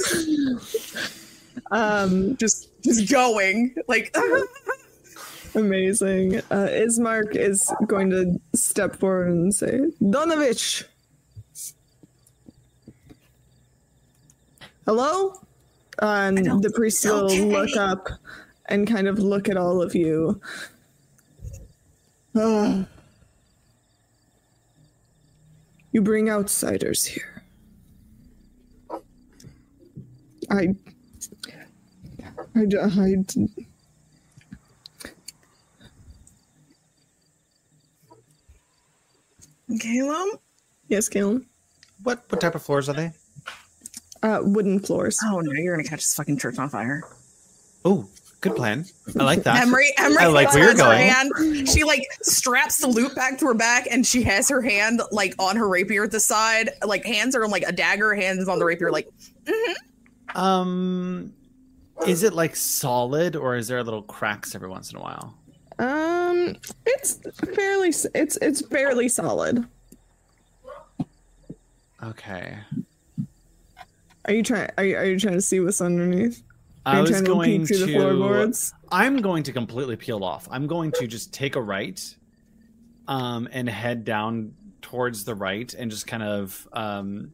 [1.71, 4.15] Um, Just, just going like.
[5.55, 6.37] amazing.
[6.37, 10.85] Uh, Ismark is going to step forward and say, Donovich.
[14.85, 15.39] Hello?
[16.01, 17.45] And the priest will okay.
[17.45, 18.09] look up
[18.69, 20.39] and kind of look at all of you.
[25.91, 27.43] You bring outsiders here.
[30.49, 30.75] I.
[32.55, 32.65] I.
[32.85, 33.23] I
[39.79, 40.39] Caleb?
[40.87, 41.45] yes, Caleb.
[42.03, 43.11] What what type of floors are they?
[44.23, 45.19] Uh, wooden floors.
[45.23, 47.03] Oh no, you're gonna catch this fucking church on fire.
[47.85, 48.09] Oh,
[48.41, 48.85] good plan.
[49.19, 49.61] I like that.
[49.61, 51.07] Emery, Emery I like where you're her going.
[51.09, 51.67] hand.
[51.69, 55.35] She like straps the loop back to her back, and she has her hand like
[55.39, 56.71] on her rapier at the side.
[56.85, 58.91] Like hands are on like a dagger, hands on the rapier.
[58.91, 59.09] Like
[60.35, 61.33] Um,
[62.07, 65.33] is it like solid or is there a little cracks every once in a while?
[65.79, 66.55] Um,
[66.85, 67.19] it's
[67.55, 67.89] fairly.
[67.89, 69.65] It's it's fairly solid.
[72.03, 72.57] Okay.
[74.25, 74.69] Are you trying?
[74.77, 76.43] Are you, are you trying to see what's underneath?
[76.89, 77.85] I was to going to.
[77.85, 78.73] the floorboards?
[78.91, 80.47] I'm going to completely peel off.
[80.51, 81.99] I'm going to just take a right,
[83.07, 87.33] um, and head down towards the right, and just kind of um,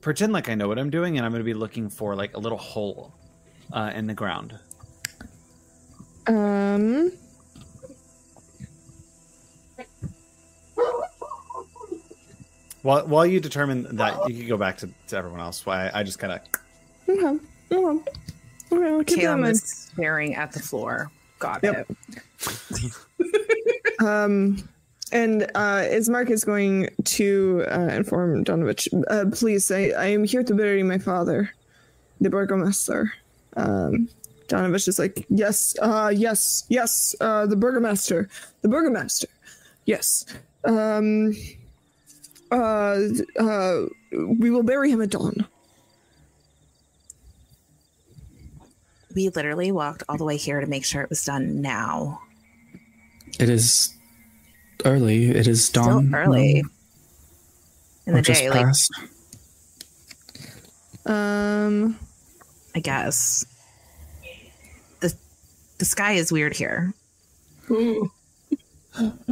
[0.00, 2.36] pretend like I know what I'm doing, and I'm going to be looking for like
[2.36, 3.14] a little hole
[3.72, 4.58] uh, in the ground.
[6.26, 7.12] Um.
[12.82, 15.64] While while you determine that, you can go back to, to everyone else.
[15.64, 16.40] Why I, I just kind of
[17.08, 17.38] Okay.
[17.72, 18.00] Okay.
[18.72, 18.88] Okay.
[18.88, 21.10] I'll keep that Caleb is staring at the floor.
[21.38, 21.90] Got Yep.
[22.40, 22.92] it.
[24.00, 24.68] Um,
[25.12, 28.88] and uh, Ismark is going to uh, inform Donovich.
[29.08, 31.50] Uh, please, I, I am here to bury my father,
[32.20, 33.12] the burgomaster.
[33.56, 34.08] Um,
[34.48, 38.28] Donovich is like, yes, uh, yes, yes, uh, the burgomaster,
[38.62, 39.28] the burgomaster,
[39.84, 40.24] yes.
[40.64, 41.32] Um,
[42.52, 42.98] uh,
[43.38, 45.46] uh, we will bury him at dawn.
[49.14, 52.20] We literally walked all the way here to make sure it was done now.
[53.40, 53.94] It is
[54.84, 55.30] early.
[55.30, 55.84] It is dawn.
[55.84, 56.14] Still dawn.
[56.14, 56.70] early um,
[58.06, 58.50] in the day.
[58.50, 58.92] Like past.
[61.04, 61.98] Um,
[62.74, 63.44] I guess
[65.00, 65.14] the
[65.78, 66.94] the sky is weird here.
[67.70, 68.10] Ooh.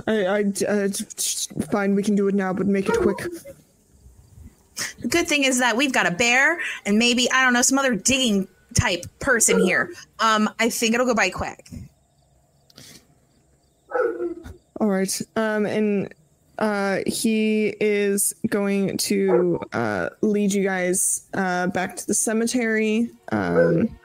[0.07, 0.89] I, I, uh,
[1.71, 3.19] fine, we can do it now, but make it quick.
[5.01, 7.79] The good thing is that we've got a bear and maybe I don't know some
[7.79, 9.93] other digging type person here.
[10.19, 11.69] Um, I think it'll go by quick.
[14.81, 15.21] All right.
[15.37, 16.15] Um, and
[16.59, 23.11] uh, he is going to uh, lead you guys uh, back to the cemetery.
[23.33, 23.99] Um,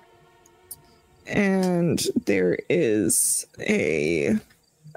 [1.28, 4.36] and there is a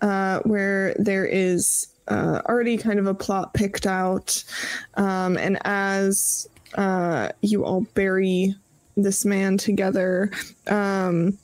[0.03, 4.43] uh, where there is uh, already kind of a plot picked out.
[4.95, 8.55] Um, and as uh, you all bury
[8.97, 10.31] this man together,
[10.67, 11.39] um,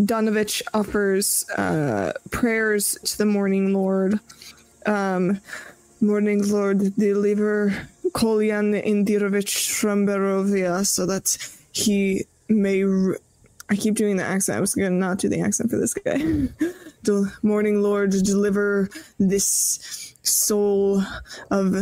[0.00, 4.18] Donovich offers uh, prayers to the Morning Lord.
[4.86, 5.40] Um,
[6.00, 11.36] Morning Lord, deliver Kolyan Indirovich from Barovia so that
[11.72, 12.84] he may.
[13.70, 14.56] I keep doing the accent.
[14.56, 16.48] I was going to not do the accent for this guy.
[17.42, 21.02] Morning Lord, deliver this soul
[21.50, 21.74] of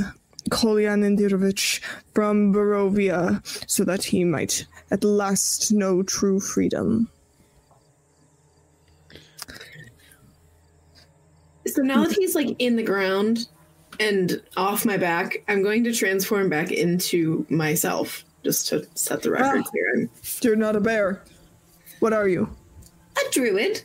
[0.50, 1.80] Kolyan Indirovich
[2.14, 7.10] from Barovia so that he might at last know true freedom.
[11.66, 13.48] So now that he's like in the ground
[13.98, 19.30] and off my back, I'm going to transform back into myself just to set the
[19.32, 19.70] record Ah.
[19.70, 20.08] clear.
[20.42, 21.22] You're not a bear.
[22.00, 22.48] What are you?
[23.16, 23.82] a druid.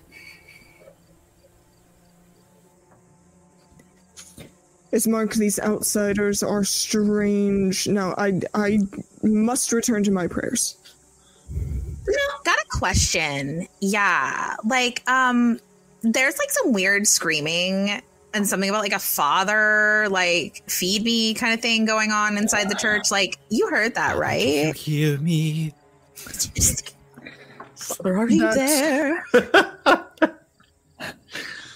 [4.93, 7.87] Ismark, these outsiders are strange.
[7.87, 8.79] Now, I, I
[9.23, 10.77] must return to my prayers.
[12.43, 13.67] Got a question.
[13.79, 14.55] Yeah.
[14.65, 15.59] Like, um,
[16.01, 18.01] there's like some weird screaming
[18.33, 22.69] and something about like a father, like feed me kind of thing going on inside
[22.69, 23.11] the church.
[23.11, 24.75] Like, you heard that, right?
[24.75, 25.73] hear me.
[27.75, 29.23] Father, are you That's- there?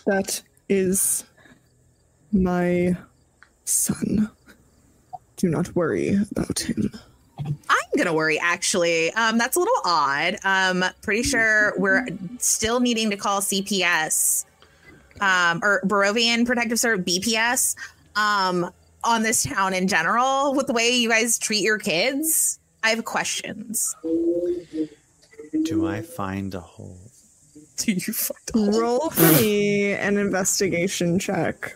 [0.06, 0.40] That
[0.70, 1.24] is
[2.36, 2.95] my
[3.64, 4.30] son.
[5.38, 6.91] Do not worry about him.
[7.40, 9.12] I'm gonna worry actually.
[9.14, 10.38] Um, that's a little odd.
[10.44, 12.07] Um, pretty sure we're
[12.40, 14.45] still needing to call CPS,
[15.20, 17.76] um, or Barovian Protective Service BPS,
[18.16, 18.72] um,
[19.03, 22.60] on this town in general with the way you guys treat your kids.
[22.84, 23.95] I have questions.
[25.64, 26.99] Do I find a hole?
[27.78, 31.76] Do you find Roll for me an investigation check.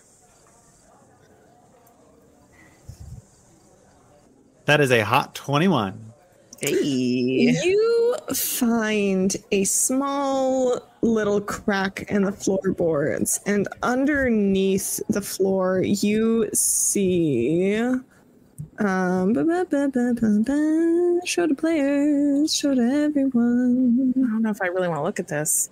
[4.70, 6.12] That is a hot twenty-one.
[6.60, 6.70] Hey.
[6.76, 17.80] You find a small little crack in the floorboards, and underneath the floor, you see.
[18.78, 24.14] Um, ba- ba- ba- ba- ba- ba, show to players, show to everyone.
[24.16, 25.68] I don't know if I really want to look at this.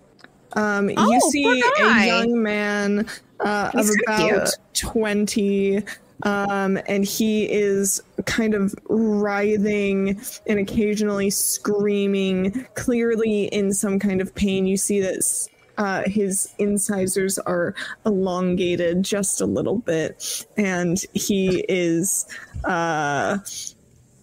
[0.54, 3.06] Um, you Oh, see a young man
[3.38, 5.84] uh, of He's kinda about 20,
[6.24, 14.34] um, and he is kind of writhing and occasionally screaming, clearly in some kind of
[14.34, 14.66] pain.
[14.66, 15.48] You see that
[15.78, 17.74] uh, his incisors are
[18.06, 22.26] elongated just a little bit, and he is.
[22.64, 23.38] Uh,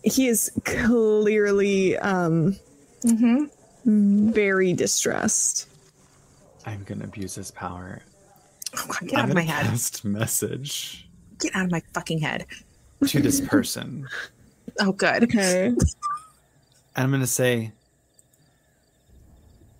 [0.04, 2.56] he is clearly um,
[3.04, 4.32] Mm-hmm.
[4.32, 5.68] very distressed.
[6.66, 8.02] I'm gonna abuse his power.
[8.76, 9.66] Oh, God, get I'm out of my head.
[9.68, 11.08] cast message
[11.40, 12.48] Get out of my fucking head.
[13.08, 14.08] To this person,
[14.80, 15.24] Oh, good.
[15.24, 15.68] Okay.
[15.68, 15.78] and
[16.96, 17.72] I'm gonna say,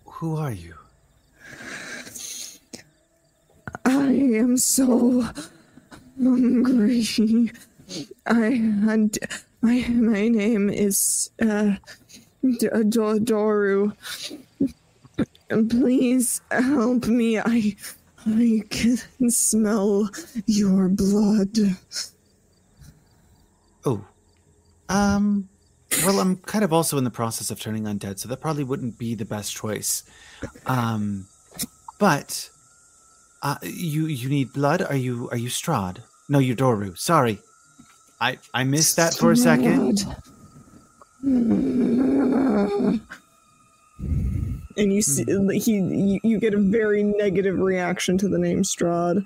[0.04, 0.74] "Who are you?"
[3.84, 5.26] I am so
[6.18, 7.06] hungry.
[8.26, 8.50] I
[8.84, 9.18] had
[9.62, 11.76] my my name is uh
[12.42, 13.92] D- Do- Doru.
[15.48, 17.38] Please help me.
[17.38, 17.76] I
[18.26, 20.10] I can smell
[20.46, 21.76] your blood.
[23.86, 24.04] Oh,
[24.88, 25.48] um,
[26.04, 28.98] well, I'm kind of also in the process of turning undead, so that probably wouldn't
[28.98, 30.02] be the best choice.
[30.66, 31.28] Um,
[32.00, 32.50] but
[33.42, 34.82] uh, you you need blood.
[34.82, 35.98] Are you are you Strahd?
[36.28, 36.98] No, you're Doru.
[36.98, 37.38] Sorry,
[38.20, 40.04] I I missed that for a second.
[44.78, 45.24] And you see,
[45.58, 49.24] he, you, you get a very negative reaction to the name Strahd.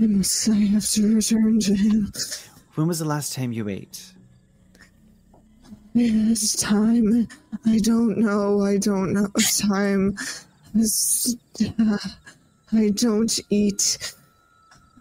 [0.00, 2.12] I must, I have to return to him.
[2.78, 4.12] When was the last time you ate?
[5.96, 7.26] It's time.
[7.66, 8.62] I don't know.
[8.62, 9.26] I don't know.
[9.58, 10.16] Time.
[10.76, 11.98] It's, uh,
[12.72, 14.14] I don't eat.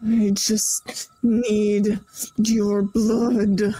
[0.08, 2.00] I just need
[2.38, 3.76] your blood.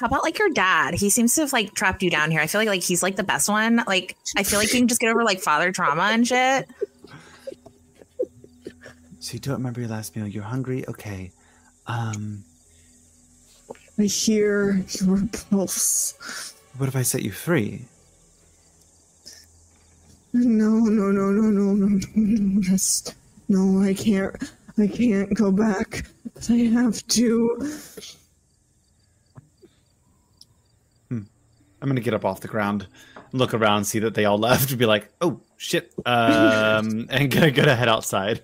[0.00, 0.94] How about like your dad?
[0.94, 2.40] He seems to have like trapped you down here.
[2.40, 3.84] I feel like like he's like the best one.
[3.86, 6.68] Like I feel like you can just get over like father trauma and shit.
[9.20, 10.26] So you don't remember your last meal.
[10.26, 10.84] You're hungry.
[10.88, 11.30] Okay.
[11.86, 12.42] Um,
[14.00, 16.54] I hear your pulse.
[16.78, 17.84] what if I set you free?
[20.32, 22.60] No, no, no, no, no, no, no, no.
[22.62, 23.14] Just,
[23.48, 24.34] no, I can't.
[24.78, 26.06] I can't go back.
[26.48, 27.70] I have to.
[31.10, 32.86] I'm gonna get up off the ground,
[33.32, 37.50] look around, see that they all left, and be like, "Oh shit!" Um, and gonna
[37.50, 38.42] gonna head outside.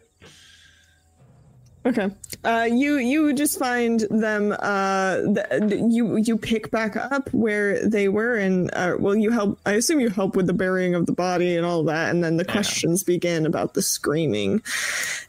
[1.86, 2.10] Okay.
[2.44, 4.54] Uh, you you just find them.
[4.58, 9.60] Uh, th- you you pick back up where they were, and uh, well, you help.
[9.64, 12.38] I assume you help with the burying of the body and all that, and then
[12.38, 14.62] the questions begin about the screaming.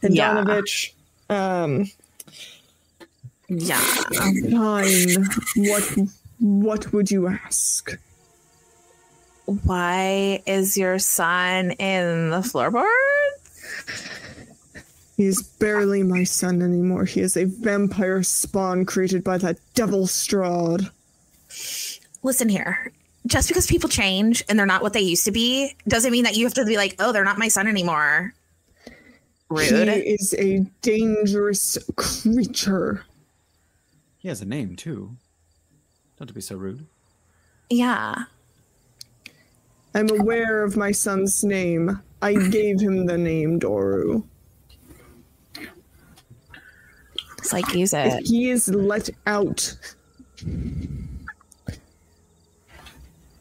[0.02, 0.34] And Yeah.
[0.34, 0.92] Donovich,
[1.30, 1.90] um,
[3.48, 3.78] Yeah.
[3.80, 5.24] fine.
[5.56, 5.96] What
[6.40, 7.96] what would you ask?
[9.64, 12.84] Why is your son in the floorboard?
[15.18, 17.04] He is barely my son anymore.
[17.04, 20.92] He is a vampire spawn created by that devil Strahd.
[22.22, 22.92] Listen here.
[23.26, 26.36] Just because people change and they're not what they used to be doesn't mean that
[26.36, 28.32] you have to be like, oh, they're not my son anymore.
[29.48, 29.88] Rude.
[29.88, 33.04] He is a dangerous creature.
[34.18, 35.16] He has a name too.
[36.16, 36.86] Don't be so rude.
[37.70, 38.14] yeah.
[39.96, 42.00] I'm aware of my son's name.
[42.22, 44.22] I gave him the name Doru.
[47.48, 48.26] It's like use it.
[48.26, 49.74] he is let out,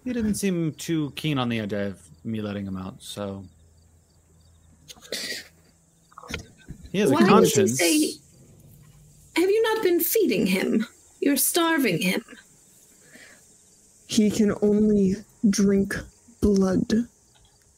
[0.05, 3.43] He didn't seem too keen on the idea of me letting him out, so
[6.89, 7.77] he has a Why would you conscience.
[7.77, 8.13] say?
[9.35, 10.87] Have you not been feeding him?
[11.19, 12.23] You're starving him.
[14.07, 15.15] he can only
[15.49, 15.97] drink
[16.39, 16.93] blood.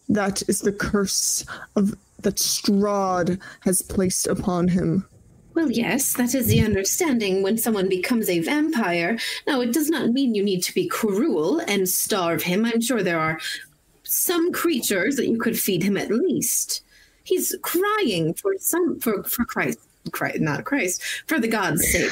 [0.07, 1.43] That is the curse
[1.75, 5.08] of that Strahd has placed upon him.
[5.59, 9.19] Well, yes, that is the understanding when someone becomes a vampire.
[9.45, 12.63] Now, it does not mean you need to be cruel and starve him.
[12.63, 13.41] I'm sure there are
[14.03, 16.81] some creatures that you could feed him at least.
[17.25, 19.79] He's crying for some for for Christ,
[20.13, 22.09] Christ not Christ, for the God's sake.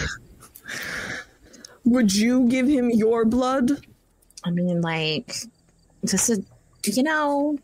[1.86, 3.72] Would you give him your blood?
[4.44, 5.34] I mean, like,
[6.04, 6.44] just a,
[6.84, 7.58] you know,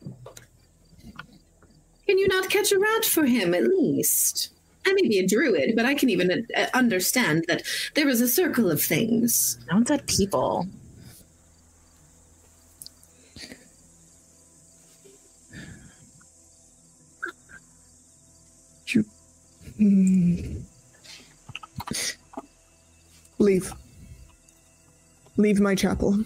[2.07, 4.53] Can you not catch a rat for him at least?
[4.85, 7.64] I may be a druid, but I can even uh, uh understand that
[7.95, 9.57] there is a circle of things.
[9.69, 10.68] Sounds at people.
[18.88, 19.05] You.
[23.39, 23.73] Leave.
[25.38, 26.23] Leave my chapel.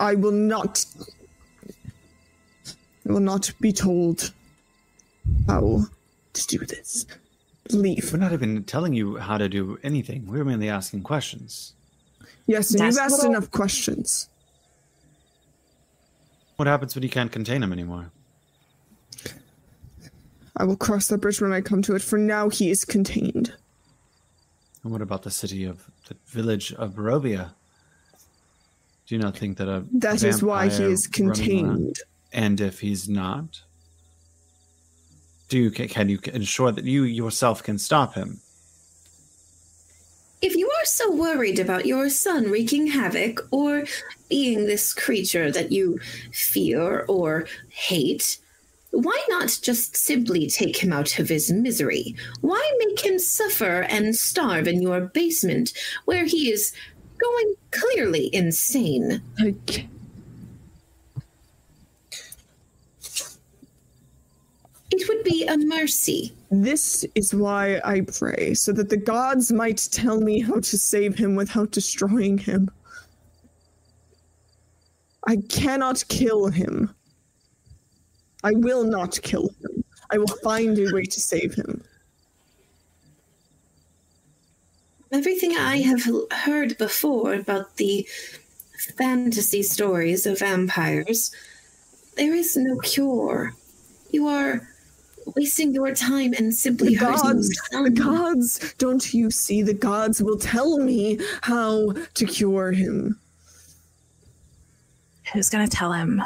[0.00, 0.84] I will not.
[3.08, 4.32] I will not be told
[5.46, 5.86] how
[6.36, 7.06] to do this.
[7.70, 8.12] Leave.
[8.12, 10.26] We're not even telling you how to do anything.
[10.26, 11.74] We're merely asking questions.
[12.46, 14.28] Yes, and That's you've asked enough questions.
[16.56, 18.10] What happens when you can't contain him anymore?
[20.56, 22.02] I will cross that bridge when I come to it.
[22.02, 23.52] For now, he is contained.
[24.82, 27.50] And what about the city of the village of Barovia?
[29.06, 31.96] Do you not think that a That is why he is running around- contained.
[32.32, 33.62] And if he's not,
[35.48, 38.40] do you can you ensure that you yourself can stop him?
[40.42, 43.84] If you are so worried about your son wreaking havoc or
[44.28, 45.98] being this creature that you
[46.32, 48.38] fear or hate,
[48.90, 52.16] why not just simply take him out of his misery?
[52.42, 55.72] Why make him suffer and starve in your basement
[56.04, 56.72] where he is
[57.18, 59.22] going clearly insane?
[59.38, 59.54] I
[64.98, 66.32] It would be a mercy.
[66.50, 71.14] This is why I pray, so that the gods might tell me how to save
[71.14, 72.70] him without destroying him.
[75.26, 76.94] I cannot kill him.
[78.42, 79.84] I will not kill him.
[80.10, 81.84] I will find a way to save him.
[85.12, 88.08] Everything I have heard before about the
[88.96, 91.32] fantasy stories of vampires,
[92.16, 93.52] there is no cure.
[94.10, 94.66] You are
[95.34, 99.62] wasting your time and simply The gods, your the gods, don't you see?
[99.62, 103.18] The gods will tell me how to cure him.
[105.32, 106.22] Who's gonna tell him?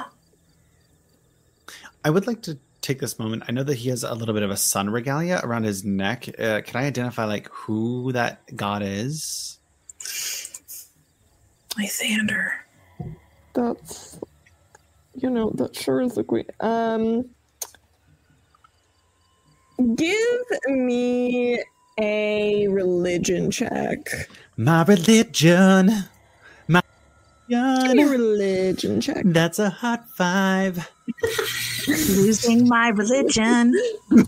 [2.05, 3.45] I would like to take this moment.
[3.49, 6.29] I know that he has a little bit of a sun regalia around his neck.
[6.39, 9.59] Uh, can I identify like who that god is?
[11.79, 12.53] Lysander.
[13.55, 14.19] That's,
[15.15, 16.51] you know, that sure is a great.
[16.61, 17.31] Um,
[19.95, 21.63] give me
[21.99, 23.99] a religion check.
[24.57, 25.91] My religion.
[26.69, 26.83] My
[27.49, 28.11] Give a religion.
[28.11, 29.23] religion check.
[29.27, 30.89] That's a hot five.
[31.89, 33.75] Losing my religion.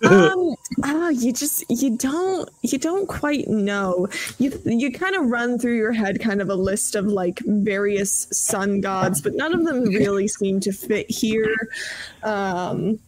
[0.04, 0.54] um
[0.84, 4.08] ah you just you don't you don't quite know
[4.38, 8.26] you you kind of run through your head kind of a list of like various
[8.32, 11.54] sun gods but none of them really seem to fit here
[12.24, 12.98] um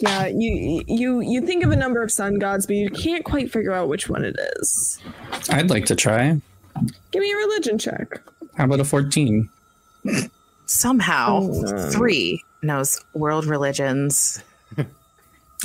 [0.00, 3.50] yeah you you you think of a number of sun gods but you can't quite
[3.52, 4.98] figure out which one it is
[5.50, 6.40] I'd like to try.
[7.10, 8.20] give me a religion check
[8.56, 9.48] How about a 14?
[10.66, 11.90] Somehow, Oh, no.
[11.90, 14.42] three knows world religions.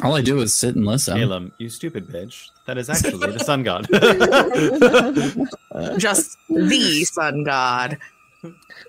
[0.03, 1.17] All I do is sit and listen.
[1.17, 2.49] Balaam, you stupid bitch.
[2.65, 3.87] That is actually the sun god.
[5.99, 7.97] Just the sun god.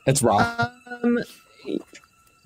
[0.06, 0.70] It's raw.
[1.02, 1.18] um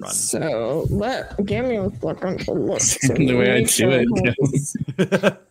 [0.00, 0.12] run.
[0.12, 2.80] So let give me a second to look.
[3.02, 5.38] The way I do it.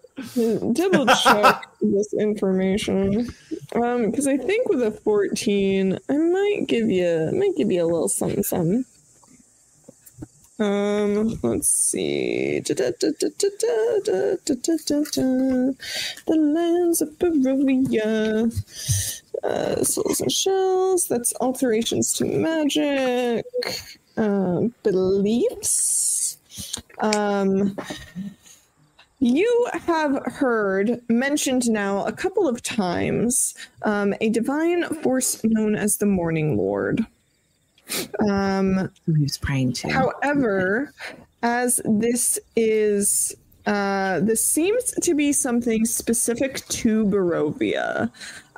[0.73, 3.29] double check this information
[3.73, 7.81] um because i think with a 14 i might give you I might give you
[7.83, 8.83] a little something something
[10.59, 12.59] um, let's see.
[12.59, 12.75] The
[16.27, 18.51] lands of Barovia.
[19.41, 21.07] Uh, souls and shells.
[21.07, 23.45] That's alterations to magic
[24.19, 26.37] um beliefs
[27.01, 27.75] um
[29.19, 35.97] you have heard mentioned now a couple of times um, a divine force known as
[35.97, 37.05] the Morning Lord.
[38.29, 39.89] Um, Who's praying to?
[39.89, 40.93] however,
[41.43, 43.35] as this is
[43.65, 48.09] uh, this seems to be something specific to Barovia.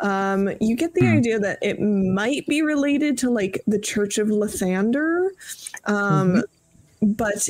[0.01, 4.29] Um, you get the idea that it might be related to like the Church of
[4.29, 5.29] Lathander,
[5.85, 6.43] um,
[7.01, 7.49] but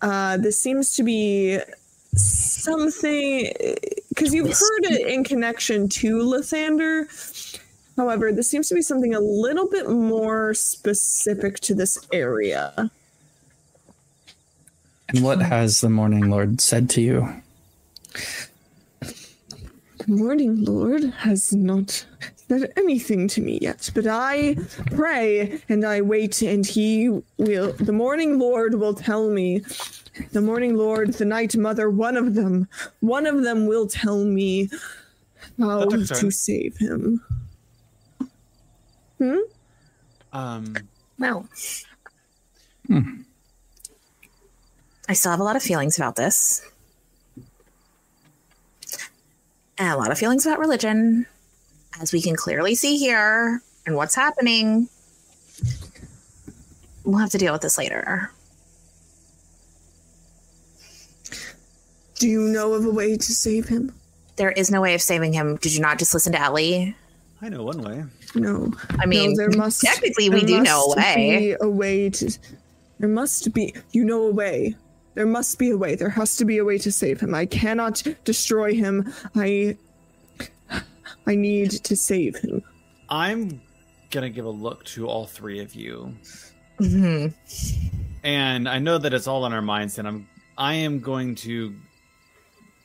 [0.00, 1.58] uh, this seems to be
[2.14, 3.52] something
[4.08, 7.06] because you've heard it in connection to Lathander.
[7.96, 12.90] However, this seems to be something a little bit more specific to this area.
[15.08, 17.42] And what has the Morning Lord said to you?
[20.06, 22.04] The Morning Lord has not
[22.36, 24.56] said anything to me yet, but I
[24.90, 27.08] pray and I wait, and he
[27.38, 27.72] will.
[27.72, 29.62] The Morning Lord will tell me.
[30.32, 32.68] The Morning Lord, the Night Mother, one of them,
[33.00, 34.68] one of them will tell me
[35.58, 37.22] how to save him.
[39.18, 39.38] Hmm?
[40.32, 40.74] Um,
[41.18, 41.48] Well,
[42.86, 43.22] Hmm.
[45.08, 46.60] I still have a lot of feelings about this.
[47.36, 47.44] and
[49.78, 51.26] a lot of feelings about religion,
[52.00, 54.88] as we can clearly see here, and what's happening.
[57.04, 58.30] We'll have to deal with this later.
[62.16, 63.92] Do you know of a way to save him?
[64.36, 65.56] There is no way of saving him.
[65.56, 66.96] Did you not just listen to Ellie?
[67.42, 68.04] I know one way.
[68.34, 68.72] No.
[68.98, 71.38] I mean, no, there must technically, we there do know a way.
[71.38, 72.38] Be a way to.
[72.98, 73.74] There must be.
[73.92, 74.76] You know a way.
[75.14, 75.94] There must be a way.
[75.94, 77.34] There has to be a way to save him.
[77.34, 79.12] I cannot destroy him.
[79.34, 79.76] I.
[81.26, 82.62] I need to save him.
[83.08, 83.62] I'm
[84.10, 86.14] gonna give a look to all three of you,
[86.78, 87.28] hmm
[88.22, 91.74] and I know that it's all in our minds, and I'm I am going to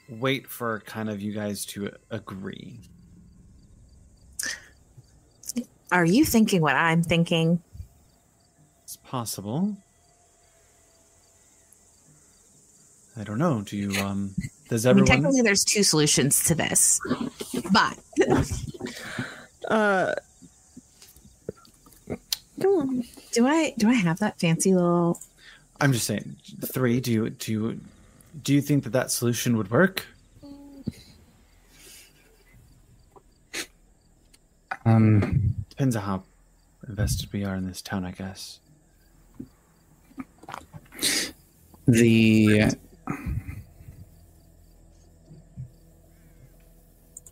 [0.09, 2.79] wait for kind of you guys to agree.
[5.91, 7.61] Are you thinking what I'm thinking?
[8.83, 9.75] It's possible.
[13.19, 13.61] I don't know.
[13.61, 14.33] Do you um?
[14.69, 15.07] Does I mean, everyone?
[15.23, 16.99] technically, there's two solutions to this,
[17.71, 17.97] but
[19.67, 20.13] Uh.
[23.31, 25.19] Do I do I have that fancy little?
[25.79, 26.35] I'm just saying.
[26.73, 26.99] Three.
[26.99, 27.79] Do you do you
[28.43, 30.05] do you think that that solution would work?
[34.85, 36.23] Um, Depends on how
[36.87, 38.59] invested we are in this town, I guess.
[41.87, 42.71] the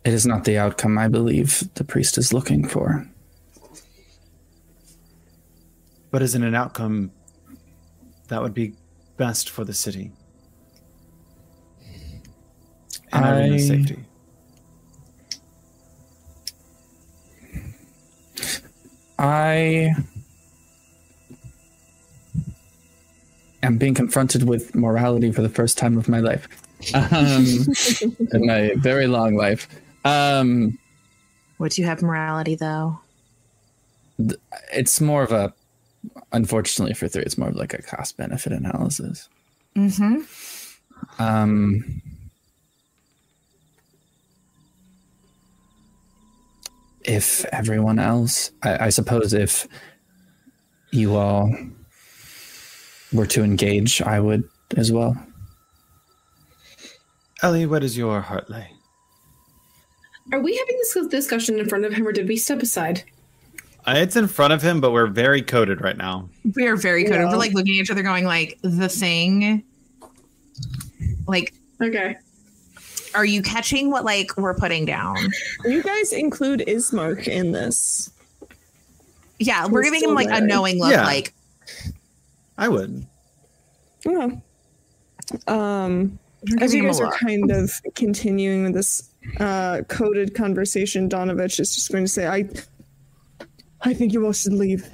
[0.04, 3.06] it is not the outcome I believe the priest is looking for.
[6.10, 7.10] But isn't an outcome
[8.28, 8.74] that would be
[9.16, 10.12] best for the city
[13.12, 14.04] and I- safety?
[19.18, 19.94] I
[23.62, 26.48] am being confronted with morality for the first time of my life.
[26.94, 27.66] Um,
[28.32, 29.68] in my very long life.
[30.04, 30.78] Um,
[31.58, 33.00] Would you have morality though?
[34.72, 35.52] it's more of a,
[36.32, 39.28] unfortunately for three, it's more of like a cost benefit analysis.
[39.76, 41.22] Mm-hmm.
[41.22, 42.02] Um,
[47.04, 49.68] if everyone else, I, I suppose, if
[50.90, 51.54] you all
[53.12, 55.16] were to engage, I would as well.
[57.42, 58.68] Ellie, what is your heart lay?
[60.32, 63.02] Are we having this discussion in front of him, or did we step aside?
[63.86, 66.28] Uh, it's in front of him, but we're very coded right now.
[66.54, 67.20] We are very coded.
[67.20, 67.30] Yeah.
[67.30, 69.62] We're like looking at each other, going like the thing.
[71.26, 72.16] Like, Okay.
[73.14, 75.16] are you catching what like we're putting down?
[75.64, 78.10] You guys include Ismark in this.
[79.38, 80.90] Yeah, we're We're giving him still like a knowing look.
[80.90, 81.04] Yeah.
[81.04, 81.32] Like,
[82.58, 83.06] I would.
[84.04, 84.28] Yeah.
[85.46, 86.18] Um.
[86.60, 89.10] As you guys are kind of continuing with this
[89.40, 92.48] uh, coded conversation, Donavich is just going to say, "I,
[93.80, 94.88] I think you all should leave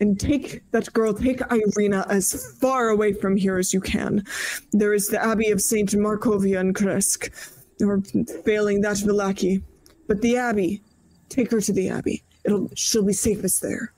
[0.00, 4.24] and take that girl, take Ireena as far away from here as you can.
[4.72, 7.30] There is the Abbey of Saint Markovia in Krezk,
[7.82, 8.00] or
[8.44, 9.62] failing that Vallaki,
[10.08, 10.82] but the Abbey,
[11.28, 12.22] take her to the Abbey.
[12.44, 13.92] It'll she'll be safest there."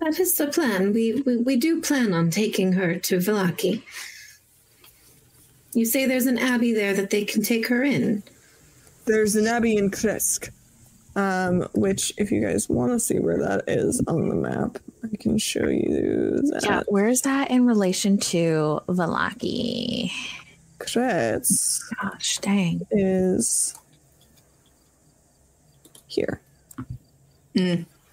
[0.00, 0.92] That is the plan.
[0.92, 3.82] We, we we do plan on taking her to Vallaki.
[5.74, 8.22] You say there's an abbey there that they can take her in.
[9.04, 10.50] There's an abbey in Krezk,
[11.16, 15.16] um, which, if you guys want to see where that is on the map, I
[15.16, 16.62] can show you that.
[16.64, 20.10] yeah, where is that in relation to Vallaki?
[20.78, 22.86] Krezk Gosh, dang.
[22.90, 23.74] is
[26.08, 26.40] here.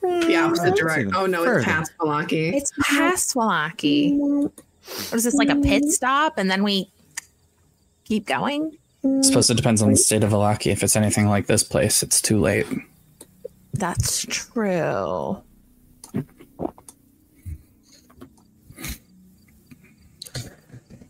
[0.01, 0.45] The mm.
[0.45, 1.15] opposite That's direction.
[1.15, 1.59] Oh no, further.
[1.59, 2.53] it's past Vallaki.
[2.53, 4.17] It's past Vallaki.
[4.17, 5.89] What is this like a pit mm-hmm.
[5.89, 6.89] stop, and then we
[8.05, 8.77] keep going?
[9.03, 10.71] I suppose it depends on the state of Vallaki.
[10.71, 12.65] If it's anything like this place, it's too late.
[13.73, 15.41] That's true.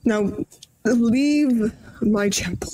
[0.05, 0.31] Now,
[0.85, 2.71] leave my temple.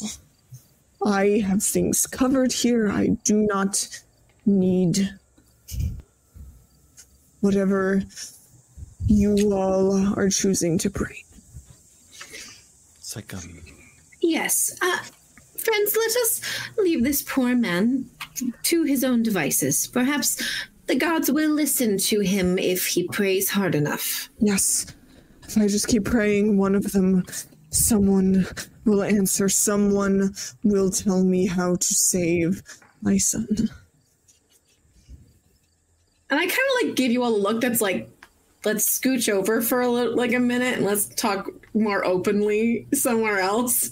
[1.05, 2.91] I have things covered here.
[2.91, 3.87] I do not
[4.45, 5.13] need
[7.43, 8.01] whatever
[9.05, 11.23] you all are choosing to pray.
[12.97, 13.61] It's like um.
[14.21, 14.75] Yes.
[14.81, 14.99] Uh,
[15.57, 16.41] friends, let us
[16.77, 18.09] leave this poor man
[18.63, 19.87] to his own devices.
[19.87, 20.41] Perhaps
[20.87, 24.29] the gods will listen to him if he prays hard enough.
[24.39, 24.85] Yes.
[25.43, 27.25] If I just keep praying, one of them,
[27.71, 28.47] someone
[28.85, 29.49] will answer.
[29.49, 30.33] Someone
[30.63, 32.63] will tell me how to save
[33.01, 33.69] my son.
[36.33, 36.51] And I kind
[36.81, 38.09] of like give you a look that's like,
[38.65, 43.37] let's scooch over for a little, like a minute and let's talk more openly somewhere
[43.37, 43.91] else.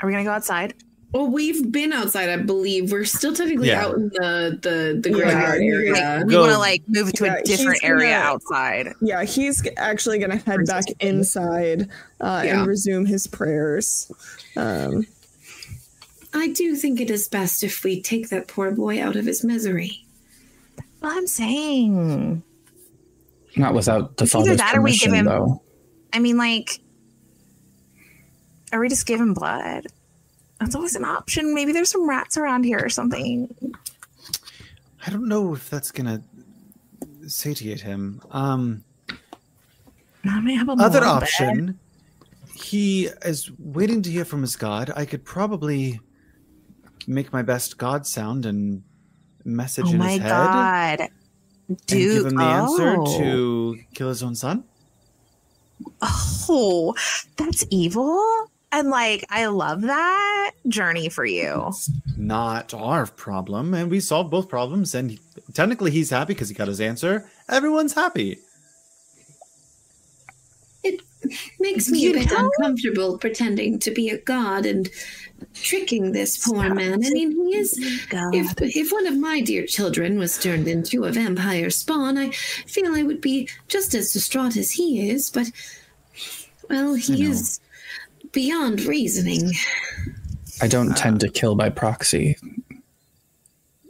[0.00, 0.74] Are we gonna go outside?
[1.12, 2.90] Well, we've been outside, I believe.
[2.90, 3.84] We're still technically Yeah.
[3.84, 5.92] out in the the the graveyard yeah, area.
[5.92, 8.88] Like, we want to like move to Yeah, a different he's gonna- area outside.
[9.00, 11.88] Yeah, he's actually going to head back inside
[12.20, 12.58] uh, Yeah.
[12.58, 14.10] and resume his prayers.
[14.56, 15.06] Um,
[16.36, 19.42] I do think it is best if we take that poor boy out of his
[19.44, 20.04] misery.
[21.00, 22.42] Well, I'm saying.
[23.56, 25.62] Not without the either father's that or we give him- though.
[26.12, 26.80] I mean, like,
[28.72, 29.86] are we just giving blood?
[30.60, 31.54] That's always an option.
[31.54, 33.54] Maybe there's some rats around here or something.
[35.06, 36.22] I don't know if that's gonna
[37.26, 38.20] satiate him.
[38.30, 38.82] Um,
[40.24, 41.22] I may have a other more bed.
[41.22, 41.78] option.
[42.54, 44.90] He is waiting to hear from his god.
[44.96, 46.00] I could probably
[47.06, 48.82] make my best god sound and
[49.44, 51.00] message Oh in his head god,
[51.68, 52.22] and dude!
[52.24, 53.18] give him the answer oh.
[53.18, 54.64] to kill his own son.
[56.48, 56.94] Oh,
[57.36, 58.22] that's evil.
[58.72, 61.72] And like, I love that journey for you.
[62.16, 64.94] Not our problem, and we solved both problems.
[64.94, 65.20] And he-
[65.54, 67.30] technically, he's happy because he got his answer.
[67.48, 68.38] Everyone's happy.
[70.82, 71.00] It
[71.58, 74.88] makes me You a bit know- uncomfortable pretending to be a god and
[75.62, 76.94] tricking this poor man.
[76.94, 77.78] I mean, he is.
[77.82, 78.34] Oh God.
[78.34, 82.94] If, if one of my dear children was turned into a vampire spawn, I feel
[82.94, 85.50] I would be just as distraught as he is, but,
[86.68, 87.60] well, he is
[88.32, 89.52] beyond reasoning.
[90.60, 92.36] I don't tend to kill by proxy.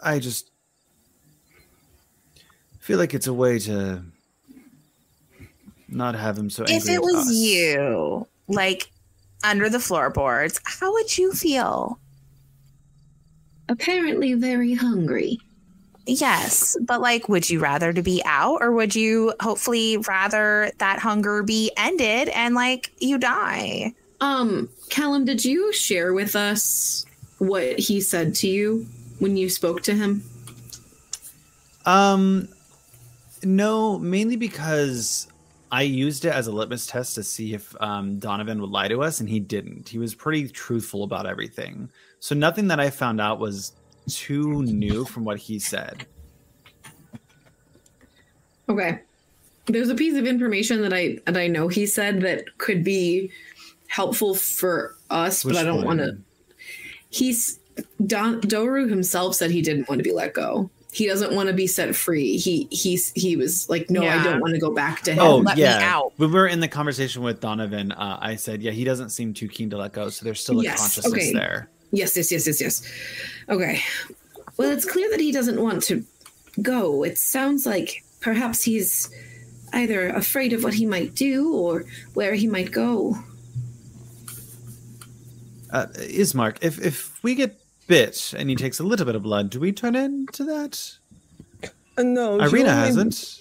[0.03, 0.51] I just
[2.81, 4.03] feel like it's a way to
[5.89, 6.77] not have him so angry.
[6.77, 7.33] if it at was us.
[7.33, 8.91] you, like
[9.47, 11.99] under the floorboards, how would you feel?
[13.69, 15.39] Apparently, very hungry.
[16.07, 21.01] Yes, but like, would you rather to be out, or would you hopefully rather that
[21.01, 23.93] hunger be ended and like you die?
[24.21, 27.05] Um, Callum, did you share with us
[27.39, 28.87] what he said to you
[29.19, 30.23] when you spoke to him?
[31.85, 32.49] Um,
[33.43, 35.29] no, mainly because
[35.71, 39.03] I used it as a litmus test to see if um, Donovan would lie to
[39.03, 39.89] us, and he didn't.
[39.89, 41.91] He was pretty truthful about everything.
[42.21, 43.73] So nothing that I found out was
[44.09, 46.07] too new from what he said.
[48.69, 49.01] Okay.
[49.67, 53.31] There's a piece of information that I that I know he said that could be
[53.89, 56.19] helpful for us, Which but I don't want to.
[57.11, 57.59] He's
[58.07, 60.71] Don, Doru himself said he didn't want to be let go.
[60.97, 62.39] He doesn't want to be set free.
[62.39, 65.19] He he's he was like, no, I don't want to go back to him.
[65.19, 66.15] Oh let me yeah, out.
[66.17, 69.35] when we were in the conversation with Donovan, uh, I said, yeah, he doesn't seem
[69.35, 70.09] too keen to let go.
[70.09, 71.33] So there's still a Yes, consciousness okay.
[71.35, 71.69] there.
[71.93, 72.93] Yes, yes, yes, yes, yes.
[73.51, 73.83] Okay.
[74.57, 76.03] Well, it's clear that he doesn't want to
[76.63, 77.03] go.
[77.03, 79.11] It sounds like perhaps he's
[79.75, 83.19] either afraid of what he might do or where he might go.
[85.71, 89.51] Uh, Ismark, if if we get bit and he takes a little bit of blood,
[89.51, 90.99] do we turn into that?
[91.99, 93.41] uh, no, Ireena hasn't.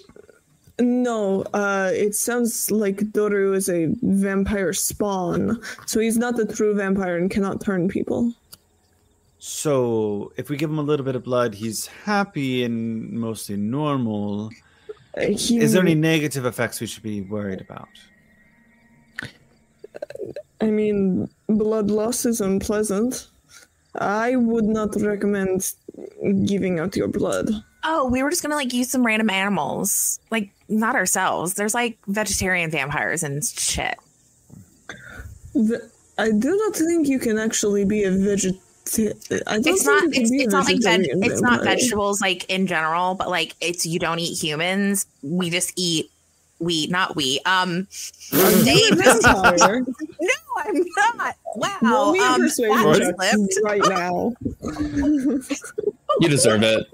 [0.78, 6.76] No, uh, it sounds like Doru is a vampire spawn, so he's not the true
[6.76, 8.34] vampire and cannot turn people.
[9.40, 14.50] So if we give him a little bit of blood, he's happy and mostly normal.
[15.16, 17.88] Uh, he, Is there any negative effects we should be worried about?
[20.60, 23.28] I mean, blood loss is unpleasant.
[24.00, 25.74] I would not recommend
[26.46, 27.50] giving out your blood.
[27.84, 31.54] Oh, we were just gonna like use some random animals, like not ourselves.
[31.54, 33.98] There's like vegetarian vampires and shit.
[35.54, 38.58] The, I do not think you can actually be a veget.
[39.48, 40.04] I don't It's think not.
[40.06, 43.86] It's, it's not like veg, vegetarian it's not vegetables like in general, but like it's
[43.86, 45.06] you don't eat humans.
[45.24, 46.12] We just eat.
[46.60, 47.40] We not we.
[47.46, 47.88] Um,
[48.32, 49.82] they vampire?
[50.22, 50.86] no, I'm
[51.18, 51.36] not.
[51.56, 51.78] Wow.
[51.82, 53.60] Roll me a um, persuasion slipped.
[53.64, 54.34] right now.
[56.20, 56.88] You deserve it.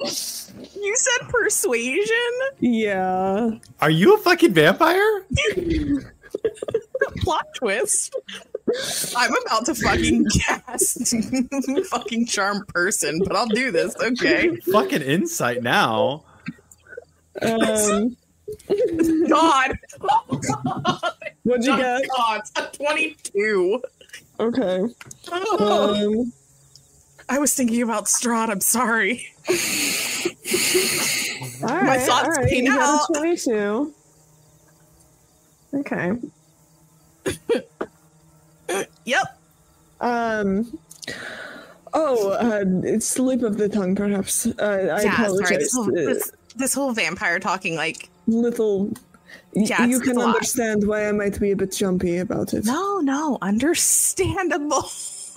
[0.80, 2.16] You said persuasion.
[2.58, 3.50] Yeah.
[3.80, 5.26] Are you a fucking vampire?
[7.18, 8.16] Plot twist.
[9.16, 11.14] I'm about to fucking cast
[11.90, 13.94] fucking charm person, but I'll do this.
[13.96, 14.56] Okay.
[14.72, 16.24] fucking insight now.
[17.42, 18.16] Um,
[19.28, 19.78] God.
[21.44, 22.08] what'd you Oh, get?
[22.16, 22.40] God.
[22.56, 23.82] A 22.
[24.40, 24.84] Okay.
[25.32, 26.32] Oh, Um,
[27.28, 28.48] I was thinking about Strahd.
[28.50, 29.26] I'm sorry.
[31.62, 31.84] all right.
[31.86, 32.48] My thoughts all right.
[32.48, 33.16] came You got out.
[33.16, 33.94] a 22.
[35.74, 36.12] Okay.
[39.04, 39.38] Yep.
[40.00, 40.78] Um.
[41.92, 44.46] Oh, uh, it's slip of the tongue, perhaps.
[44.46, 45.24] Uh, I yeah, sorry.
[45.26, 45.58] apologize.
[45.58, 48.92] This whole, Uh, this, this whole vampire talking like little
[49.52, 50.34] Yeah, you can it's a lot.
[50.36, 52.64] understand why I might be a bit jumpy about it.
[52.64, 54.84] No, no, understandable.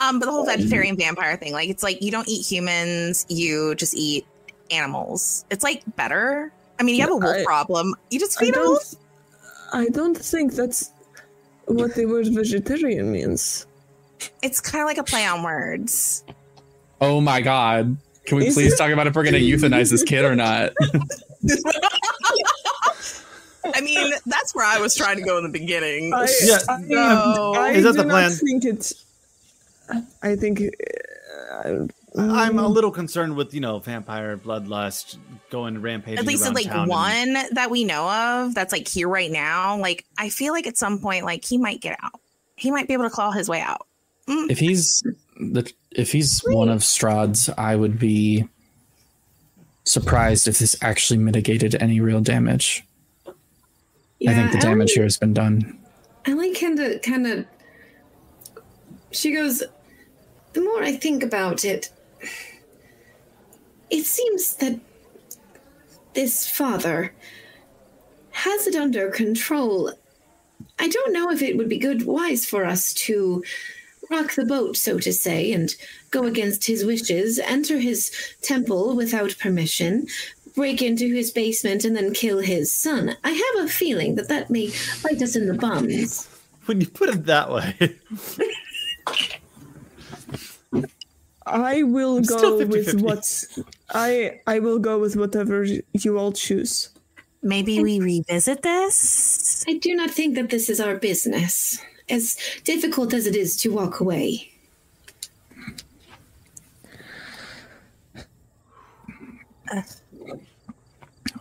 [0.00, 3.74] um, but the whole vegetarian vampire thing, like it's like you don't eat humans, you
[3.76, 4.26] just eat
[4.70, 5.44] animals.
[5.50, 6.52] It's like better.
[6.78, 7.94] I mean, you have a wolf I- problem.
[8.10, 8.90] You just I feed a wolf.
[8.90, 9.00] don't.
[9.72, 10.90] I don't think that's
[11.66, 13.66] what the word vegetarian means.
[14.42, 16.24] It's kind of like a play on words.
[17.00, 17.96] Oh my god.
[18.26, 18.76] Can we Is please it?
[18.76, 20.72] talk about if we're gonna euthanize this kid or not?
[23.74, 26.12] I mean, that's where I was trying to go in the beginning.
[26.12, 26.58] I, Yeah.
[26.68, 27.54] I, No.
[27.56, 28.30] I Is that do the not plan?
[28.32, 28.92] think it's.
[30.22, 30.60] I think.
[31.52, 32.62] Uh, I'm Mm.
[32.62, 35.16] a little concerned with you know vampire bloodlust
[35.50, 36.18] going rampaging.
[36.18, 39.30] At least around like town and- one that we know of that's like here right
[39.30, 39.78] now.
[39.78, 42.20] Like I feel like at some point, like he might get out.
[42.56, 43.86] He might be able to claw his way out.
[44.28, 45.02] if he's
[45.40, 48.48] the if he's one of Strahd's, I would be
[49.84, 52.84] surprised if this actually mitigated any real damage.
[53.26, 55.78] I think the damage like- here has been done.
[56.26, 57.46] I like kind of, kind of.
[59.10, 59.62] She goes.
[60.54, 61.90] The more I think about it,
[63.90, 64.80] it seems that
[66.14, 67.12] this father
[68.30, 69.92] has it under control.
[70.78, 73.42] I don't know if it would be good, wise for us to
[74.10, 75.74] rock the boat, so to say, and
[76.10, 78.10] go against his wishes, enter his
[78.42, 80.06] temple without permission,
[80.54, 83.16] break into his basement, and then kill his son.
[83.24, 84.72] I have a feeling that that may
[85.02, 86.28] bite us in the bums.
[86.66, 87.98] When you put it that way,
[91.46, 93.02] I will I'm go with 50-50.
[93.02, 93.44] what
[93.90, 96.88] I I will go with whatever you all choose.
[97.42, 99.62] Maybe we revisit this.
[99.68, 101.78] I do not think that this is our business,
[102.08, 104.50] as difficult as it is to walk away.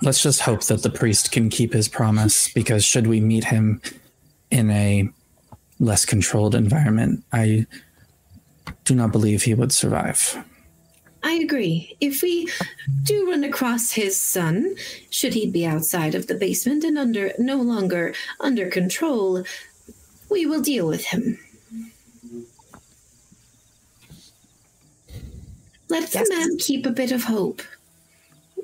[0.02, 3.82] Let's just hope that the priest can keep his promise because should we meet him
[4.52, 5.10] in a
[5.80, 7.66] less controlled environment, I
[8.84, 10.44] do not believe he would survive.
[11.24, 11.96] I agree.
[12.02, 12.50] If we
[13.04, 14.76] do run across his son,
[15.10, 19.44] should he be outside of the basement and under no longer under control,
[20.34, 21.38] we will deal with him.
[25.90, 26.30] Let the Yes.
[26.30, 27.62] man keep a bit of hope.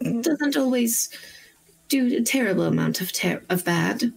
[0.02, 0.24] Mm.
[0.24, 1.10] Doesn't always
[1.88, 4.12] do a terrible amount of ter- of bad.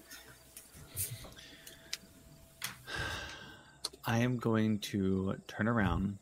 [4.07, 6.17] I am going to turn around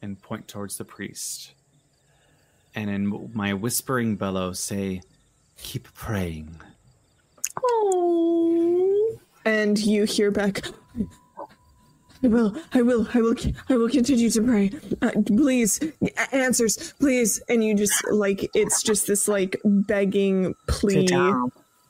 [0.00, 1.52] and point towards the priest,
[2.74, 5.02] and in my whispering bellow say,
[5.58, 6.58] "Keep praying."
[9.44, 10.62] And you hear back.
[12.22, 13.34] I will, I will, I will,
[13.70, 14.70] I will continue to pray.
[15.00, 17.40] Uh, please, a- answers, please.
[17.48, 21.08] And you just like it's just this like begging plea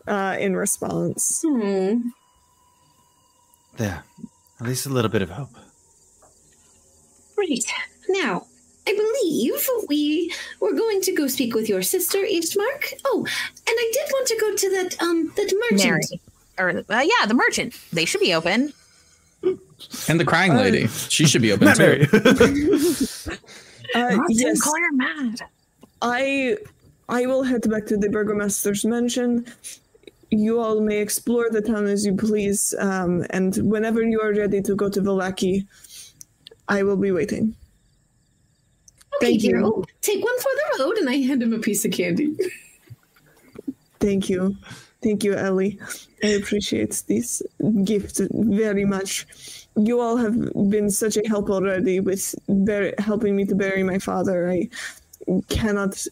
[0.06, 1.43] uh, in response.
[1.44, 2.10] Hmm.
[3.77, 4.05] There,
[4.60, 5.51] at least a little bit of hope.
[7.36, 7.64] Right.
[8.09, 8.47] Now,
[8.86, 12.93] I believe we were going to go speak with your sister, Ismark.
[13.05, 15.90] Oh, and I did want to go to that um that merchant.
[15.90, 16.20] Mary.
[16.61, 17.74] Or uh, yeah, the merchant.
[17.93, 18.73] They should be open.
[20.09, 21.82] And the crying lady, she should be open too.
[21.82, 22.07] Mary.
[23.93, 25.41] Uh, yes, call her mad.
[26.01, 26.57] I
[27.09, 29.45] I will head back to the burgomaster's mansion.
[30.31, 34.62] You all may explore the town as you please, um, and whenever you are ready
[34.62, 35.66] to go to Vallaki,
[36.69, 37.57] I will be waiting.
[39.16, 39.51] Okay, Thank you.
[39.55, 39.65] dear.
[39.65, 42.37] Oh, take one for the road, and I hand him a piece of candy.
[43.99, 44.57] Thank you.
[45.02, 45.78] Thank you, Ellie.
[46.22, 47.43] I appreciate this
[47.85, 49.27] gift very much.
[49.77, 50.36] You all have
[50.68, 54.51] been such a help already with bur- helping me to bury my father.
[54.51, 54.68] I
[55.48, 56.05] cannot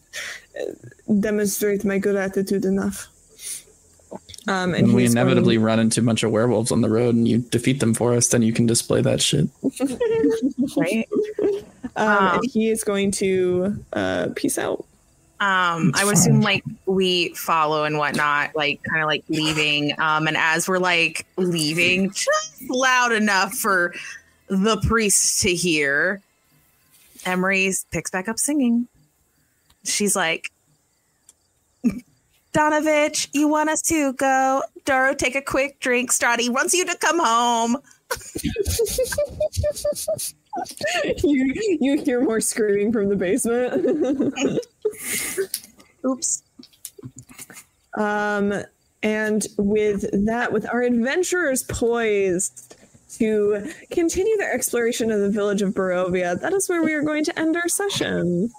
[0.59, 0.65] uh,
[1.19, 3.07] demonstrate my gratitude enough.
[4.47, 6.89] Um, and When we he's going- inevitably run into a bunch of werewolves on the
[6.89, 9.49] road and you defeat them for us, then you can display that shit.
[10.77, 11.07] Right.
[11.95, 14.85] um, Um, and he is going to uh, peace out.
[15.41, 19.97] Um, I would assume like we follow and whatnot, like kind of like leaving.
[19.97, 23.93] Um, and as we're like leaving, just loud enough for
[24.47, 26.21] the priest to hear,
[27.25, 28.87] Emery picks back up singing.
[29.85, 30.51] She's like,
[32.53, 34.63] Donavich, you want us to go?
[34.85, 36.11] Doru, take a quick drink.
[36.11, 37.77] Strati wants you to come home.
[41.23, 44.59] you you hear more screaming from the basement.
[46.05, 46.43] Oops.
[47.97, 48.53] Um,
[49.01, 52.75] and with that, with our adventurers poised
[53.17, 57.23] to continue their exploration of the village of Barovia, that is where we are going
[57.25, 58.51] to end our session.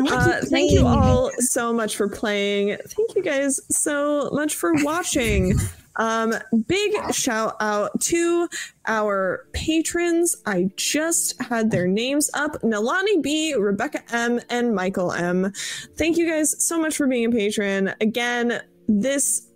[0.00, 2.78] Uh, thank you all so much for playing.
[2.86, 5.54] Thank you guys so much for watching.
[5.96, 6.34] Um,
[6.66, 8.48] big shout out to
[8.86, 10.36] our patrons.
[10.46, 15.52] I just had their names up Nalani B, Rebecca M, and Michael M.
[15.96, 17.94] Thank you guys so much for being a patron.
[18.00, 19.48] Again, this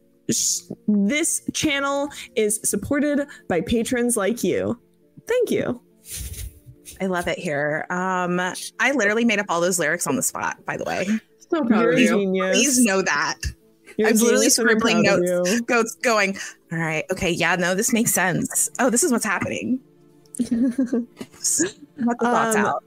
[0.88, 4.78] this channel is supported by patrons like you.
[5.28, 5.80] Thank you.
[7.00, 7.86] I love it here.
[7.90, 11.06] Um, I literally made up all those lyrics on the spot, by the way.
[11.50, 12.08] So proud You're of you.
[12.08, 12.56] genius.
[12.56, 13.38] Please know that.
[13.98, 15.60] You're I'm literally genius and I'm scribbling notes.
[15.62, 16.36] Goats going,
[16.72, 18.68] all right, okay, yeah, no, this makes sense.
[18.78, 19.80] Oh, this is what's happening.
[20.38, 22.84] Let the thoughts Um, out.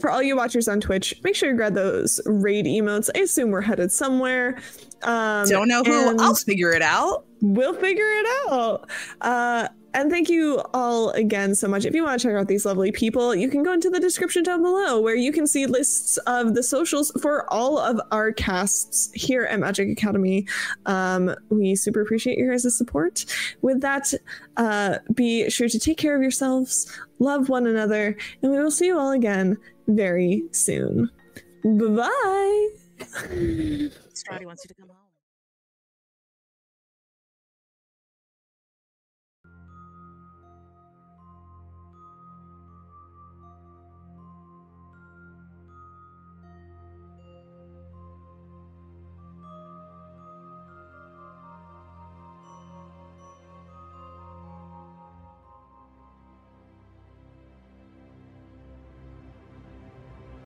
[0.00, 3.10] for all you watchers on Twitch, make sure you grab those raid emotes.
[3.14, 4.58] I assume we're headed somewhere.
[5.02, 6.16] Um, Don't know who.
[6.18, 7.24] I'll figure it out.
[7.40, 8.88] We'll figure it out.
[9.20, 11.84] Uh, and thank you all again so much.
[11.84, 14.42] If you want to check out these lovely people, you can go into the description
[14.42, 19.10] down below where you can see lists of the socials for all of our casts
[19.14, 20.46] here at Magic Academy.
[20.86, 23.24] Um, we super appreciate your guys' support.
[23.62, 24.12] With that,
[24.56, 28.86] uh, be sure to take care of yourselves, love one another, and we will see
[28.86, 29.56] you all again
[29.86, 31.10] very soon.
[31.64, 32.68] Bye bye.
[34.14, 34.97] Strati wants you to come.